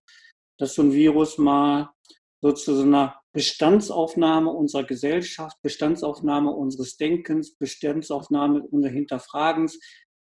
dass 0.60 0.76
so 0.76 0.84
ein 0.84 0.94
Virus 0.94 1.40
mal 1.40 1.90
so 2.44 2.52
zu 2.52 2.76
so 2.76 2.84
einer 2.84 3.16
Bestandsaufnahme 3.32 4.52
unserer 4.52 4.84
Gesellschaft, 4.84 5.56
Bestandsaufnahme 5.62 6.52
unseres 6.52 6.98
Denkens, 6.98 7.56
Bestandsaufnahme 7.56 8.64
unseres 8.64 8.94
Hinterfragens, 8.94 9.80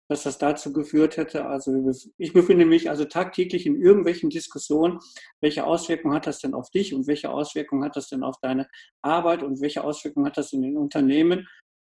dass 0.08 0.22
das 0.22 0.38
dazu 0.38 0.72
geführt 0.72 1.16
hätte. 1.16 1.46
Also 1.46 1.72
ich 2.18 2.32
befinde 2.32 2.64
mich 2.64 2.88
also 2.88 3.06
tagtäglich 3.06 3.66
in 3.66 3.80
irgendwelchen 3.80 4.30
Diskussionen, 4.30 5.00
welche 5.40 5.64
Auswirkungen 5.64 6.14
hat 6.14 6.28
das 6.28 6.38
denn 6.38 6.54
auf 6.54 6.70
dich 6.70 6.94
und 6.94 7.08
welche 7.08 7.28
Auswirkungen 7.28 7.84
hat 7.84 7.96
das 7.96 8.08
denn 8.08 8.22
auf 8.22 8.36
deine 8.40 8.68
Arbeit 9.02 9.42
und 9.42 9.60
welche 9.60 9.82
Auswirkungen 9.82 10.26
hat 10.26 10.36
das 10.36 10.52
in 10.52 10.62
den 10.62 10.76
Unternehmen. 10.76 11.48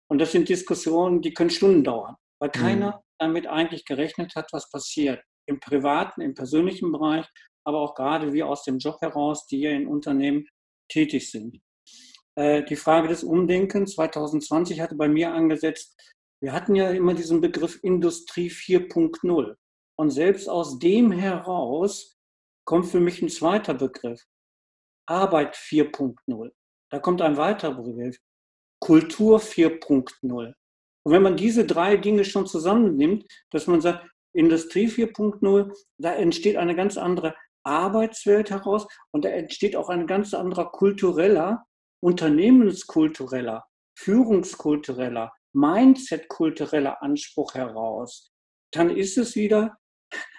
Und 0.09 0.21
das 0.21 0.31
sind 0.31 0.49
Diskussionen, 0.49 1.23
die 1.23 1.35
können 1.35 1.51
Stunden 1.51 1.83
dauern, 1.83 2.15
weil 2.39 2.51
mhm. 2.51 2.61
keiner 2.61 3.03
damit 3.19 3.49
eigentlich 3.49 3.85
gerechnet 3.85 4.37
hat, 4.37 4.53
was 4.53 4.71
passiert. 4.71 5.21
Im 5.47 5.59
privaten, 5.59 6.21
im 6.21 6.35
persönlichen 6.35 6.93
Bereich, 6.93 7.27
aber 7.65 7.79
auch 7.81 7.95
gerade 7.95 8.33
wir 8.33 8.49
aus 8.49 8.65
dem 8.65 8.79
Job 8.79 9.01
heraus, 9.01 9.47
die 9.47 9.59
hier 9.59 9.73
in 9.73 9.87
Unternehmen 9.87 10.47
tätig 10.89 11.31
sind. 11.31 11.61
Äh, 12.37 12.65
die 12.65 12.77
Frage 12.77 13.09
des 13.09 13.25
Umdenkens 13.25 13.95
2020 13.95 14.81
hatte 14.81 14.95
bei 14.95 15.09
mir 15.09 15.33
angesetzt, 15.33 15.97
wir 16.43 16.53
hatten 16.53 16.75
ja 16.75 16.91
immer 16.91 17.15
diesen 17.15 17.41
Begriff 17.41 17.79
Industrie 17.83 18.49
4.0. 18.49 19.57
Und 19.99 20.11
selbst 20.11 20.49
aus 20.49 20.79
dem 20.79 21.13
heraus 21.13 22.17
kommt 22.65 22.87
für 22.87 23.01
mich 23.01 23.21
ein 23.21 23.29
zweiter 23.29 23.75
Begriff. 23.75 24.25
Arbeit 25.07 25.55
4.0. 25.55 26.51
Da 26.91 26.99
kommt 26.99 27.21
ein 27.21 27.37
weiterer 27.37 27.83
Begriff. 27.83 28.19
Kultur 28.81 29.39
4.0. 29.39 30.55
Und 31.03 31.13
wenn 31.13 31.23
man 31.23 31.37
diese 31.37 31.67
drei 31.67 31.97
Dinge 31.97 32.25
schon 32.25 32.47
zusammennimmt, 32.47 33.27
dass 33.51 33.67
man 33.67 33.81
sagt, 33.81 34.09
Industrie 34.33 34.87
4.0, 34.87 35.75
da 35.99 36.15
entsteht 36.15 36.57
eine 36.57 36.75
ganz 36.75 36.97
andere 36.97 37.35
Arbeitswelt 37.65 38.51
heraus 38.51 38.87
und 39.13 39.25
da 39.25 39.29
entsteht 39.31 39.77
auch 39.77 39.89
ein 39.89 40.07
ganz 40.07 40.35
anderer 40.35 40.71
kultureller, 40.71 41.65
unternehmenskultureller, 42.03 43.65
führungskultureller, 43.99 45.33
Mindset-kultureller 45.53 47.03
Anspruch 47.03 47.55
heraus. 47.55 48.33
Dann 48.73 48.91
ist 48.91 49.19
es 49.19 49.35
wieder, 49.35 49.77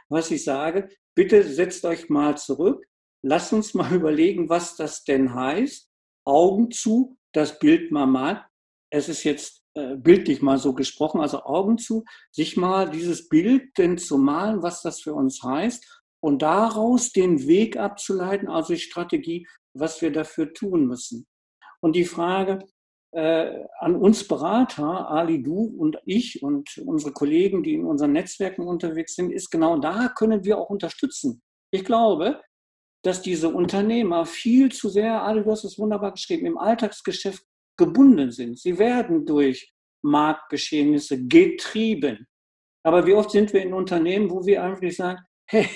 was 0.09 0.31
ich 0.31 0.43
sage, 0.43 0.89
bitte 1.15 1.43
setzt 1.43 1.85
euch 1.85 2.09
mal 2.09 2.37
zurück, 2.37 2.85
lasst 3.23 3.53
uns 3.53 3.73
mal 3.73 3.93
überlegen, 3.93 4.49
was 4.49 4.75
das 4.75 5.03
denn 5.03 5.33
heißt. 5.33 5.89
Augen 6.25 6.71
zu, 6.71 7.17
das 7.33 7.59
Bild 7.59 7.91
mal 7.91 8.05
mal. 8.05 8.45
Es 8.91 9.09
ist 9.09 9.23
jetzt 9.23 9.63
äh, 9.73 9.95
bildlich 9.95 10.41
mal 10.41 10.57
so 10.57 10.73
gesprochen, 10.73 11.21
also 11.21 11.43
Augen 11.43 11.77
zu, 11.77 12.03
sich 12.31 12.57
mal 12.57 12.89
dieses 12.89 13.29
Bild 13.29 13.77
denn 13.77 13.97
zu 13.97 14.17
malen, 14.17 14.61
was 14.61 14.81
das 14.81 15.01
für 15.01 15.13
uns 15.13 15.41
heißt 15.43 16.00
und 16.21 16.41
daraus 16.41 17.11
den 17.11 17.47
Weg 17.47 17.77
abzuleiten, 17.77 18.47
also 18.47 18.73
die 18.73 18.79
Strategie, 18.79 19.47
was 19.73 20.01
wir 20.01 20.11
dafür 20.11 20.53
tun 20.53 20.85
müssen. 20.85 21.27
Und 21.81 21.95
die 21.95 22.05
Frage 22.05 22.59
äh, 23.13 23.65
an 23.79 23.95
uns 23.95 24.27
Berater, 24.27 25.09
Ali, 25.09 25.41
du 25.41 25.63
und 25.77 25.97
ich 26.05 26.41
und 26.43 26.77
unsere 26.85 27.11
Kollegen, 27.11 27.63
die 27.63 27.73
in 27.73 27.85
unseren 27.85 28.13
Netzwerken 28.13 28.61
unterwegs 28.61 29.15
sind, 29.15 29.31
ist 29.31 29.49
genau 29.49 29.77
da 29.79 30.09
können 30.09 30.43
wir 30.45 30.57
auch 30.57 30.69
unterstützen. 30.69 31.41
Ich 31.71 31.83
glaube, 31.83 32.41
dass 33.03 33.21
diese 33.21 33.49
Unternehmer 33.49 34.25
viel 34.25 34.71
zu 34.71 34.89
sehr, 34.89 35.23
Ali, 35.23 35.43
du 35.43 35.51
hast 35.51 35.63
es 35.63 35.79
wunderbar 35.79 36.11
geschrieben, 36.11 36.45
im 36.45 36.57
Alltagsgeschäft 36.57 37.43
gebunden 37.77 38.31
sind. 38.31 38.59
Sie 38.59 38.77
werden 38.77 39.25
durch 39.25 39.73
Marktgeschehnisse 40.03 41.25
getrieben. 41.25 42.27
Aber 42.83 43.05
wie 43.05 43.13
oft 43.13 43.31
sind 43.31 43.53
wir 43.53 43.61
in 43.61 43.73
Unternehmen, 43.73 44.29
wo 44.29 44.45
wir 44.45 44.63
einfach 44.63 44.91
sagen, 44.91 45.19
hey, 45.51 45.69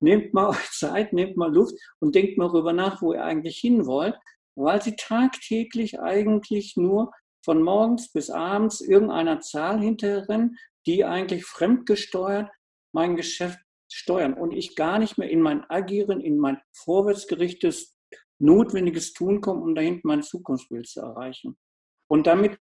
nehmt 0.00 0.34
mal 0.34 0.50
euch 0.50 0.70
Zeit, 0.72 1.12
nehmt 1.12 1.36
mal 1.36 1.52
Luft 1.52 1.74
und 2.00 2.14
denkt 2.14 2.36
mal 2.36 2.48
darüber 2.48 2.72
nach, 2.72 3.00
wo 3.00 3.12
ihr 3.12 3.24
eigentlich 3.24 3.58
hin 3.58 3.86
wollt, 3.86 4.16
weil 4.56 4.82
sie 4.82 4.96
tagtäglich 4.96 6.00
eigentlich 6.00 6.76
nur 6.76 7.12
von 7.44 7.62
morgens 7.62 8.10
bis 8.12 8.30
abends 8.30 8.80
irgendeiner 8.80 9.40
Zahl 9.40 9.80
hinterrennen, 9.80 10.56
die 10.86 11.04
eigentlich 11.04 11.44
fremdgesteuert 11.44 12.50
mein 12.92 13.16
Geschäft 13.16 13.58
steuern 13.90 14.34
und 14.34 14.52
ich 14.52 14.76
gar 14.76 14.98
nicht 14.98 15.18
mehr 15.18 15.30
in 15.30 15.40
mein 15.40 15.68
Agieren, 15.70 16.20
in 16.20 16.38
mein 16.38 16.60
vorwärtsgerichtetes, 16.72 17.96
notwendiges 18.40 19.12
Tun 19.12 19.40
komme, 19.40 19.62
um 19.62 19.74
dahinten 19.74 20.08
mein 20.08 20.22
Zukunftsbild 20.22 20.88
zu 20.88 21.00
erreichen. 21.00 21.56
Und 22.08 22.26
damit 22.26 22.58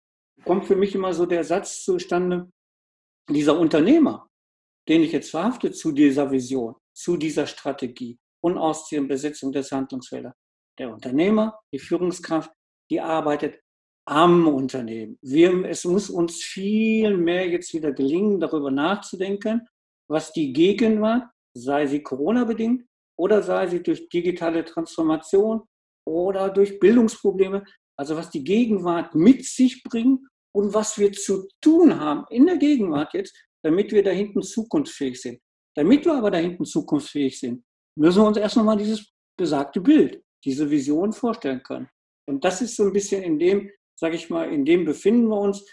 kommt 0.45 0.67
für 0.67 0.77
mich 0.77 0.95
immer 0.95 1.13
so 1.13 1.27
der 1.27 1.43
Satz 1.43 1.83
zustande, 1.83 2.51
dieser 3.29 3.59
Unternehmer, 3.59 4.29
den 4.89 5.03
ich 5.03 5.12
jetzt 5.12 5.30
verhafte 5.30 5.72
zu 5.72 5.93
dieser 5.93 6.30
Vision, 6.30 6.74
zu 6.95 7.16
dieser 7.16 7.47
Strategie, 7.47 8.18
Unausziehen, 8.43 9.09
Besetzung 9.09 9.53
des 9.53 9.72
Handlungsfelder. 9.72 10.34
Der 10.78 10.93
Unternehmer, 10.93 11.59
die 11.72 11.78
Führungskraft, 11.78 12.53
die 12.91 13.01
arbeitet 13.01 13.61
am 14.07 14.47
Unternehmen. 14.47 15.18
Wir, 15.20 15.64
es 15.64 15.84
muss 15.84 16.11
uns 16.11 16.43
viel 16.43 17.16
mehr 17.16 17.49
jetzt 17.49 17.74
wieder 17.74 17.93
gelingen, 17.93 18.39
darüber 18.39 18.70
nachzudenken, 18.70 19.66
was 20.09 20.32
die 20.32 20.53
Gegenwart, 20.53 21.28
sei 21.57 21.87
sie 21.87 22.03
Corona-bedingt 22.03 22.84
oder 23.18 23.43
sei 23.43 23.66
sie 23.66 23.82
durch 23.82 24.09
digitale 24.09 24.64
Transformation 24.64 25.62
oder 26.07 26.51
durch 26.51 26.78
Bildungsprobleme, 26.78 27.64
also 27.99 28.16
was 28.16 28.30
die 28.30 28.45
Gegenwart 28.45 29.14
mit 29.14 29.45
sich 29.45 29.82
bringt 29.82 30.20
und 30.55 30.72
was 30.72 30.99
wir 30.99 31.12
zu 31.12 31.49
tun 31.61 31.99
haben 31.99 32.24
in 32.30 32.47
der 32.47 32.59
Gegenwart 32.59 33.14
jetzt, 33.14 33.34
damit 33.67 33.91
wir 33.91 34.05
da 34.05 34.12
hinten 34.12 34.43
zukunftsfähig 34.43 35.21
sind. 35.21 35.41
Damit 35.75 36.05
wir 36.05 36.14
aber 36.14 36.31
da 36.31 36.39
hinten 36.39 36.64
zukunftsfähig 36.64 37.41
sind, 37.41 37.64
müssen 37.99 38.23
wir 38.23 38.29
uns 38.29 38.37
erst 38.37 38.57
nochmal 38.57 38.77
dieses 38.77 39.12
besagte 39.37 39.81
Bild, 39.81 40.23
diese 40.45 40.71
Vision 40.71 41.12
vorstellen 41.12 41.61
können. 41.64 41.89
Und 42.29 42.45
das 42.45 42.62
ist 42.62 42.77
so 42.77 42.85
ein 42.85 42.93
bisschen 42.93 43.25
in 43.25 43.41
dem, 43.41 43.69
sage 43.99 44.14
ich 44.14 44.31
mal, 44.31 44.53
in 44.53 44.64
dem 44.64 44.85
befinden 44.85 45.27
wir 45.27 45.41
uns. 45.41 45.67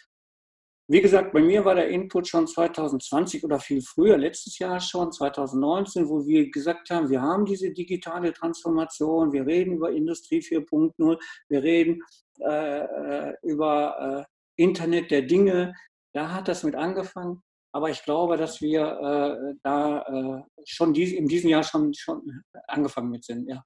Wie 0.90 1.02
gesagt, 1.02 1.34
bei 1.34 1.42
mir 1.42 1.64
war 1.66 1.76
der 1.76 1.88
Input 1.90 2.28
schon 2.28 2.48
2020 2.48 3.44
oder 3.44 3.60
viel 3.60 3.82
früher, 3.84 4.18
letztes 4.18 4.58
Jahr 4.58 4.80
schon, 4.80 5.12
2019, 5.12 6.10
wo 6.10 6.26
wir 6.26 6.50
gesagt 6.50 6.90
haben, 6.90 7.12
wir 7.12 7.22
haben 7.22 7.46
diese 7.46 7.72
digitale 7.72 8.34
Transformation, 8.34 9.32
wir 9.32 9.46
reden 9.46 9.74
über 9.74 9.92
Industrie 9.92 10.40
4.0, 10.40 11.20
wir 11.48 11.64
reden 11.64 12.02
äh, 12.40 12.80
äh, 12.80 13.34
über 13.44 14.26
äh, 14.58 14.62
Internet 14.62 15.12
der 15.12 15.22
Dinge. 15.22 15.74
Da 16.14 16.32
hat 16.32 16.48
das 16.48 16.64
mit 16.64 16.74
angefangen. 16.74 17.44
Aber 17.74 17.90
ich 17.90 18.04
glaube, 18.04 18.38
dass 18.38 18.62
wir 18.62 18.82
äh, 18.82 19.56
da 19.64 20.02
äh, 20.02 20.44
schon 20.66 20.94
dies, 20.94 21.12
in 21.12 21.28
diesem 21.28 21.50
Jahr 21.50 21.64
schon, 21.64 21.94
schon 21.94 22.44
angefangen 22.68 23.10
mit 23.10 23.24
sind, 23.24 23.50
ja. 23.50 23.64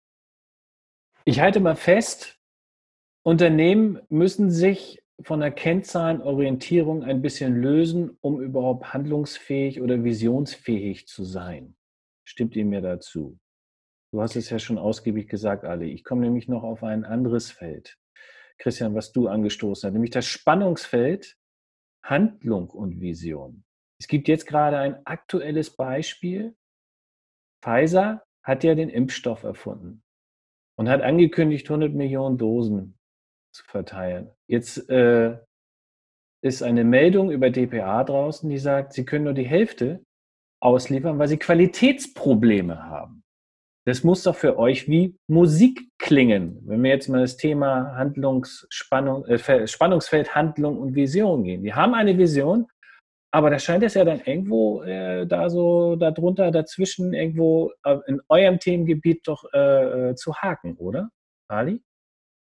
Ich 1.26 1.42
halte 1.42 1.60
mal 1.60 1.76
fest, 1.76 2.40
Unternehmen 3.24 4.00
müssen 4.08 4.50
sich 4.50 5.04
von 5.22 5.42
der 5.42 5.52
Kennzahlenorientierung 5.52 7.04
ein 7.04 7.22
bisschen 7.22 7.62
lösen, 7.62 8.18
um 8.22 8.40
überhaupt 8.40 8.94
handlungsfähig 8.94 9.82
oder 9.82 10.04
visionsfähig 10.04 11.08
zu 11.08 11.26
sein. 11.26 11.76
Stimmt 12.24 12.56
ihr 12.56 12.66
mir 12.66 12.82
dazu? 12.82 13.38
Du 14.14 14.22
hast 14.22 14.38
es 14.38 14.50
ja 14.50 14.60
schon 14.60 14.78
ausgiebig 14.78 15.28
gesagt, 15.28 15.66
Ali. 15.66 15.92
Ich 15.92 16.06
komme 16.06 16.22
nämlich 16.22 16.48
noch 16.48 16.64
auf 16.64 16.84
ein 16.84 17.04
anderes 17.04 17.52
Feld, 17.52 17.98
Christian, 18.58 18.96
was 18.96 19.12
du 19.12 19.28
angestoßen 19.28 19.88
hast, 19.88 19.94
nämlich 19.94 20.12
das 20.12 20.26
Spannungsfeld 20.26 21.36
Handlung 22.04 22.70
und 22.70 23.02
Vision. 23.02 23.66
Es 24.00 24.08
gibt 24.08 24.28
jetzt 24.28 24.46
gerade 24.46 24.78
ein 24.78 25.06
aktuelles 25.06 25.76
Beispiel. 25.76 26.56
Pfizer 27.64 28.24
hat 28.44 28.64
ja 28.64 28.76
den 28.76 28.90
Impfstoff 28.90 29.44
erfunden 29.44 30.04
und 30.78 30.90
hat 30.90 31.02
angekündigt, 31.02 31.68
100 31.70 31.94
Millionen 31.94 32.38
Dosen 32.38 32.98
zu 33.54 33.66
verteilen. 33.66 34.32
Jetzt 34.48 34.90
äh, 34.90 35.38
ist 36.44 36.62
eine 36.62 36.84
Meldung 36.84 37.32
über 37.32 37.50
DPA 37.50 38.04
draußen, 38.04 38.50
die 38.50 38.60
sagt, 38.60 38.94
sie 38.94 39.06
können 39.06 39.26
nur 39.26 39.34
die 39.34 39.48
Hälfte 39.48 40.04
ausliefern, 40.62 41.18
weil 41.20 41.28
sie 41.28 41.38
Qualitätsprobleme 41.38 42.84
haben. 42.84 43.24
Das 43.86 44.04
muss 44.04 44.24
doch 44.24 44.36
für 44.36 44.58
euch 44.58 44.90
wie 44.90 45.18
Musik 45.28 45.90
klingen, 45.98 46.60
wenn 46.66 46.84
wir 46.84 46.92
jetzt 46.92 47.08
mal 47.08 47.22
das 47.22 47.38
Thema 47.38 47.96
Handlungsspannung, 47.96 49.26
äh, 49.26 49.68
Spannungsfeld 49.68 50.36
Handlung 50.36 50.78
und 50.78 50.94
Vision 50.94 51.44
gehen. 51.44 51.64
Die 51.64 51.74
haben 51.74 51.94
eine 51.94 52.18
Vision, 52.18 52.68
aber 53.38 53.52
da 53.52 53.60
scheint 53.60 53.84
es 53.84 53.94
ja 53.94 54.04
dann 54.04 54.22
irgendwo 54.22 54.82
äh, 54.82 55.28
da 55.28 55.48
so 55.48 55.96
darunter, 55.96 56.50
dazwischen, 56.50 57.14
irgendwo 57.14 57.72
äh, 57.84 58.00
in 58.08 58.20
eurem 58.30 58.58
Themengebiet 58.58 59.28
doch 59.28 59.46
äh, 59.54 60.10
äh, 60.10 60.16
zu 60.16 60.34
haken, 60.34 60.76
oder? 60.78 61.12
Ali? 61.48 61.84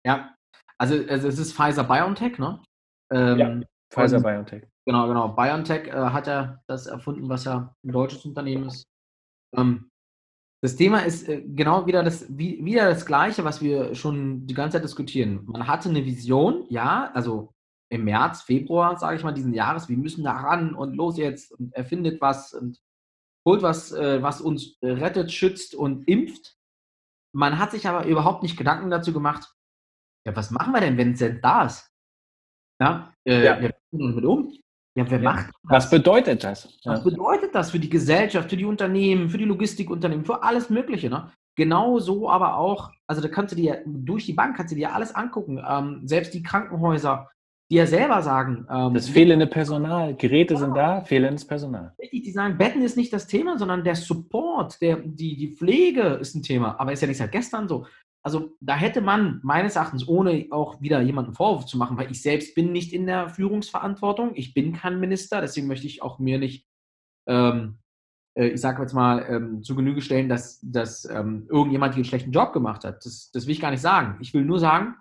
Ja, 0.06 0.34
also, 0.78 0.96
also 1.10 1.28
es 1.28 1.38
ist 1.38 1.52
Pfizer 1.52 1.84
BioNTech, 1.84 2.40
ne? 2.40 2.64
Ähm, 3.12 3.38
ja, 3.38 3.62
Pfizer 3.92 4.22
BioNTech. 4.22 4.64
Genau, 4.86 5.10
genau. 5.10 5.28
BioNTech 5.28 5.88
äh, 5.88 5.92
hat 5.92 6.28
ja 6.28 6.62
das 6.68 6.88
erfunden, 6.88 7.28
was 7.28 7.44
ja 7.44 7.76
ein 7.84 7.92
deutsches 7.92 8.24
Unternehmen 8.24 8.68
ist. 8.68 8.86
Ähm, 9.54 9.90
das 10.64 10.78
Thema 10.78 11.00
ist 11.00 11.28
äh, 11.28 11.42
genau 11.42 11.88
wieder 11.88 12.04
das, 12.04 12.26
wie, 12.30 12.64
wieder 12.64 12.88
das 12.88 13.06
Gleiche, 13.06 13.44
was 13.44 13.62
wir 13.62 13.96
schon 13.96 14.48
die 14.48 14.54
ganze 14.54 14.78
Zeit 14.78 14.86
diskutieren. 14.86 15.42
Man 15.46 15.68
hatte 15.68 15.90
eine 15.90 16.06
Vision, 16.06 16.66
ja, 16.70 17.12
also 17.14 17.52
im 17.90 18.04
März, 18.04 18.42
Februar, 18.42 18.98
sage 18.98 19.18
ich 19.18 19.24
mal, 19.24 19.34
diesen 19.34 19.54
Jahres, 19.54 19.90
wir 19.90 19.98
müssen 19.98 20.24
da 20.24 20.34
ran 20.34 20.74
und 20.74 20.96
los 20.96 21.18
jetzt 21.18 21.52
und 21.52 21.74
erfindet 21.74 22.22
was 22.22 22.54
und 22.54 22.80
holt 23.48 23.62
was, 23.62 23.92
äh, 23.92 24.22
was 24.24 24.42
uns 24.42 24.78
rettet, 24.82 25.32
schützt 25.32 25.76
und 25.76 26.08
impft. 26.08 26.58
Man 27.34 27.60
hat 27.60 27.72
sich 27.72 27.88
aber 27.88 28.06
überhaupt 28.06 28.44
nicht 28.44 28.58
Gedanken 28.58 28.90
dazu 28.90 29.14
gemacht, 29.14 29.56
ja, 30.26 30.36
was 30.36 30.52
machen 30.52 30.74
wir 30.74 30.82
denn, 30.82 30.98
wenn 30.98 31.12
es 31.12 31.20
denn 31.20 31.40
da 31.42 31.66
ist? 31.66 31.92
Ja, 32.82 33.14
äh, 33.28 33.46
ja. 33.46 33.62
wir 33.62 34.30
um. 34.30 34.52
Ja, 34.98 35.10
wer 35.10 35.20
ja. 35.20 35.24
macht 35.24 35.48
das? 35.48 35.54
Was 35.64 35.90
bedeutet 35.90 36.44
das? 36.44 36.80
Was 36.86 37.04
bedeutet 37.04 37.54
das 37.54 37.72
für 37.72 37.80
die 37.80 37.90
Gesellschaft, 37.90 38.50
für 38.50 38.58
die 38.58 38.66
Unternehmen, 38.66 39.30
für 39.30 39.38
die 39.38 39.46
Logistikunternehmen, 39.46 40.26
für 40.26 40.42
alles 40.42 40.70
Mögliche? 40.70 41.10
Ne? 41.10 41.32
Genau 41.58 42.00
so 42.00 42.30
aber 42.30 42.56
auch, 42.58 42.92
also 43.08 43.22
da 43.22 43.28
kannst 43.28 43.52
du 43.52 43.56
dir 43.58 43.84
durch 43.86 44.26
die 44.26 44.34
Bank 44.34 44.58
kannst 44.58 44.72
du 44.72 44.76
dir 44.76 44.94
alles 44.94 45.14
angucken. 45.14 45.62
Ähm, 45.68 46.08
selbst 46.08 46.34
die 46.34 46.44
Krankenhäuser, 46.44 47.30
die 47.72 47.76
ja 47.76 47.88
selber 47.88 48.22
sagen. 48.22 48.68
Ähm, 48.70 48.94
das 48.94 49.10
fehlende 49.10 49.48
Personal, 49.48 50.16
Geräte 50.16 50.56
sind 50.58 50.76
da, 50.76 51.02
fehlendes 51.02 51.46
Personal. 51.46 51.94
Richtig, 52.00 52.24
die 52.24 52.32
sagen, 52.32 52.58
Betten 52.58 52.82
ist 52.82 52.98
nicht 52.98 53.12
das 53.12 53.28
Thema, 53.28 53.58
sondern 53.58 53.84
der 53.84 53.96
Support, 53.96 54.82
der, 54.82 54.98
die, 54.98 55.36
die 55.36 55.56
Pflege 55.56 56.02
ist 56.22 56.36
ein 56.36 56.44
Thema. 56.44 56.80
Aber 56.80 56.92
ist 56.92 57.02
ja 57.02 57.08
nicht 57.08 57.18
seit 57.18 57.32
gestern 57.32 57.68
so 57.68 57.86
also 58.26 58.58
da 58.60 58.76
hätte 58.76 59.02
man 59.02 59.40
meines 59.44 59.76
Erachtens, 59.76 60.08
ohne 60.08 60.48
auch 60.50 60.82
wieder 60.82 61.00
jemanden 61.00 61.36
Vorwurf 61.36 61.68
zu 61.68 61.78
machen, 61.78 61.96
weil 61.96 62.10
ich 62.10 62.24
selbst 62.24 62.56
bin 62.56 62.72
nicht 62.72 62.92
in 62.92 63.06
der 63.06 63.30
Führungsverantwortung, 63.30 64.32
ich 64.34 64.56
bin 64.56 64.74
kein 64.74 65.00
Minister, 65.00 65.42
deswegen 65.42 65.68
möchte 65.68 65.86
ich 65.86 66.02
auch 66.02 66.18
mir 66.18 66.40
nicht, 66.40 66.68
ähm, 67.28 67.78
äh, 68.36 68.48
ich 68.48 68.62
sage 68.62 68.82
jetzt 68.82 68.94
mal, 68.94 69.24
ähm, 69.30 69.62
zu 69.62 69.76
Genüge 69.76 70.02
stellen, 70.02 70.28
dass, 70.28 70.60
dass 70.64 71.06
ähm, 71.06 71.46
irgendjemand 71.52 71.94
hier 71.94 72.00
einen 72.00 72.06
schlechten 72.06 72.32
Job 72.32 72.52
gemacht 72.52 72.84
hat. 72.84 73.06
Das, 73.06 73.30
das 73.32 73.46
will 73.46 73.54
ich 73.54 73.62
gar 73.62 73.70
nicht 73.70 73.82
sagen. 73.82 74.18
Ich 74.20 74.34
will 74.34 74.44
nur 74.44 74.58
sagen, 74.58 74.96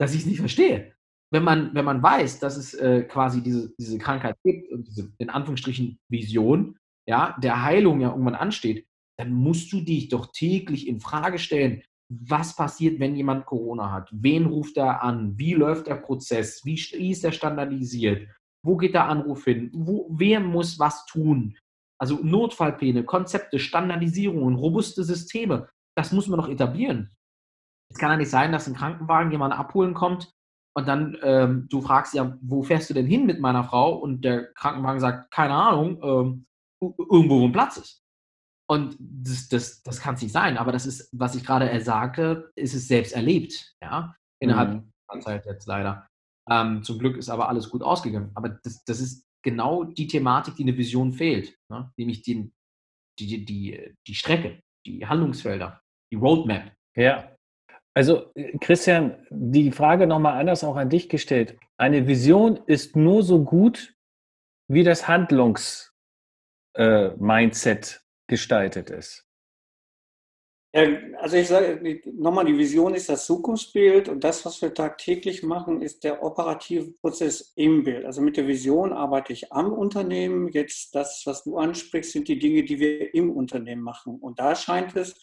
dass 0.00 0.12
ich 0.12 0.22
es 0.22 0.26
nicht 0.26 0.40
verstehe. 0.40 0.96
Wenn 1.30 1.44
man, 1.44 1.74
wenn 1.74 1.84
man 1.84 2.02
weiß, 2.02 2.40
dass 2.40 2.56
es 2.56 2.74
äh, 2.74 3.02
quasi 3.02 3.42
diese, 3.42 3.72
diese 3.78 3.98
Krankheit 3.98 4.36
gibt 4.44 4.72
und 4.72 4.86
diese, 4.86 5.12
in 5.18 5.28
Anführungsstrichen, 5.28 5.98
Vision, 6.10 6.78
ja, 7.06 7.36
der 7.42 7.62
Heilung 7.62 8.00
ja 8.00 8.10
irgendwann 8.10 8.34
ansteht, 8.34 8.86
dann 9.18 9.32
musst 9.32 9.72
du 9.72 9.80
dich 9.80 10.08
doch 10.08 10.32
täglich 10.32 10.86
in 10.86 11.00
Frage 11.00 11.38
stellen, 11.38 11.82
was 12.10 12.56
passiert, 12.56 13.00
wenn 13.00 13.16
jemand 13.16 13.44
Corona 13.44 13.92
hat? 13.92 14.08
Wen 14.12 14.46
ruft 14.46 14.78
er 14.78 15.02
an? 15.02 15.38
Wie 15.38 15.52
läuft 15.52 15.88
der 15.88 15.96
Prozess? 15.96 16.64
Wie 16.64 17.10
ist 17.10 17.24
er 17.24 17.32
standardisiert? 17.32 18.28
Wo 18.64 18.76
geht 18.76 18.94
der 18.94 19.04
Anruf 19.04 19.44
hin? 19.44 19.70
Wo, 19.74 20.08
wer 20.10 20.40
muss 20.40 20.78
was 20.78 21.04
tun? 21.06 21.56
Also 22.00 22.18
Notfallpläne, 22.22 23.04
Konzepte, 23.04 23.58
Standardisierungen, 23.58 24.54
robuste 24.54 25.04
Systeme, 25.04 25.68
das 25.96 26.12
muss 26.12 26.28
man 26.28 26.38
doch 26.38 26.48
etablieren. 26.48 27.10
Es 27.90 27.98
kann 27.98 28.10
ja 28.10 28.16
nicht 28.16 28.30
sein, 28.30 28.52
dass 28.52 28.68
ein 28.68 28.74
Krankenwagen 28.74 29.32
jemanden 29.32 29.56
abholen 29.56 29.94
kommt 29.94 30.30
Und 30.76 30.86
dann, 30.86 31.16
ähm, 31.22 31.66
du 31.68 31.80
fragst 31.80 32.14
ja, 32.14 32.38
wo 32.40 32.62
fährst 32.62 32.88
du 32.90 32.94
denn 32.94 33.06
hin 33.06 33.26
mit 33.26 33.40
meiner 33.40 33.64
Frau? 33.64 33.96
Und 33.96 34.24
der 34.24 34.52
Krankenwagen 34.54 35.00
sagt, 35.00 35.30
keine 35.30 35.54
Ahnung, 35.54 36.00
ähm, 36.02 36.46
irgendwo, 36.80 37.40
wo 37.40 37.46
ein 37.46 37.52
Platz 37.52 37.78
ist. 37.78 38.02
Und 38.70 38.96
das, 39.00 39.48
das, 39.48 39.82
das 39.82 40.00
kann 40.00 40.14
es 40.14 40.22
nicht 40.22 40.32
sein. 40.32 40.58
Aber 40.58 40.72
das 40.72 40.86
ist, 40.86 41.08
was 41.12 41.34
ich 41.34 41.44
gerade 41.44 41.80
sagte, 41.80 42.52
ist 42.54 42.74
es 42.74 42.86
selbst 42.86 43.12
erlebt. 43.12 43.74
Ja, 43.82 44.14
innerhalb 44.40 44.70
mhm. 44.70 44.92
der 45.12 45.20
Zeit 45.20 45.46
jetzt 45.46 45.66
leider. 45.66 46.06
Ähm, 46.50 46.82
zum 46.82 46.98
Glück 46.98 47.16
ist 47.16 47.28
aber 47.28 47.48
alles 47.48 47.70
gut 47.70 47.82
ausgegangen. 47.82 48.30
Aber 48.34 48.50
das, 48.50 48.84
das 48.84 49.00
ist 49.00 49.26
genau 49.42 49.84
die 49.84 50.06
Thematik, 50.06 50.56
die 50.56 50.62
eine 50.62 50.76
Vision 50.76 51.12
fehlt. 51.12 51.56
Ne? 51.70 51.90
Nämlich 51.96 52.22
die, 52.22 52.52
die, 53.18 53.44
die, 53.44 53.94
die 54.06 54.14
Strecke, 54.14 54.60
die 54.86 55.06
Handlungsfelder, 55.06 55.80
die 56.12 56.16
Roadmap. 56.16 56.72
Ja. 56.96 57.34
Also 57.94 58.32
Christian, 58.60 59.26
die 59.30 59.72
Frage 59.72 60.06
nochmal 60.06 60.38
anders 60.38 60.62
auch 60.64 60.76
an 60.76 60.88
dich 60.88 61.08
gestellt. 61.08 61.58
Eine 61.76 62.06
Vision 62.06 62.60
ist 62.66 62.96
nur 62.96 63.22
so 63.22 63.42
gut, 63.42 63.94
wie 64.68 64.84
das 64.84 65.08
Handlungs-Mindset 65.08 67.94
äh, 67.94 67.98
gestaltet 68.28 68.90
ist. 68.90 69.24
Ja, 70.74 70.82
also 71.18 71.38
ich 71.38 71.48
sage 71.48 72.02
nochmal, 72.12 72.44
die 72.44 72.58
Vision 72.58 72.94
ist 72.94 73.08
das 73.08 73.24
Zukunftsbild 73.24 74.10
und 74.10 74.22
das, 74.22 74.44
was 74.44 74.60
wir 74.60 74.74
tagtäglich 74.74 75.42
machen, 75.42 75.80
ist 75.80 76.04
der 76.04 76.22
operative 76.22 76.92
Prozess 77.00 77.54
im 77.56 77.84
Bild. 77.84 78.04
Also 78.04 78.20
mit 78.20 78.36
der 78.36 78.46
Vision 78.46 78.92
arbeite 78.92 79.32
ich 79.32 79.50
am 79.50 79.72
Unternehmen. 79.72 80.48
Jetzt 80.48 80.94
das, 80.94 81.22
was 81.24 81.44
du 81.44 81.56
ansprichst, 81.56 82.12
sind 82.12 82.28
die 82.28 82.38
Dinge, 82.38 82.64
die 82.64 82.78
wir 82.78 83.14
im 83.14 83.30
Unternehmen 83.30 83.80
machen. 83.80 84.18
Und 84.20 84.40
da 84.40 84.54
scheint 84.54 84.94
es, 84.94 85.18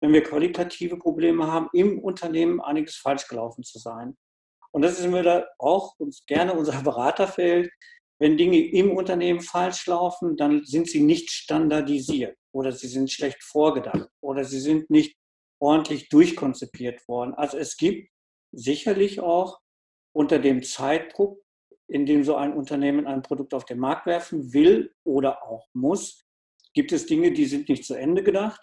wenn 0.00 0.12
wir 0.12 0.22
qualitative 0.22 0.96
Probleme 0.96 1.46
haben, 1.46 1.68
im 1.72 1.98
Unternehmen 1.98 2.60
einiges 2.60 2.96
falsch 2.96 3.28
gelaufen 3.28 3.62
zu 3.62 3.78
sein. 3.78 4.16
Und 4.72 4.82
das 4.82 4.98
ist 4.98 5.04
immer 5.04 5.22
da 5.22 5.46
auch 5.58 5.94
uns 5.98 6.24
gerne 6.26 6.54
unser 6.54 6.82
Beraterfeld. 6.82 7.70
Wenn 8.18 8.36
Dinge 8.36 8.58
im 8.58 8.96
Unternehmen 8.96 9.40
falsch 9.40 9.86
laufen, 9.86 10.36
dann 10.36 10.64
sind 10.64 10.88
sie 10.88 11.02
nicht 11.02 11.30
standardisiert 11.30 12.36
oder 12.52 12.72
sie 12.72 12.88
sind 12.88 13.10
schlecht 13.10 13.42
vorgedacht 13.42 14.08
oder 14.22 14.44
sie 14.44 14.60
sind 14.60 14.90
nicht 14.90 15.16
ordentlich 15.58 16.08
durchkonzipiert 16.08 17.06
worden. 17.08 17.34
Also 17.34 17.56
es 17.56 17.76
gibt 17.76 18.10
sicherlich 18.52 19.20
auch 19.20 19.60
unter 20.14 20.38
dem 20.38 20.62
Zeitdruck, 20.62 21.40
in 21.88 22.06
dem 22.06 22.24
so 22.24 22.36
ein 22.36 22.52
Unternehmen 22.52 23.06
ein 23.06 23.22
Produkt 23.22 23.54
auf 23.54 23.64
den 23.64 23.78
Markt 23.78 24.06
werfen 24.06 24.52
will 24.52 24.94
oder 25.04 25.42
auch 25.42 25.68
muss, 25.72 26.24
gibt 26.74 26.92
es 26.92 27.06
Dinge, 27.06 27.32
die 27.32 27.46
sind 27.46 27.68
nicht 27.68 27.84
zu 27.84 27.94
Ende 27.94 28.22
gedacht. 28.22 28.60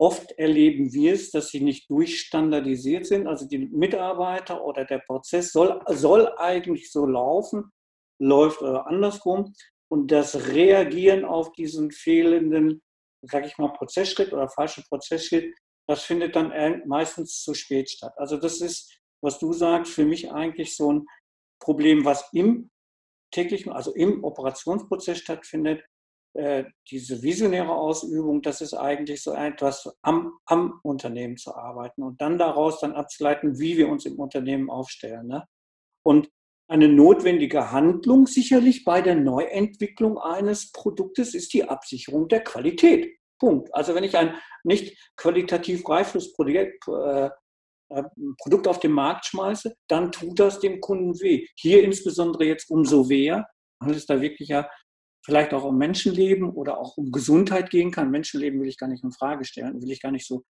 Oft 0.00 0.32
erleben 0.32 0.92
wir 0.92 1.12
es, 1.12 1.30
dass 1.30 1.50
sie 1.50 1.60
nicht 1.60 1.90
durchstandardisiert 1.90 3.06
sind. 3.06 3.26
Also 3.26 3.46
die 3.46 3.58
Mitarbeiter 3.58 4.64
oder 4.64 4.84
der 4.84 5.00
Prozess 5.00 5.52
soll, 5.52 5.80
soll 5.88 6.32
eigentlich 6.38 6.90
so 6.90 7.04
laufen, 7.06 7.70
läuft 8.18 8.62
oder 8.62 8.86
andersrum. 8.86 9.52
Und 9.88 10.10
das 10.10 10.48
Reagieren 10.48 11.24
auf 11.24 11.52
diesen 11.52 11.90
fehlenden 11.90 12.80
sage 13.22 13.46
ich 13.46 13.58
mal, 13.58 13.72
Prozessschritt 13.72 14.32
oder 14.32 14.48
falsche 14.48 14.82
Prozessschritt, 14.82 15.54
das 15.88 16.02
findet 16.04 16.36
dann 16.36 16.52
meistens 16.86 17.42
zu 17.42 17.54
spät 17.54 17.90
statt. 17.90 18.14
Also 18.16 18.36
das 18.36 18.60
ist, 18.60 18.98
was 19.22 19.38
du 19.38 19.52
sagst, 19.52 19.92
für 19.92 20.04
mich 20.04 20.30
eigentlich 20.30 20.76
so 20.76 20.92
ein 20.92 21.06
Problem, 21.60 22.04
was 22.04 22.28
im 22.32 22.70
täglichen, 23.32 23.72
also 23.72 23.92
im 23.94 24.24
Operationsprozess 24.24 25.18
stattfindet. 25.18 25.84
Äh, 26.34 26.64
diese 26.88 27.22
visionäre 27.22 27.74
Ausübung, 27.74 28.40
das 28.40 28.60
ist 28.60 28.74
eigentlich 28.74 29.22
so 29.22 29.32
etwas 29.32 29.92
am, 30.02 30.32
am 30.46 30.78
Unternehmen 30.84 31.36
zu 31.36 31.54
arbeiten 31.54 32.04
und 32.04 32.20
dann 32.20 32.38
daraus 32.38 32.78
dann 32.80 32.92
abzuleiten, 32.92 33.58
wie 33.58 33.76
wir 33.76 33.88
uns 33.88 34.06
im 34.06 34.18
Unternehmen 34.18 34.70
aufstellen. 34.70 35.26
Ne? 35.26 35.44
Und 36.04 36.30
eine 36.68 36.88
notwendige 36.88 37.72
Handlung 37.72 38.28
sicherlich 38.28 38.84
bei 38.84 39.02
der 39.02 39.16
Neuentwicklung 39.16 40.18
eines 40.18 40.70
Produktes 40.70 41.34
ist 41.34 41.52
die 41.52 41.68
Absicherung 41.68 42.28
der 42.28 42.44
Qualität. 42.44 43.16
Punkt. 43.40 43.74
Also 43.74 43.94
wenn 43.94 44.04
ich 44.04 44.16
ein 44.16 44.36
nicht 44.62 44.96
qualitativ 45.16 45.88
reifes 45.88 46.32
Projekt, 46.34 46.86
äh, 46.86 47.30
äh, 47.90 48.04
Produkt 48.38 48.68
auf 48.68 48.78
den 48.78 48.92
Markt 48.92 49.26
schmeiße, 49.26 49.74
dann 49.88 50.12
tut 50.12 50.38
das 50.38 50.60
dem 50.60 50.80
Kunden 50.80 51.18
weh. 51.20 51.46
Hier 51.56 51.82
insbesondere 51.82 52.44
jetzt 52.44 52.70
umso 52.70 53.08
weher, 53.08 53.48
weil 53.80 53.96
es 53.96 54.06
da 54.06 54.20
wirklich 54.20 54.50
ja 54.50 54.68
vielleicht 55.24 55.52
auch 55.54 55.64
um 55.64 55.76
Menschenleben 55.78 56.50
oder 56.50 56.78
auch 56.78 56.96
um 56.96 57.10
Gesundheit 57.12 57.70
gehen 57.70 57.90
kann. 57.90 58.10
Menschenleben 58.10 58.60
will 58.60 58.68
ich 58.68 58.78
gar 58.78 58.88
nicht 58.88 59.04
in 59.04 59.12
Frage 59.12 59.44
stellen, 59.44 59.82
will 59.82 59.90
ich 59.90 60.00
gar 60.00 60.12
nicht 60.12 60.26
so 60.26 60.44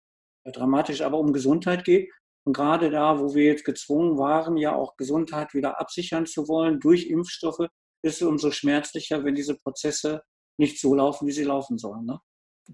äh, 0.44 0.52
dramatisch, 0.52 1.02
aber 1.02 1.18
um 1.18 1.32
Gesundheit 1.32 1.84
geht. 1.84 2.10
Und 2.46 2.54
gerade 2.54 2.90
da, 2.90 3.20
wo 3.20 3.34
wir 3.34 3.44
jetzt 3.44 3.64
gezwungen 3.64 4.16
waren, 4.16 4.56
ja 4.56 4.74
auch 4.74 4.96
Gesundheit 4.96 5.52
wieder 5.54 5.80
absichern 5.80 6.26
zu 6.26 6.48
wollen 6.48 6.80
durch 6.80 7.06
Impfstoffe, 7.06 7.66
ist 8.02 8.22
es 8.22 8.22
umso 8.22 8.50
schmerzlicher, 8.50 9.24
wenn 9.24 9.34
diese 9.34 9.56
Prozesse 9.56 10.22
nicht 10.58 10.80
so 10.80 10.94
laufen, 10.94 11.26
wie 11.26 11.32
sie 11.32 11.44
laufen 11.44 11.76
sollen. 11.76 12.06
Ne? 12.06 12.18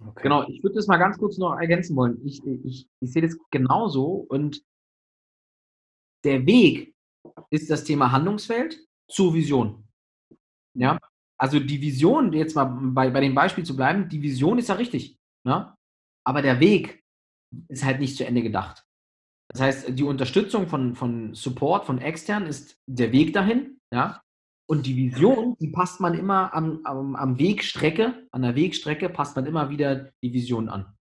Okay. 0.08 0.22
Genau, 0.24 0.46
ich 0.48 0.62
würde 0.62 0.76
das 0.76 0.86
mal 0.86 0.98
ganz 0.98 1.18
kurz 1.18 1.38
noch 1.38 1.56
ergänzen 1.56 1.96
wollen. 1.96 2.24
Ich, 2.24 2.40
ich, 2.44 2.88
ich 3.00 3.12
sehe 3.12 3.22
das 3.22 3.36
genauso 3.50 4.26
und 4.28 4.62
der 6.24 6.46
Weg 6.46 6.94
ist 7.50 7.70
das 7.70 7.84
Thema 7.84 8.12
Handlungsfeld 8.12 8.78
zur 9.08 9.34
Vision. 9.34 9.88
Ja, 10.74 10.98
also 11.38 11.60
die 11.60 11.80
Vision, 11.80 12.32
jetzt 12.32 12.54
mal 12.54 12.64
bei, 12.64 13.10
bei 13.10 13.20
dem 13.20 13.34
Beispiel 13.34 13.64
zu 13.64 13.76
bleiben, 13.76 14.08
die 14.08 14.22
Vision 14.22 14.58
ist 14.58 14.68
ja 14.68 14.76
richtig. 14.76 15.18
Ne? 15.44 15.74
Aber 16.24 16.42
der 16.42 16.60
Weg 16.60 17.02
ist 17.68 17.84
halt 17.84 18.00
nicht 18.00 18.16
zu 18.16 18.26
Ende 18.26 18.42
gedacht. 18.42 18.84
Das 19.48 19.60
heißt, 19.60 19.98
die 19.98 20.02
Unterstützung 20.02 20.66
von, 20.66 20.94
von 20.94 21.34
Support, 21.34 21.86
von 21.86 21.98
extern 21.98 22.46
ist 22.46 22.78
der 22.86 23.12
Weg 23.12 23.32
dahin, 23.32 23.78
ja. 23.92 24.20
Und 24.68 24.86
die 24.86 24.96
Vision, 24.96 25.56
die 25.60 25.68
passt 25.68 26.00
man 26.00 26.14
immer 26.14 26.52
am, 26.52 26.80
am, 26.84 27.14
am 27.14 27.38
Wegstrecke, 27.38 28.26
an 28.32 28.42
der 28.42 28.56
Wegstrecke 28.56 29.08
passt 29.08 29.36
man 29.36 29.46
immer 29.46 29.70
wieder 29.70 30.10
die 30.24 30.32
Vision 30.32 30.68
an. 30.68 30.96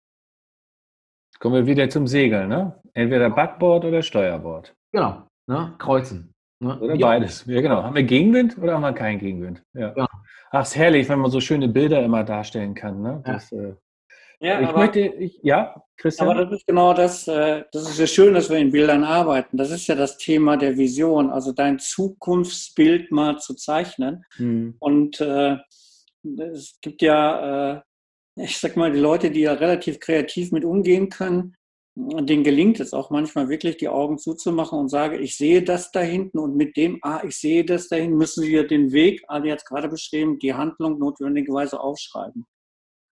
Kommen 1.40 1.56
wir 1.56 1.66
wieder 1.66 1.90
zum 1.90 2.06
Segeln, 2.06 2.48
ne? 2.48 2.80
Entweder 2.94 3.28
Backboard 3.28 3.84
oder 3.84 4.02
Steuerbord. 4.02 4.74
Genau, 4.92 5.26
ne? 5.48 5.74
Kreuzen. 5.78 6.32
Ne? 6.58 6.78
Oder 6.80 6.94
Wie 6.94 6.98
beides. 6.98 7.44
Ja, 7.46 7.60
genau. 7.60 7.82
Haben 7.82 7.94
wir 7.94 8.02
Gegenwind 8.02 8.56
oder 8.58 8.74
haben 8.74 8.82
wir 8.82 8.92
keinen 8.92 9.18
Gegenwind? 9.18 9.62
Ja. 9.74 9.92
ja. 9.96 10.08
Ach, 10.50 10.62
ist 10.62 10.76
herrlich, 10.76 11.08
wenn 11.08 11.18
man 11.18 11.30
so 11.30 11.40
schöne 11.40 11.68
Bilder 11.68 12.02
immer 12.02 12.24
darstellen 12.24 12.74
kann. 12.74 13.02
Ne? 13.02 13.22
Das, 13.24 13.50
ja. 13.50 13.58
äh, 13.58 13.74
ja, 14.40 14.60
ich 14.60 14.68
aber, 14.68 14.78
möchte, 14.78 15.00
ich, 15.00 15.38
ja, 15.42 15.82
Christian. 15.96 16.28
Aber 16.28 16.44
das 16.44 16.58
ist 16.58 16.66
genau 16.66 16.92
das, 16.92 17.26
äh, 17.26 17.64
das 17.72 17.88
ist 17.90 17.98
ja 17.98 18.06
schön, 18.06 18.34
dass 18.34 18.50
wir 18.50 18.58
in 18.58 18.70
Bildern 18.70 19.04
arbeiten. 19.04 19.56
Das 19.56 19.70
ist 19.70 19.86
ja 19.86 19.94
das 19.94 20.18
Thema 20.18 20.56
der 20.56 20.76
Vision, 20.76 21.30
also 21.30 21.52
dein 21.52 21.78
Zukunftsbild 21.78 23.10
mal 23.12 23.38
zu 23.38 23.54
zeichnen. 23.54 24.24
Hm. 24.36 24.76
Und 24.78 25.20
äh, 25.20 25.56
es 26.52 26.78
gibt 26.80 27.02
ja, 27.02 27.76
äh, 27.76 27.80
ich 28.36 28.58
sag 28.58 28.76
mal, 28.76 28.92
die 28.92 29.00
Leute, 29.00 29.30
die 29.30 29.40
ja 29.40 29.54
relativ 29.54 30.00
kreativ 30.00 30.52
mit 30.52 30.64
umgehen 30.64 31.08
können, 31.08 31.56
denen 31.96 32.44
gelingt 32.44 32.78
es 32.78 32.92
auch 32.92 33.08
manchmal 33.08 33.48
wirklich, 33.48 33.78
die 33.78 33.88
Augen 33.88 34.18
zuzumachen 34.18 34.78
und 34.78 34.90
sage, 34.90 35.16
ich 35.16 35.36
sehe 35.36 35.62
das 35.62 35.90
da 35.90 36.00
hinten 36.00 36.38
und 36.38 36.54
mit 36.54 36.76
dem, 36.76 36.98
ah, 37.02 37.22
ich 37.24 37.38
sehe 37.38 37.64
das 37.64 37.88
da 37.88 37.96
hinten, 37.96 38.18
müssen 38.18 38.44
wir 38.44 38.66
den 38.66 38.92
Weg, 38.92 39.24
Ali 39.28 39.50
hat 39.50 39.60
es 39.60 39.64
gerade 39.64 39.88
beschrieben, 39.88 40.38
die 40.38 40.52
Handlung 40.52 40.98
notwendigerweise 40.98 41.80
aufschreiben. 41.80 42.44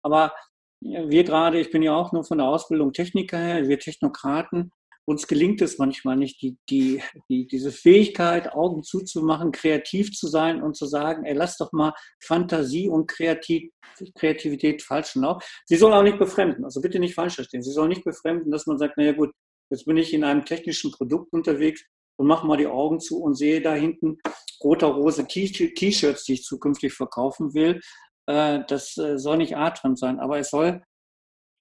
Aber 0.03 0.33
wir 0.81 1.25
gerade, 1.25 1.61
ich 1.61 1.71
bin 1.71 1.83
ja 1.83 1.95
auch 1.95 2.13
nur 2.13 2.25
von 2.25 2.39
der 2.39 2.47
Ausbildung 2.47 2.95
Techniker 2.95 3.39
her, 3.39 3.69
wir 3.69 3.79
Technokraten, 3.79 4.73
uns 5.11 5.27
gelingt 5.27 5.61
es 5.61 5.79
manchmal 5.79 6.17
nicht, 6.17 6.41
die, 6.41 6.57
die, 6.69 7.03
die, 7.29 7.47
diese 7.49 7.73
Fähigkeit, 7.73 8.53
Augen 8.53 8.85
zuzumachen, 8.85 9.51
kreativ 9.51 10.13
zu 10.13 10.29
sein 10.29 10.63
und 10.63 10.77
zu 10.77 10.87
sagen, 10.87 11.25
ey, 11.25 11.35
lass 11.35 11.59
doch 11.59 11.73
mal 11.73 11.93
Fantasie 12.23 12.89
und 12.89 13.09
Kreativ, 13.09 13.73
Kreativität 14.15 14.83
falschen 14.83 15.25
auf. 15.25 15.45
Sie 15.67 15.77
soll 15.77 15.93
auch 15.93 16.05
nicht 16.05 16.21
befremden, 16.21 16.65
also 16.65 16.81
bitte 16.81 17.01
nicht 17.01 17.15
falsch 17.15 17.35
verstehen. 17.35 17.63
Sie 17.63 17.73
soll 17.73 17.89
nicht 17.89 18.05
befremden, 18.05 18.53
dass 18.53 18.67
man 18.67 18.79
sagt, 18.79 18.97
naja 18.97 19.13
gut, 19.13 19.33
jetzt 19.69 19.85
bin 19.85 19.97
ich 19.97 20.15
in 20.15 20.23
einem 20.23 20.45
technischen 20.45 20.93
Produkt 20.93 21.33
unterwegs 21.33 21.85
und 22.17 22.29
mache 22.29 22.47
mal 22.47 22.57
die 22.57 22.69
Augen 22.69 23.01
zu 23.01 23.21
und 23.21 23.35
sehe 23.35 23.61
da 23.61 23.75
hinten 23.75 24.19
roter-rose 24.63 25.27
T-Shirts, 25.27 26.25
die 26.25 26.35
ich 26.35 26.45
zukünftig 26.45 26.93
verkaufen 26.93 27.53
will. 27.53 27.81
Äh, 28.27 28.61
das 28.69 28.97
äh, 28.97 29.19
soll 29.19 29.39
nicht 29.39 29.57
atmen 29.57 29.97
sein, 29.97 30.21
aber 30.21 30.39
es 30.39 30.51
soll 30.51 30.85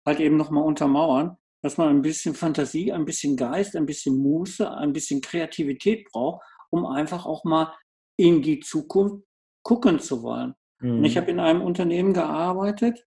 halt 0.05 0.19
eben 0.19 0.37
nochmal 0.37 0.63
untermauern, 0.63 1.38
dass 1.61 1.77
man 1.77 1.89
ein 1.89 2.01
bisschen 2.01 2.35
Fantasie, 2.35 2.91
ein 2.91 3.05
bisschen 3.05 3.35
Geist, 3.35 3.75
ein 3.75 3.85
bisschen 3.85 4.17
Muße, 4.17 4.69
ein 4.69 4.93
bisschen 4.93 5.21
Kreativität 5.21 6.09
braucht, 6.11 6.45
um 6.69 6.85
einfach 6.85 7.25
auch 7.25 7.43
mal 7.43 7.73
in 8.17 8.41
die 8.41 8.59
Zukunft 8.59 9.25
gucken 9.63 9.99
zu 9.99 10.23
wollen. 10.23 10.55
Mhm. 10.79 10.99
Und 10.99 11.05
ich 11.05 11.17
habe 11.17 11.31
in 11.31 11.39
einem 11.39 11.61
Unternehmen 11.61 12.13
gearbeitet, 12.13 13.05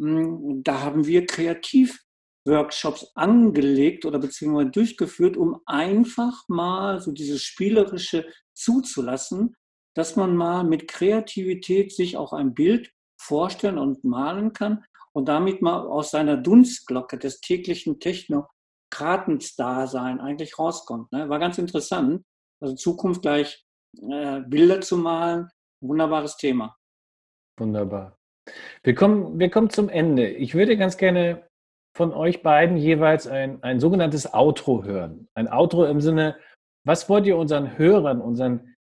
hm, 0.00 0.62
da 0.62 0.80
haben 0.80 1.06
wir 1.06 1.26
Kreativworkshops 1.26 3.12
angelegt 3.14 4.04
oder 4.04 4.18
beziehungsweise 4.18 4.70
durchgeführt, 4.70 5.36
um 5.36 5.60
einfach 5.66 6.44
mal 6.48 7.00
so 7.00 7.12
dieses 7.12 7.42
Spielerische 7.42 8.26
zuzulassen, 8.54 9.54
dass 9.94 10.16
man 10.16 10.36
mal 10.36 10.64
mit 10.64 10.88
Kreativität 10.88 11.92
sich 11.92 12.16
auch 12.16 12.32
ein 12.32 12.54
Bild 12.54 12.90
vorstellen 13.16 13.78
und 13.78 14.04
malen 14.04 14.52
kann 14.52 14.84
und 15.14 15.28
damit 15.28 15.62
mal 15.62 15.86
aus 15.86 16.10
seiner 16.10 16.36
Dunstglocke 16.36 17.16
des 17.18 17.40
täglichen 17.40 18.00
Technokratens-Dasein 18.00 20.20
eigentlich 20.20 20.58
rauskommt. 20.58 21.12
Ne? 21.12 21.28
War 21.28 21.38
ganz 21.38 21.58
interessant. 21.58 22.24
Also 22.60 22.74
Zukunft 22.74 23.22
gleich 23.22 23.64
äh, 24.10 24.40
Bilder 24.40 24.80
zu 24.80 24.96
malen, 24.96 25.48
wunderbares 25.80 26.36
Thema. 26.36 26.76
Wunderbar. 27.58 28.18
Wir 28.82 28.94
kommen, 28.94 29.38
wir 29.38 29.50
kommen 29.50 29.70
zum 29.70 29.88
Ende. 29.88 30.28
Ich 30.28 30.54
würde 30.54 30.76
ganz 30.76 30.96
gerne 30.96 31.48
von 31.96 32.12
euch 32.12 32.42
beiden 32.42 32.76
jeweils 32.76 33.28
ein, 33.28 33.62
ein 33.62 33.78
sogenanntes 33.78 34.34
Outro 34.34 34.82
hören. 34.82 35.28
Ein 35.34 35.46
Outro 35.48 35.84
im 35.84 36.00
Sinne, 36.00 36.36
was 36.84 37.08
wollt 37.08 37.26
ihr 37.26 37.36
unseren 37.36 37.78
Hörern, 37.78 38.20
unseren, 38.20 38.74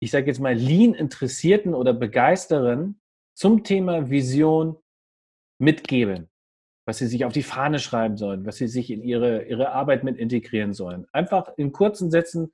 ich 0.00 0.12
sage 0.12 0.26
jetzt 0.26 0.38
mal, 0.38 0.54
Lean-Interessierten 0.54 1.74
oder 1.74 1.92
Begeisterern 1.92 3.00
zum 3.36 3.64
Thema 3.64 4.08
Vision 4.08 4.76
mitgeben? 5.60 6.28
Was 6.86 6.98
sie 6.98 7.06
sich 7.06 7.24
auf 7.24 7.32
die 7.32 7.42
Fahne 7.42 7.78
schreiben 7.78 8.16
sollen, 8.16 8.46
was 8.46 8.56
sie 8.56 8.66
sich 8.66 8.90
in 8.90 9.02
ihre, 9.02 9.44
ihre 9.44 9.70
Arbeit 9.70 10.02
mit 10.02 10.16
integrieren 10.16 10.72
sollen. 10.72 11.06
Einfach 11.12 11.52
in 11.56 11.72
kurzen 11.72 12.10
Sätzen, 12.10 12.52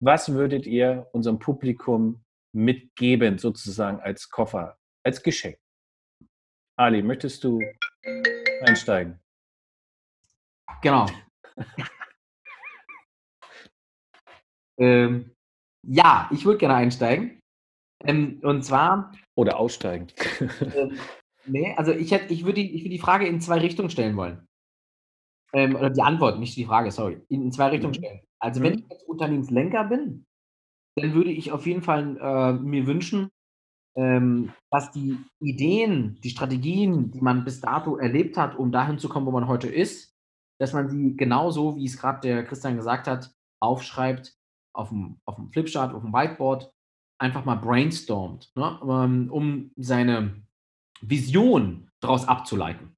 was 0.00 0.32
würdet 0.32 0.66
ihr 0.66 1.08
unserem 1.12 1.38
Publikum 1.38 2.24
mitgeben, 2.52 3.38
sozusagen 3.38 4.00
als 4.00 4.30
Koffer, 4.30 4.78
als 5.04 5.22
Geschenk? 5.22 5.58
Ali, 6.76 7.02
möchtest 7.02 7.44
du 7.44 7.60
einsteigen? 8.62 9.20
Genau. 10.82 11.06
ähm, 14.78 15.34
ja, 15.86 16.28
ich 16.32 16.44
würde 16.44 16.58
gerne 16.58 16.74
einsteigen. 16.74 17.40
Ähm, 18.04 18.40
und 18.42 18.62
zwar. 18.64 19.12
Oder 19.36 19.58
aussteigen. 19.58 20.08
ähm, 20.74 20.98
nee, 21.46 21.74
also 21.76 21.92
ich, 21.92 22.10
hätte, 22.10 22.32
ich 22.32 22.44
würde 22.44 22.62
die, 22.62 22.82
würd 22.82 22.92
die 22.92 22.98
Frage 22.98 23.26
in 23.26 23.40
zwei 23.40 23.58
Richtungen 23.58 23.90
stellen 23.90 24.16
wollen. 24.16 24.46
Ähm, 25.52 25.76
oder 25.76 25.90
die 25.90 26.02
Antwort, 26.02 26.38
nicht 26.38 26.56
die 26.56 26.64
Frage, 26.64 26.90
sorry. 26.90 27.20
In, 27.28 27.42
in 27.42 27.52
zwei 27.52 27.68
Richtungen 27.68 27.92
mhm. 27.92 28.04
stellen. 28.04 28.20
Also, 28.40 28.62
wenn 28.62 28.72
mhm. 28.72 28.78
ich 28.80 28.84
jetzt 28.90 29.08
Unternehmenslenker 29.08 29.84
bin, 29.84 30.26
dann 30.96 31.14
würde 31.14 31.30
ich 31.30 31.52
auf 31.52 31.66
jeden 31.66 31.82
Fall 31.82 32.16
äh, 32.20 32.52
mir 32.52 32.86
wünschen, 32.86 33.30
ähm, 33.96 34.52
dass 34.70 34.90
die 34.90 35.18
Ideen, 35.40 36.18
die 36.22 36.30
Strategien, 36.30 37.10
die 37.10 37.20
man 37.20 37.44
bis 37.44 37.60
dato 37.60 37.96
erlebt 37.96 38.36
hat, 38.36 38.56
um 38.56 38.72
dahin 38.72 38.98
zu 38.98 39.08
kommen, 39.08 39.26
wo 39.26 39.30
man 39.30 39.46
heute 39.48 39.68
ist, 39.68 40.14
dass 40.60 40.72
man 40.72 40.88
sie 40.88 41.16
genauso, 41.16 41.76
wie 41.76 41.86
es 41.86 41.98
gerade 41.98 42.20
der 42.20 42.44
Christian 42.44 42.76
gesagt 42.76 43.06
hat, 43.06 43.32
aufschreibt 43.60 44.34
auf 44.74 44.88
dem, 44.88 45.20
auf 45.24 45.36
dem 45.36 45.50
Flipchart, 45.50 45.94
auf 45.94 46.02
dem 46.02 46.12
Whiteboard, 46.12 46.72
einfach 47.20 47.44
mal 47.44 47.56
brainstormt, 47.56 48.52
ne, 48.56 48.78
ähm, 48.82 49.30
um 49.30 49.70
seine 49.76 50.42
Vision 51.08 51.88
daraus 52.00 52.26
abzuleiten. 52.26 52.94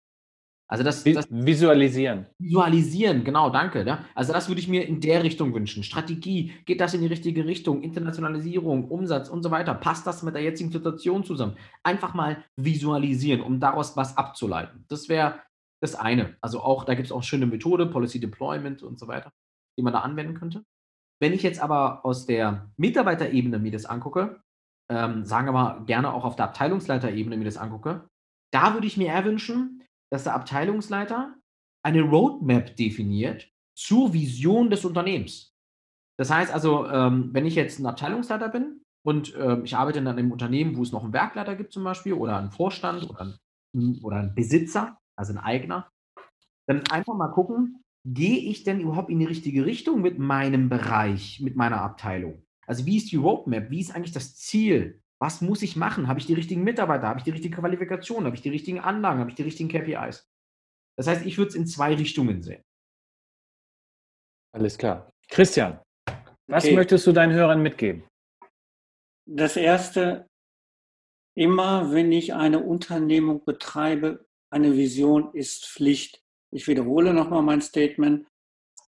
Also 0.68 0.82
das, 0.82 1.04
das, 1.04 1.26
Visualisieren. 1.30 2.26
Visualisieren, 2.38 3.22
genau, 3.22 3.50
danke. 3.50 3.84
Ja. 3.86 4.04
Also 4.16 4.32
das 4.32 4.48
würde 4.48 4.60
ich 4.60 4.66
mir 4.66 4.84
in 4.86 5.00
der 5.00 5.22
Richtung 5.22 5.54
wünschen. 5.54 5.84
Strategie, 5.84 6.54
geht 6.64 6.80
das 6.80 6.92
in 6.92 7.02
die 7.02 7.06
richtige 7.06 7.46
Richtung? 7.46 7.82
Internationalisierung, 7.82 8.88
Umsatz 8.88 9.28
und 9.28 9.44
so 9.44 9.52
weiter. 9.52 9.74
Passt 9.74 10.08
das 10.08 10.24
mit 10.24 10.34
der 10.34 10.42
jetzigen 10.42 10.72
Situation 10.72 11.22
zusammen? 11.22 11.56
Einfach 11.84 12.14
mal 12.14 12.42
visualisieren, 12.56 13.42
um 13.42 13.60
daraus 13.60 13.96
was 13.96 14.16
abzuleiten. 14.16 14.84
Das 14.88 15.08
wäre 15.08 15.40
das 15.80 15.94
eine. 15.94 16.36
Also 16.40 16.60
auch, 16.60 16.84
da 16.84 16.94
gibt 16.94 17.06
es 17.06 17.12
auch 17.12 17.22
schöne 17.22 17.46
Methode, 17.46 17.86
Policy 17.86 18.18
Deployment 18.18 18.82
und 18.82 18.98
so 18.98 19.06
weiter, 19.06 19.30
die 19.78 19.84
man 19.84 19.92
da 19.92 20.00
anwenden 20.00 20.34
könnte. 20.34 20.64
Wenn 21.20 21.32
ich 21.32 21.44
jetzt 21.44 21.60
aber 21.60 22.04
aus 22.04 22.26
der 22.26 22.72
Mitarbeiterebene 22.76 23.60
mir 23.60 23.70
das 23.70 23.86
angucke, 23.86 24.42
ähm, 24.90 25.24
sagen 25.24 25.46
wir 25.46 25.52
mal 25.52 25.84
gerne 25.84 26.12
auch 26.12 26.24
auf 26.24 26.36
der 26.36 26.46
Abteilungsleiterebene 26.46 27.36
mir 27.36 27.44
das 27.44 27.56
angucke, 27.56 28.08
da 28.52 28.74
würde 28.74 28.86
ich 28.86 28.96
mir 28.96 29.08
eher 29.08 29.24
wünschen, 29.24 29.82
dass 30.10 30.24
der 30.24 30.34
Abteilungsleiter 30.34 31.34
eine 31.84 32.02
Roadmap 32.02 32.76
definiert 32.76 33.50
zur 33.76 34.12
Vision 34.12 34.70
des 34.70 34.84
Unternehmens. 34.84 35.52
Das 36.18 36.30
heißt 36.30 36.52
also, 36.52 36.86
ähm, 36.86 37.30
wenn 37.32 37.46
ich 37.46 37.54
jetzt 37.54 37.78
ein 37.78 37.86
Abteilungsleiter 37.86 38.48
bin 38.48 38.80
und 39.04 39.34
ähm, 39.36 39.64
ich 39.64 39.76
arbeite 39.76 39.98
in 39.98 40.08
einem 40.08 40.32
Unternehmen, 40.32 40.76
wo 40.76 40.82
es 40.82 40.92
noch 40.92 41.04
einen 41.04 41.12
Werkleiter 41.12 41.54
gibt 41.56 41.72
zum 41.72 41.84
Beispiel 41.84 42.14
oder 42.14 42.38
einen 42.38 42.50
Vorstand 42.50 43.08
oder 43.10 43.36
einen, 43.74 44.02
oder 44.02 44.16
einen 44.16 44.34
Besitzer, 44.34 44.98
also 45.16 45.32
ein 45.32 45.38
Eigner, 45.38 45.90
dann 46.66 46.86
einfach 46.90 47.14
mal 47.14 47.28
gucken, 47.28 47.82
gehe 48.06 48.38
ich 48.38 48.64
denn 48.64 48.80
überhaupt 48.80 49.10
in 49.10 49.18
die 49.18 49.26
richtige 49.26 49.66
Richtung 49.66 50.00
mit 50.00 50.18
meinem 50.18 50.68
Bereich, 50.68 51.40
mit 51.40 51.56
meiner 51.56 51.82
Abteilung? 51.82 52.45
Also 52.66 52.84
wie 52.84 52.96
ist 52.96 53.12
die 53.12 53.16
Roadmap? 53.16 53.70
Wie 53.70 53.80
ist 53.80 53.94
eigentlich 53.94 54.12
das 54.12 54.36
Ziel? 54.36 55.00
Was 55.18 55.40
muss 55.40 55.62
ich 55.62 55.76
machen? 55.76 56.08
Habe 56.08 56.20
ich 56.20 56.26
die 56.26 56.34
richtigen 56.34 56.62
Mitarbeiter? 56.62 57.08
Habe 57.08 57.18
ich 57.18 57.24
die 57.24 57.30
richtige 57.30 57.56
Qualifikation? 57.56 58.24
Habe 58.24 58.36
ich 58.36 58.42
die 58.42 58.50
richtigen 58.50 58.80
Anlagen? 58.80 59.20
Habe 59.20 59.30
ich 59.30 59.36
die 59.36 59.42
richtigen 59.42 59.68
KPIs? 59.68 60.28
Das 60.98 61.06
heißt, 61.06 61.24
ich 61.24 61.38
würde 61.38 61.50
es 61.50 61.54
in 61.54 61.66
zwei 61.66 61.94
Richtungen 61.94 62.42
sehen. 62.42 62.62
Alles 64.52 64.76
klar. 64.76 65.10
Christian, 65.28 65.80
was 66.48 66.64
okay. 66.64 66.74
möchtest 66.74 67.06
du 67.06 67.12
deinen 67.12 67.32
Hörern 67.32 67.62
mitgeben? 67.62 68.04
Das 69.28 69.56
erste, 69.56 70.28
immer 71.36 71.92
wenn 71.92 72.12
ich 72.12 72.34
eine 72.34 72.60
Unternehmung 72.60 73.44
betreibe, 73.44 74.26
eine 74.50 74.74
Vision 74.74 75.34
ist 75.34 75.66
Pflicht. 75.66 76.22
Ich 76.52 76.68
wiederhole 76.68 77.12
nochmal 77.12 77.42
mein 77.42 77.60
Statement. 77.60 78.26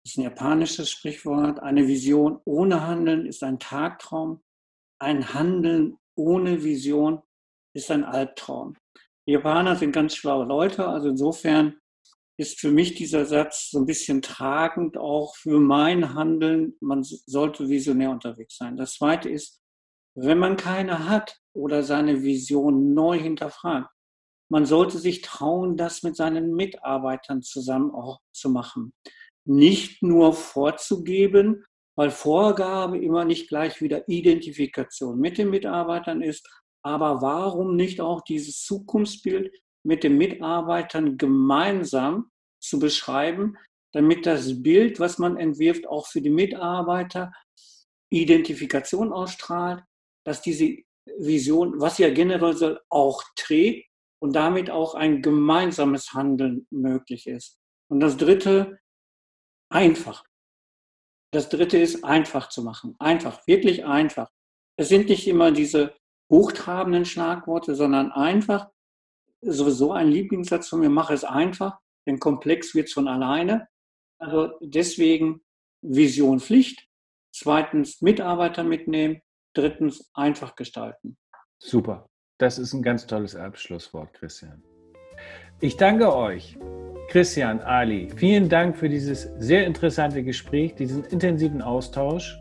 Das 0.03 0.13
ist 0.13 0.17
ein 0.17 0.23
japanisches 0.23 0.89
Sprichwort. 0.89 1.59
Eine 1.59 1.87
Vision 1.87 2.39
ohne 2.45 2.85
Handeln 2.85 3.25
ist 3.25 3.43
ein 3.43 3.59
Tagtraum. 3.59 4.41
Ein 4.99 5.33
Handeln 5.33 5.97
ohne 6.15 6.63
Vision 6.63 7.21
ist 7.73 7.91
ein 7.91 8.03
Albtraum. 8.03 8.75
Die 9.27 9.33
Japaner 9.33 9.75
sind 9.75 9.91
ganz 9.91 10.15
schlaue 10.15 10.45
Leute, 10.45 10.87
also 10.87 11.09
insofern 11.09 11.79
ist 12.37 12.59
für 12.59 12.71
mich 12.71 12.95
dieser 12.95 13.25
Satz 13.25 13.69
so 13.69 13.79
ein 13.79 13.85
bisschen 13.85 14.21
tragend 14.21 14.97
auch 14.97 15.35
für 15.35 15.59
mein 15.59 16.13
Handeln. 16.13 16.75
Man 16.79 17.03
sollte 17.03 17.67
visionär 17.67 18.11
unterwegs 18.11 18.57
sein. 18.57 18.77
Das 18.77 18.95
zweite 18.95 19.29
ist, 19.29 19.61
wenn 20.15 20.39
man 20.39 20.55
keine 20.55 21.09
hat 21.09 21.37
oder 21.53 21.83
seine 21.83 22.23
Vision 22.23 22.93
neu 22.93 23.19
hinterfragt, 23.19 23.89
man 24.51 24.65
sollte 24.65 24.97
sich 24.97 25.21
trauen, 25.21 25.77
das 25.77 26.01
mit 26.01 26.15
seinen 26.15 26.55
Mitarbeitern 26.55 27.41
zusammen 27.43 27.91
auch 27.91 28.19
zu 28.31 28.49
machen. 28.49 28.93
Nicht 29.45 30.03
nur 30.03 30.33
vorzugeben, 30.33 31.65
weil 31.95 32.11
Vorgabe 32.11 32.97
immer 32.97 33.25
nicht 33.25 33.49
gleich 33.49 33.81
wieder 33.81 34.07
Identifikation 34.07 35.19
mit 35.19 35.37
den 35.37 35.49
Mitarbeitern 35.49 36.21
ist. 36.21 36.47
Aber 36.81 37.21
warum 37.21 37.75
nicht 37.75 37.99
auch 37.99 38.21
dieses 38.21 38.63
Zukunftsbild 38.63 39.51
mit 39.83 40.03
den 40.03 40.17
Mitarbeitern 40.17 41.17
gemeinsam 41.17 42.31
zu 42.61 42.79
beschreiben, 42.79 43.57
damit 43.93 44.25
das 44.25 44.61
Bild, 44.61 44.99
was 44.99 45.17
man 45.17 45.37
entwirft, 45.37 45.87
auch 45.87 46.07
für 46.07 46.21
die 46.21 46.29
Mitarbeiter 46.29 47.31
Identifikation 48.11 49.11
ausstrahlt, 49.11 49.83
dass 50.25 50.41
diese 50.41 50.77
Vision, 51.17 51.79
was 51.79 51.97
ja 51.97 52.09
generell 52.09 52.55
soll, 52.55 52.79
auch 52.89 53.23
trägt 53.35 53.89
und 54.21 54.35
damit 54.35 54.69
auch 54.69 54.95
ein 54.95 55.21
gemeinsames 55.21 56.13
Handeln 56.13 56.67
möglich 56.69 57.27
ist. 57.27 57.57
Und 57.89 57.99
das 57.99 58.17
Dritte, 58.17 58.79
einfach. 59.69 60.25
Das 61.31 61.49
dritte 61.49 61.77
ist 61.77 62.03
einfach 62.03 62.49
zu 62.49 62.63
machen. 62.63 62.95
Einfach, 62.99 63.45
wirklich 63.47 63.85
einfach. 63.85 64.31
Es 64.77 64.89
sind 64.89 65.09
nicht 65.09 65.27
immer 65.27 65.51
diese 65.51 65.95
hochtrabenden 66.31 67.05
Schlagworte, 67.05 67.75
sondern 67.75 68.11
einfach, 68.11 68.69
sowieso 69.41 69.91
ein 69.91 70.09
Lieblingssatz 70.09 70.69
von 70.69 70.79
mir, 70.79 70.89
mache 70.89 71.13
es 71.13 71.23
einfach, 71.23 71.79
denn 72.07 72.19
komplex 72.19 72.73
wird 72.75 72.87
es 72.87 72.93
von 72.93 73.07
alleine. 73.07 73.67
Also 74.19 74.57
deswegen 74.61 75.41
Vision 75.81 76.39
Pflicht. 76.39 76.87
Zweitens 77.33 78.01
Mitarbeiter 78.01 78.63
mitnehmen. 78.63 79.21
Drittens 79.55 80.09
einfach 80.13 80.55
gestalten. 80.55 81.17
Super. 81.59 82.07
Das 82.37 82.57
ist 82.57 82.73
ein 82.73 82.81
ganz 82.81 83.05
tolles 83.05 83.35
Abschlusswort, 83.35 84.13
Christian. 84.13 84.63
Ich 85.59 85.75
danke 85.75 86.13
euch 86.15 86.57
Christian, 87.09 87.59
Ali, 87.61 88.07
vielen 88.15 88.49
Dank 88.49 88.77
für 88.77 88.87
dieses 88.87 89.23
sehr 89.39 89.65
interessante 89.65 90.21
Gespräch, 90.21 90.75
diesen 90.75 91.03
intensiven 91.05 91.59
Austausch. 91.59 92.39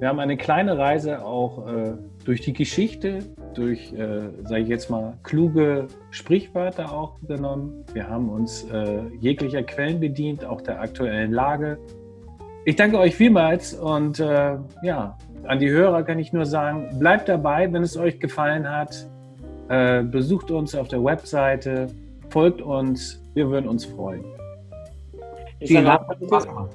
Wir 0.00 0.08
haben 0.08 0.18
eine 0.18 0.36
kleine 0.36 0.76
Reise 0.76 1.24
auch 1.24 1.68
äh, 1.68 1.92
durch 2.24 2.40
die 2.40 2.52
Geschichte, 2.52 3.20
durch, 3.54 3.92
äh, 3.92 4.22
sage 4.42 4.62
ich 4.62 4.68
jetzt 4.68 4.90
mal, 4.90 5.14
kluge 5.22 5.86
Sprichwörter 6.10 6.92
auch 6.92 7.20
genommen. 7.28 7.84
Wir 7.94 8.08
haben 8.08 8.28
uns 8.28 8.64
äh, 8.72 9.02
jeglicher 9.20 9.62
Quellen 9.62 10.00
bedient, 10.00 10.44
auch 10.44 10.62
der 10.62 10.80
aktuellen 10.80 11.30
Lage. 11.30 11.78
Ich 12.64 12.74
danke 12.74 12.98
euch 12.98 13.14
vielmals 13.14 13.72
und 13.72 14.18
äh, 14.18 14.56
ja, 14.82 15.16
an 15.44 15.60
die 15.60 15.70
Hörer 15.70 16.02
kann 16.02 16.18
ich 16.18 16.32
nur 16.32 16.44
sagen, 16.44 16.98
bleibt 16.98 17.28
dabei, 17.28 17.72
wenn 17.72 17.84
es 17.84 17.96
euch 17.96 18.18
gefallen 18.18 18.68
hat. 18.68 19.06
Äh, 19.68 20.02
besucht 20.02 20.50
uns 20.50 20.74
auf 20.74 20.88
der 20.88 21.04
Webseite, 21.04 21.86
folgt 22.30 22.60
uns, 22.60 23.22
wir 23.36 23.50
würden 23.50 23.68
uns 23.68 23.84
freuen. 23.84 24.24
Ich 25.60 25.68
Vielen 25.68 25.84
Dank. 25.84 26.08
Hat 26.08 26.18
Spaß 26.24 26.46
gemacht. 26.46 26.70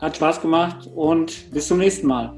Hat 0.00 0.16
Spaß 0.16 0.40
gemacht 0.40 0.90
und 0.94 1.50
bis 1.52 1.68
zum 1.68 1.78
nächsten 1.78 2.06
Mal. 2.06 2.32